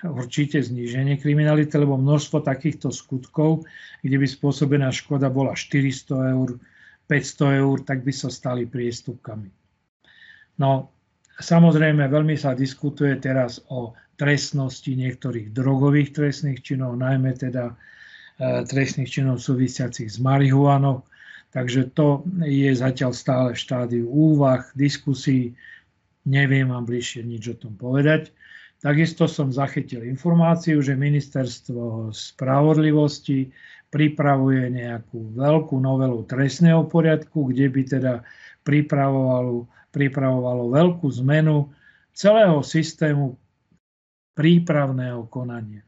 určite 0.00 0.56
zníženie 0.64 1.20
kriminality, 1.20 1.76
lebo 1.76 2.00
množstvo 2.00 2.40
takýchto 2.40 2.88
skutkov, 2.88 3.68
kde 4.00 4.16
by 4.16 4.24
spôsobená 4.24 4.88
škoda 4.88 5.28
bola 5.28 5.52
400 5.52 6.32
eur, 6.32 6.56
500 7.12 7.60
eur, 7.60 7.76
tak 7.84 8.00
by 8.08 8.12
sa 8.16 8.32
stali 8.32 8.64
priestupkami. 8.64 9.52
No, 10.56 10.94
Samozrejme, 11.34 12.06
veľmi 12.06 12.38
sa 12.38 12.54
diskutuje 12.54 13.18
teraz 13.18 13.58
o 13.66 13.98
trestnosti 14.14 14.86
niektorých 14.86 15.50
drogových 15.50 16.14
trestných 16.14 16.62
činov, 16.62 16.94
najmä 16.94 17.34
teda 17.34 17.74
e, 17.74 17.74
trestných 18.62 19.10
činov 19.10 19.42
súvisiacich 19.42 20.06
s 20.06 20.22
marihuanou. 20.22 21.02
Takže 21.50 21.90
to 21.98 22.22
je 22.38 22.70
zatiaľ 22.70 23.10
stále 23.10 23.48
v 23.54 23.62
štádiu 23.66 24.06
úvah, 24.06 24.62
diskusí. 24.78 25.58
Neviem 26.24 26.72
vám 26.72 26.88
bližšie 26.88 27.24
nič 27.24 27.52
o 27.52 27.56
tom 27.56 27.76
povedať. 27.76 28.32
Takisto 28.80 29.28
som 29.28 29.48
zachytil 29.48 30.04
informáciu, 30.04 30.80
že 30.84 30.96
ministerstvo 30.96 32.12
spravodlivosti 32.12 33.52
pripravuje 33.88 34.68
nejakú 34.72 35.36
veľkú 35.36 35.76
novelu 35.80 36.24
trestného 36.28 36.84
poriadku, 36.88 37.48
kde 37.48 37.66
by 37.70 37.82
teda 37.86 38.14
pripravovalo 38.64 39.68
pripravovalo 39.94 40.74
veľkú 40.74 41.06
zmenu 41.22 41.70
celého 42.10 42.58
systému 42.66 43.38
prípravného 44.34 45.30
konania. 45.30 45.86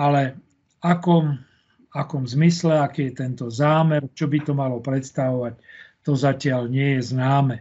Ale 0.00 0.40
akom, 0.80 1.36
akom 1.92 2.24
zmysle, 2.24 2.80
aký 2.80 3.12
je 3.12 3.20
tento 3.20 3.52
zámer, 3.52 4.08
čo 4.16 4.32
by 4.32 4.40
to 4.40 4.56
malo 4.56 4.80
predstavovať, 4.80 5.60
to 6.00 6.16
zatiaľ 6.16 6.72
nie 6.72 6.96
je 6.96 7.12
známe. 7.12 7.60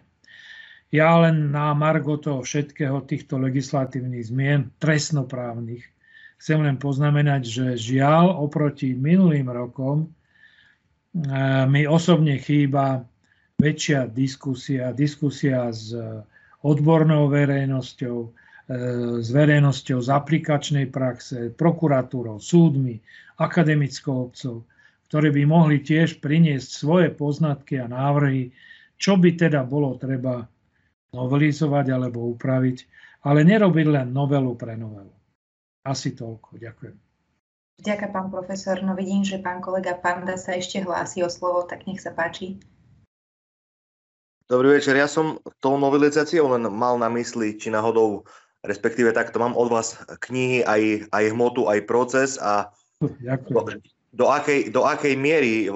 Ja 0.89 1.21
len 1.21 1.53
na 1.53 1.77
margo 1.77 2.17
toho 2.17 2.41
všetkého 2.41 3.05
týchto 3.05 3.37
legislatívnych 3.37 4.33
zmien 4.33 4.73
trestnoprávnych 4.81 5.85
chcem 6.41 6.65
len 6.65 6.81
poznamenať, 6.81 7.41
že 7.45 7.65
žiaľ 7.77 8.33
oproti 8.41 8.97
minulým 8.97 9.51
rokom 9.53 10.09
eh, 10.09 11.65
mi 11.69 11.85
osobne 11.85 12.41
chýba 12.41 13.05
väčšia 13.59 14.07
diskusia, 14.09 14.95
diskusia 14.95 15.67
s 15.69 15.91
odbornou 16.63 17.27
verejnosťou, 17.31 18.17
e, 18.23 18.27
s 19.19 19.27
verejnosťou 19.31 19.99
z 19.99 20.09
aplikačnej 20.09 20.85
praxe, 20.91 21.51
prokuratúrou, 21.55 22.39
súdmi, 22.39 22.99
akademickou 23.39 24.31
obcov, 24.31 24.67
ktorí 25.11 25.31
by 25.35 25.43
mohli 25.47 25.77
tiež 25.83 26.19
priniesť 26.19 26.69
svoje 26.69 27.07
poznatky 27.11 27.79
a 27.79 27.87
návrhy, 27.87 28.51
čo 28.99 29.15
by 29.15 29.35
teda 29.39 29.63
bolo 29.63 29.95
treba 29.95 30.43
novelizovať 31.13 31.85
alebo 31.93 32.29
upraviť, 32.33 32.77
ale 33.25 33.43
nerobiť 33.43 33.87
len 33.89 34.07
novelu 34.13 34.53
pre 34.55 34.77
novelu. 34.77 35.11
Asi 35.85 36.13
toľko. 36.13 36.59
Ďakujem. 36.59 36.95
Ďakujem, 37.79 38.11
pán 38.11 38.27
profesor. 38.27 38.75
No 38.83 38.91
vidím, 38.91 39.23
že 39.23 39.39
pán 39.39 39.63
kolega 39.63 39.95
Panda 39.95 40.35
sa 40.35 40.59
ešte 40.59 40.83
hlási 40.83 41.23
o 41.23 41.31
slovo, 41.31 41.63
tak 41.63 41.87
nech 41.87 42.03
sa 42.03 42.11
páči. 42.11 42.59
Dobrý 44.49 44.81
večer, 44.81 44.97
ja 44.97 45.05
som 45.05 45.37
tou 45.61 45.77
novelizáciou 45.77 46.49
len 46.57 46.65
mal 46.73 46.97
na 46.97 47.05
mysli, 47.13 47.53
či 47.53 47.69
náhodou, 47.69 48.25
respektíve 48.65 49.13
takto 49.13 49.37
mám 49.37 49.53
od 49.53 49.69
vás 49.69 49.93
knihy, 50.25 50.65
aj, 50.65 51.05
aj 51.13 51.23
hmotu, 51.37 51.69
aj 51.69 51.85
proces 51.85 52.41
a 52.41 52.73
do, 52.99 53.61
do, 54.09 54.25
akej, 54.25 54.73
do 54.73 54.89
akej 54.89 55.13
miery, 55.13 55.69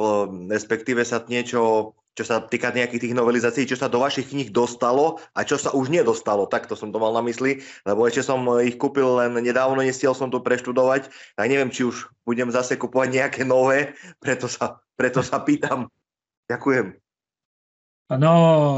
respektíve 0.50 1.06
sa 1.06 1.22
niečo, 1.30 1.94
čo 2.14 2.24
sa 2.24 2.46
týka 2.46 2.70
nejakých 2.70 3.10
tých 3.10 3.18
novelizácií, 3.18 3.66
čo 3.66 3.74
sa 3.74 3.90
do 3.90 3.98
vašich 3.98 4.30
kníh 4.30 4.54
dostalo 4.54 5.18
a 5.34 5.42
čo 5.42 5.58
sa 5.58 5.74
už 5.74 5.90
nedostalo, 5.90 6.46
takto 6.46 6.78
som 6.78 6.94
to 6.94 7.02
mal 7.02 7.10
na 7.10 7.26
mysli, 7.26 7.66
lebo 7.90 8.06
ešte 8.06 8.22
som 8.22 8.46
ich 8.62 8.78
kúpil 8.78 9.18
len 9.18 9.34
nedávno, 9.42 9.82
nestiel 9.82 10.14
som 10.14 10.30
to 10.30 10.46
preštudovať, 10.46 11.10
tak 11.10 11.46
neviem, 11.50 11.74
či 11.74 11.90
už 11.90 12.14
budem 12.22 12.54
zase 12.54 12.78
kupovať 12.78 13.10
nejaké 13.10 13.42
nové, 13.44 13.98
preto 14.24 14.46
sa, 14.46 14.82
preto 14.94 15.26
sa 15.26 15.42
pýtam. 15.42 15.90
Ďakujem. 16.46 17.02
No 18.14 18.34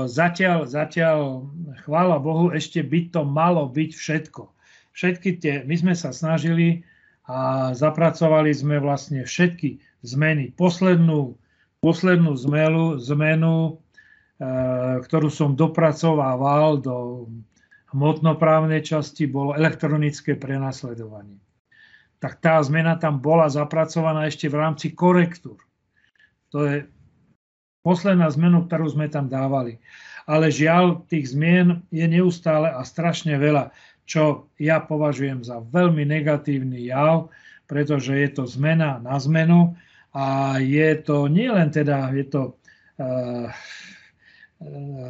zatiaľ, 0.07 0.63
zatiaľ, 0.63 1.49
chvála 1.83 2.23
Bohu, 2.23 2.55
ešte 2.55 2.79
by 2.79 3.11
to 3.11 3.27
malo 3.27 3.67
byť 3.67 3.91
všetko. 3.91 4.47
Všetky 4.95 5.29
tie, 5.43 5.55
my 5.67 5.75
sme 5.75 5.93
sa 5.97 6.15
snažili 6.15 6.87
a 7.27 7.73
zapracovali 7.75 8.53
sme 8.55 8.79
vlastne 8.79 9.27
všetky 9.27 9.83
zmeny. 10.07 10.55
Poslednú, 10.55 11.35
poslednú 11.85 12.33
zmenu, 12.49 12.97
zmenu 13.13 13.55
e, 13.69 13.71
ktorú 15.05 15.29
som 15.29 15.53
dopracovával 15.53 16.81
do 16.81 17.29
hmotnoprávnej 17.93 18.81
časti, 18.81 19.29
bolo 19.29 19.53
elektronické 19.53 20.33
prenasledovanie. 20.33 21.37
Tak 22.17 22.41
tá 22.41 22.57
zmena 22.65 22.97
tam 22.97 23.21
bola 23.21 23.45
zapracovaná 23.53 24.25
ešte 24.25 24.49
v 24.49 24.57
rámci 24.57 24.97
korektúr. 24.97 25.61
To 26.49 26.65
je 26.65 26.89
posledná 27.85 28.25
zmenu, 28.33 28.65
ktorú 28.65 28.89
sme 28.89 29.05
tam 29.05 29.29
dávali. 29.29 29.77
Ale 30.25 30.49
žiaľ, 30.49 31.05
tých 31.05 31.37
zmien 31.37 31.85
je 31.93 32.09
neustále 32.09 32.73
a 32.73 32.81
strašne 32.81 33.37
veľa, 33.37 33.69
čo 34.09 34.49
ja 34.57 34.81
považujem 34.81 35.45
za 35.45 35.61
veľmi 35.61 36.01
negatívny 36.01 36.89
jav, 36.89 37.29
pretože 37.69 38.09
je 38.09 38.29
to 38.33 38.49
zmena 38.49 38.97
na 39.05 39.21
zmenu 39.21 39.77
a 40.15 40.55
je 40.63 40.95
to 41.03 41.27
nielen 41.27 41.75
teda, 41.75 42.07
je 42.15 42.25
to 42.31 42.41
uh, 43.03 43.51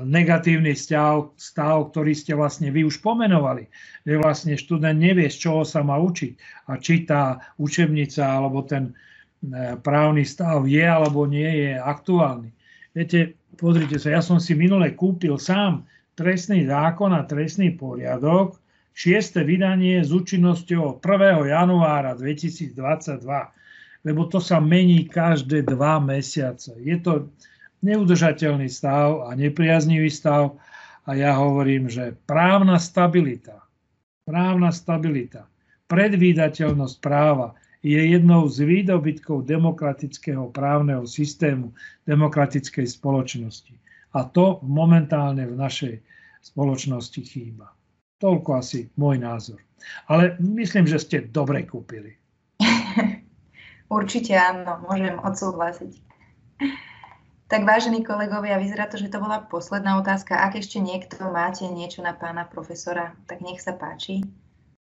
negatívny 0.06 0.74
stav, 0.74 1.38
stav, 1.38 1.94
ktorý 1.94 2.18
ste 2.18 2.34
vlastne 2.34 2.74
vy 2.74 2.90
už 2.90 3.00
pomenovali, 3.06 3.70
že 4.02 4.18
vlastne 4.18 4.54
študent 4.58 4.98
nevie, 4.98 5.30
z 5.30 5.38
čoho 5.38 5.62
sa 5.62 5.86
má 5.86 6.02
učiť 6.02 6.66
a 6.66 6.82
či 6.82 7.06
tá 7.06 7.38
učebnica 7.62 8.26
alebo 8.26 8.66
ten 8.66 8.90
e, 8.90 9.78
právny 9.78 10.26
stav 10.26 10.66
je 10.66 10.82
alebo 10.82 11.30
nie 11.30 11.46
je 11.46 11.72
aktuálny. 11.78 12.50
Viete, 12.98 13.38
pozrite 13.54 14.02
sa, 14.02 14.18
ja 14.18 14.22
som 14.26 14.42
si 14.42 14.58
minule 14.58 14.98
kúpil 14.98 15.38
sám 15.38 15.86
trestný 16.18 16.66
zákon 16.66 17.14
a 17.14 17.28
trestný 17.28 17.78
poriadok, 17.78 18.58
šieste 18.98 19.46
vydanie 19.46 20.02
s 20.02 20.10
účinnosťou 20.10 21.04
1. 21.06 21.54
januára 21.54 22.18
2022, 22.18 23.22
lebo 24.06 24.30
to 24.30 24.38
sa 24.38 24.62
mení 24.62 25.10
každé 25.10 25.66
dva 25.66 25.98
mesiace. 25.98 26.78
Je 26.78 26.96
to 27.02 27.34
neudržateľný 27.82 28.70
stav 28.70 29.26
a 29.26 29.34
nepriaznivý 29.34 30.14
stav 30.14 30.56
a 31.10 31.18
ja 31.18 31.34
hovorím, 31.34 31.90
že 31.90 32.14
právna 32.30 32.78
stabilita, 32.78 33.66
právna 34.30 34.70
stabilita, 34.70 35.50
predvídateľnosť 35.90 36.96
práva 37.02 37.58
je 37.86 38.02
jednou 38.02 38.50
z 38.50 38.66
výdobytkov 38.66 39.46
demokratického 39.46 40.50
právneho 40.50 41.06
systému 41.06 41.70
demokratickej 42.10 42.90
spoločnosti. 42.90 43.78
A 44.18 44.26
to 44.26 44.58
momentálne 44.66 45.46
v 45.46 45.54
našej 45.54 45.96
spoločnosti 46.42 47.22
chýba. 47.22 47.70
Toľko 48.18 48.50
asi 48.58 48.90
môj 48.98 49.22
názor. 49.22 49.62
Ale 50.10 50.34
myslím, 50.42 50.90
že 50.90 50.98
ste 50.98 51.18
dobre 51.30 51.62
kúpili. 51.70 52.25
Určite 53.86 54.34
áno, 54.34 54.82
môžem 54.90 55.22
odsúhlasiť. 55.22 55.94
Tak 57.46 57.62
vážení 57.62 58.02
kolegovia, 58.02 58.58
vyzerá 58.58 58.90
to, 58.90 58.98
že 58.98 59.14
to 59.14 59.22
bola 59.22 59.46
posledná 59.46 60.02
otázka. 60.02 60.34
Ak 60.34 60.58
ešte 60.58 60.82
niekto 60.82 61.30
máte 61.30 61.70
niečo 61.70 62.02
na 62.02 62.18
pána 62.18 62.50
profesora, 62.50 63.14
tak 63.30 63.46
nech 63.46 63.62
sa 63.62 63.78
páči. 63.78 64.26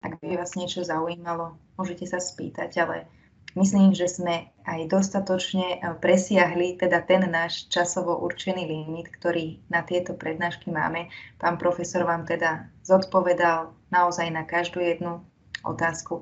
Ak 0.05 0.21
by 0.21 0.37
vás 0.37 0.53
niečo 0.53 0.85
zaujímalo, 0.85 1.57
môžete 1.79 2.05
sa 2.05 2.21
spýtať, 2.21 2.69
ale 2.85 3.09
myslím, 3.57 3.97
že 3.97 4.05
sme 4.05 4.53
aj 4.69 4.85
dostatočne 4.85 5.79
eh, 5.79 5.97
presiahli 5.97 6.77
teda 6.77 7.01
ten 7.01 7.25
náš 7.25 7.65
časovo 7.73 8.21
určený 8.21 8.69
limit, 8.69 9.09
ktorý 9.09 9.57
na 9.73 9.81
tieto 9.81 10.13
prednášky 10.13 10.69
máme. 10.69 11.09
Pán 11.41 11.57
profesor 11.57 12.05
vám 12.05 12.29
teda 12.29 12.69
zodpovedal 12.85 13.73
naozaj 13.89 14.29
na 14.29 14.45
každú 14.45 14.77
jednu 14.77 15.25
otázku. 15.65 16.21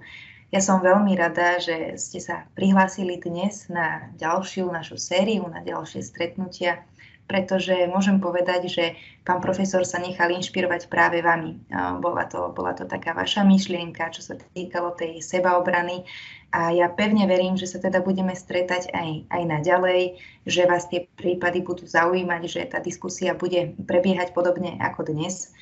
Ja 0.52 0.60
som 0.60 0.84
veľmi 0.84 1.16
rada, 1.16 1.64
že 1.64 1.96
ste 1.96 2.20
sa 2.20 2.44
prihlásili 2.60 3.16
dnes 3.24 3.72
na 3.72 4.12
ďalšiu 4.20 4.68
našu 4.68 5.00
sériu, 5.00 5.48
na 5.48 5.64
ďalšie 5.64 6.04
stretnutia 6.04 6.84
pretože 7.32 7.88
môžem 7.88 8.20
povedať, 8.20 8.68
že 8.68 8.86
pán 9.24 9.40
profesor 9.40 9.88
sa 9.88 10.04
nechal 10.04 10.28
inšpirovať 10.36 10.92
práve 10.92 11.24
vami. 11.24 11.64
Bola 12.04 12.28
to, 12.28 12.52
bola 12.52 12.76
to 12.76 12.84
taká 12.84 13.16
vaša 13.16 13.48
myšlienka, 13.48 14.12
čo 14.12 14.20
sa 14.20 14.36
týkalo 14.36 14.92
tej 15.00 15.24
sebaobrany 15.24 16.04
a 16.52 16.76
ja 16.76 16.92
pevne 16.92 17.24
verím, 17.32 17.56
že 17.56 17.72
sa 17.72 17.80
teda 17.80 18.04
budeme 18.04 18.36
stretať 18.36 18.92
aj, 18.92 19.32
aj 19.32 19.44
naďalej, 19.48 20.20
že 20.44 20.68
vás 20.68 20.92
tie 20.92 21.08
prípady 21.16 21.64
budú 21.64 21.88
zaujímať, 21.88 22.42
že 22.52 22.62
tá 22.68 22.84
diskusia 22.84 23.32
bude 23.32 23.80
prebiehať 23.88 24.36
podobne 24.36 24.76
ako 24.84 25.08
dnes 25.16 25.56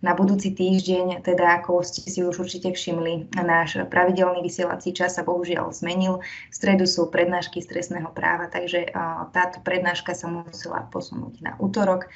na 0.00 0.16
budúci 0.16 0.56
týždeň, 0.56 1.20
teda 1.20 1.60
ako 1.60 1.84
ste 1.84 2.08
si 2.08 2.24
už 2.24 2.40
určite 2.40 2.72
všimli, 2.72 3.36
náš 3.36 3.84
pravidelný 3.92 4.40
vysielací 4.40 4.96
čas 4.96 5.20
sa 5.20 5.22
bohužiaľ 5.22 5.76
zmenil. 5.76 6.24
V 6.24 6.54
stredu 6.56 6.88
sú 6.88 7.12
prednášky 7.12 7.60
stresného 7.60 8.08
práva, 8.16 8.48
takže 8.48 8.88
táto 9.36 9.60
prednáška 9.60 10.16
sa 10.16 10.32
musela 10.32 10.88
posunúť 10.88 11.44
na 11.44 11.52
útorok. 11.60 12.08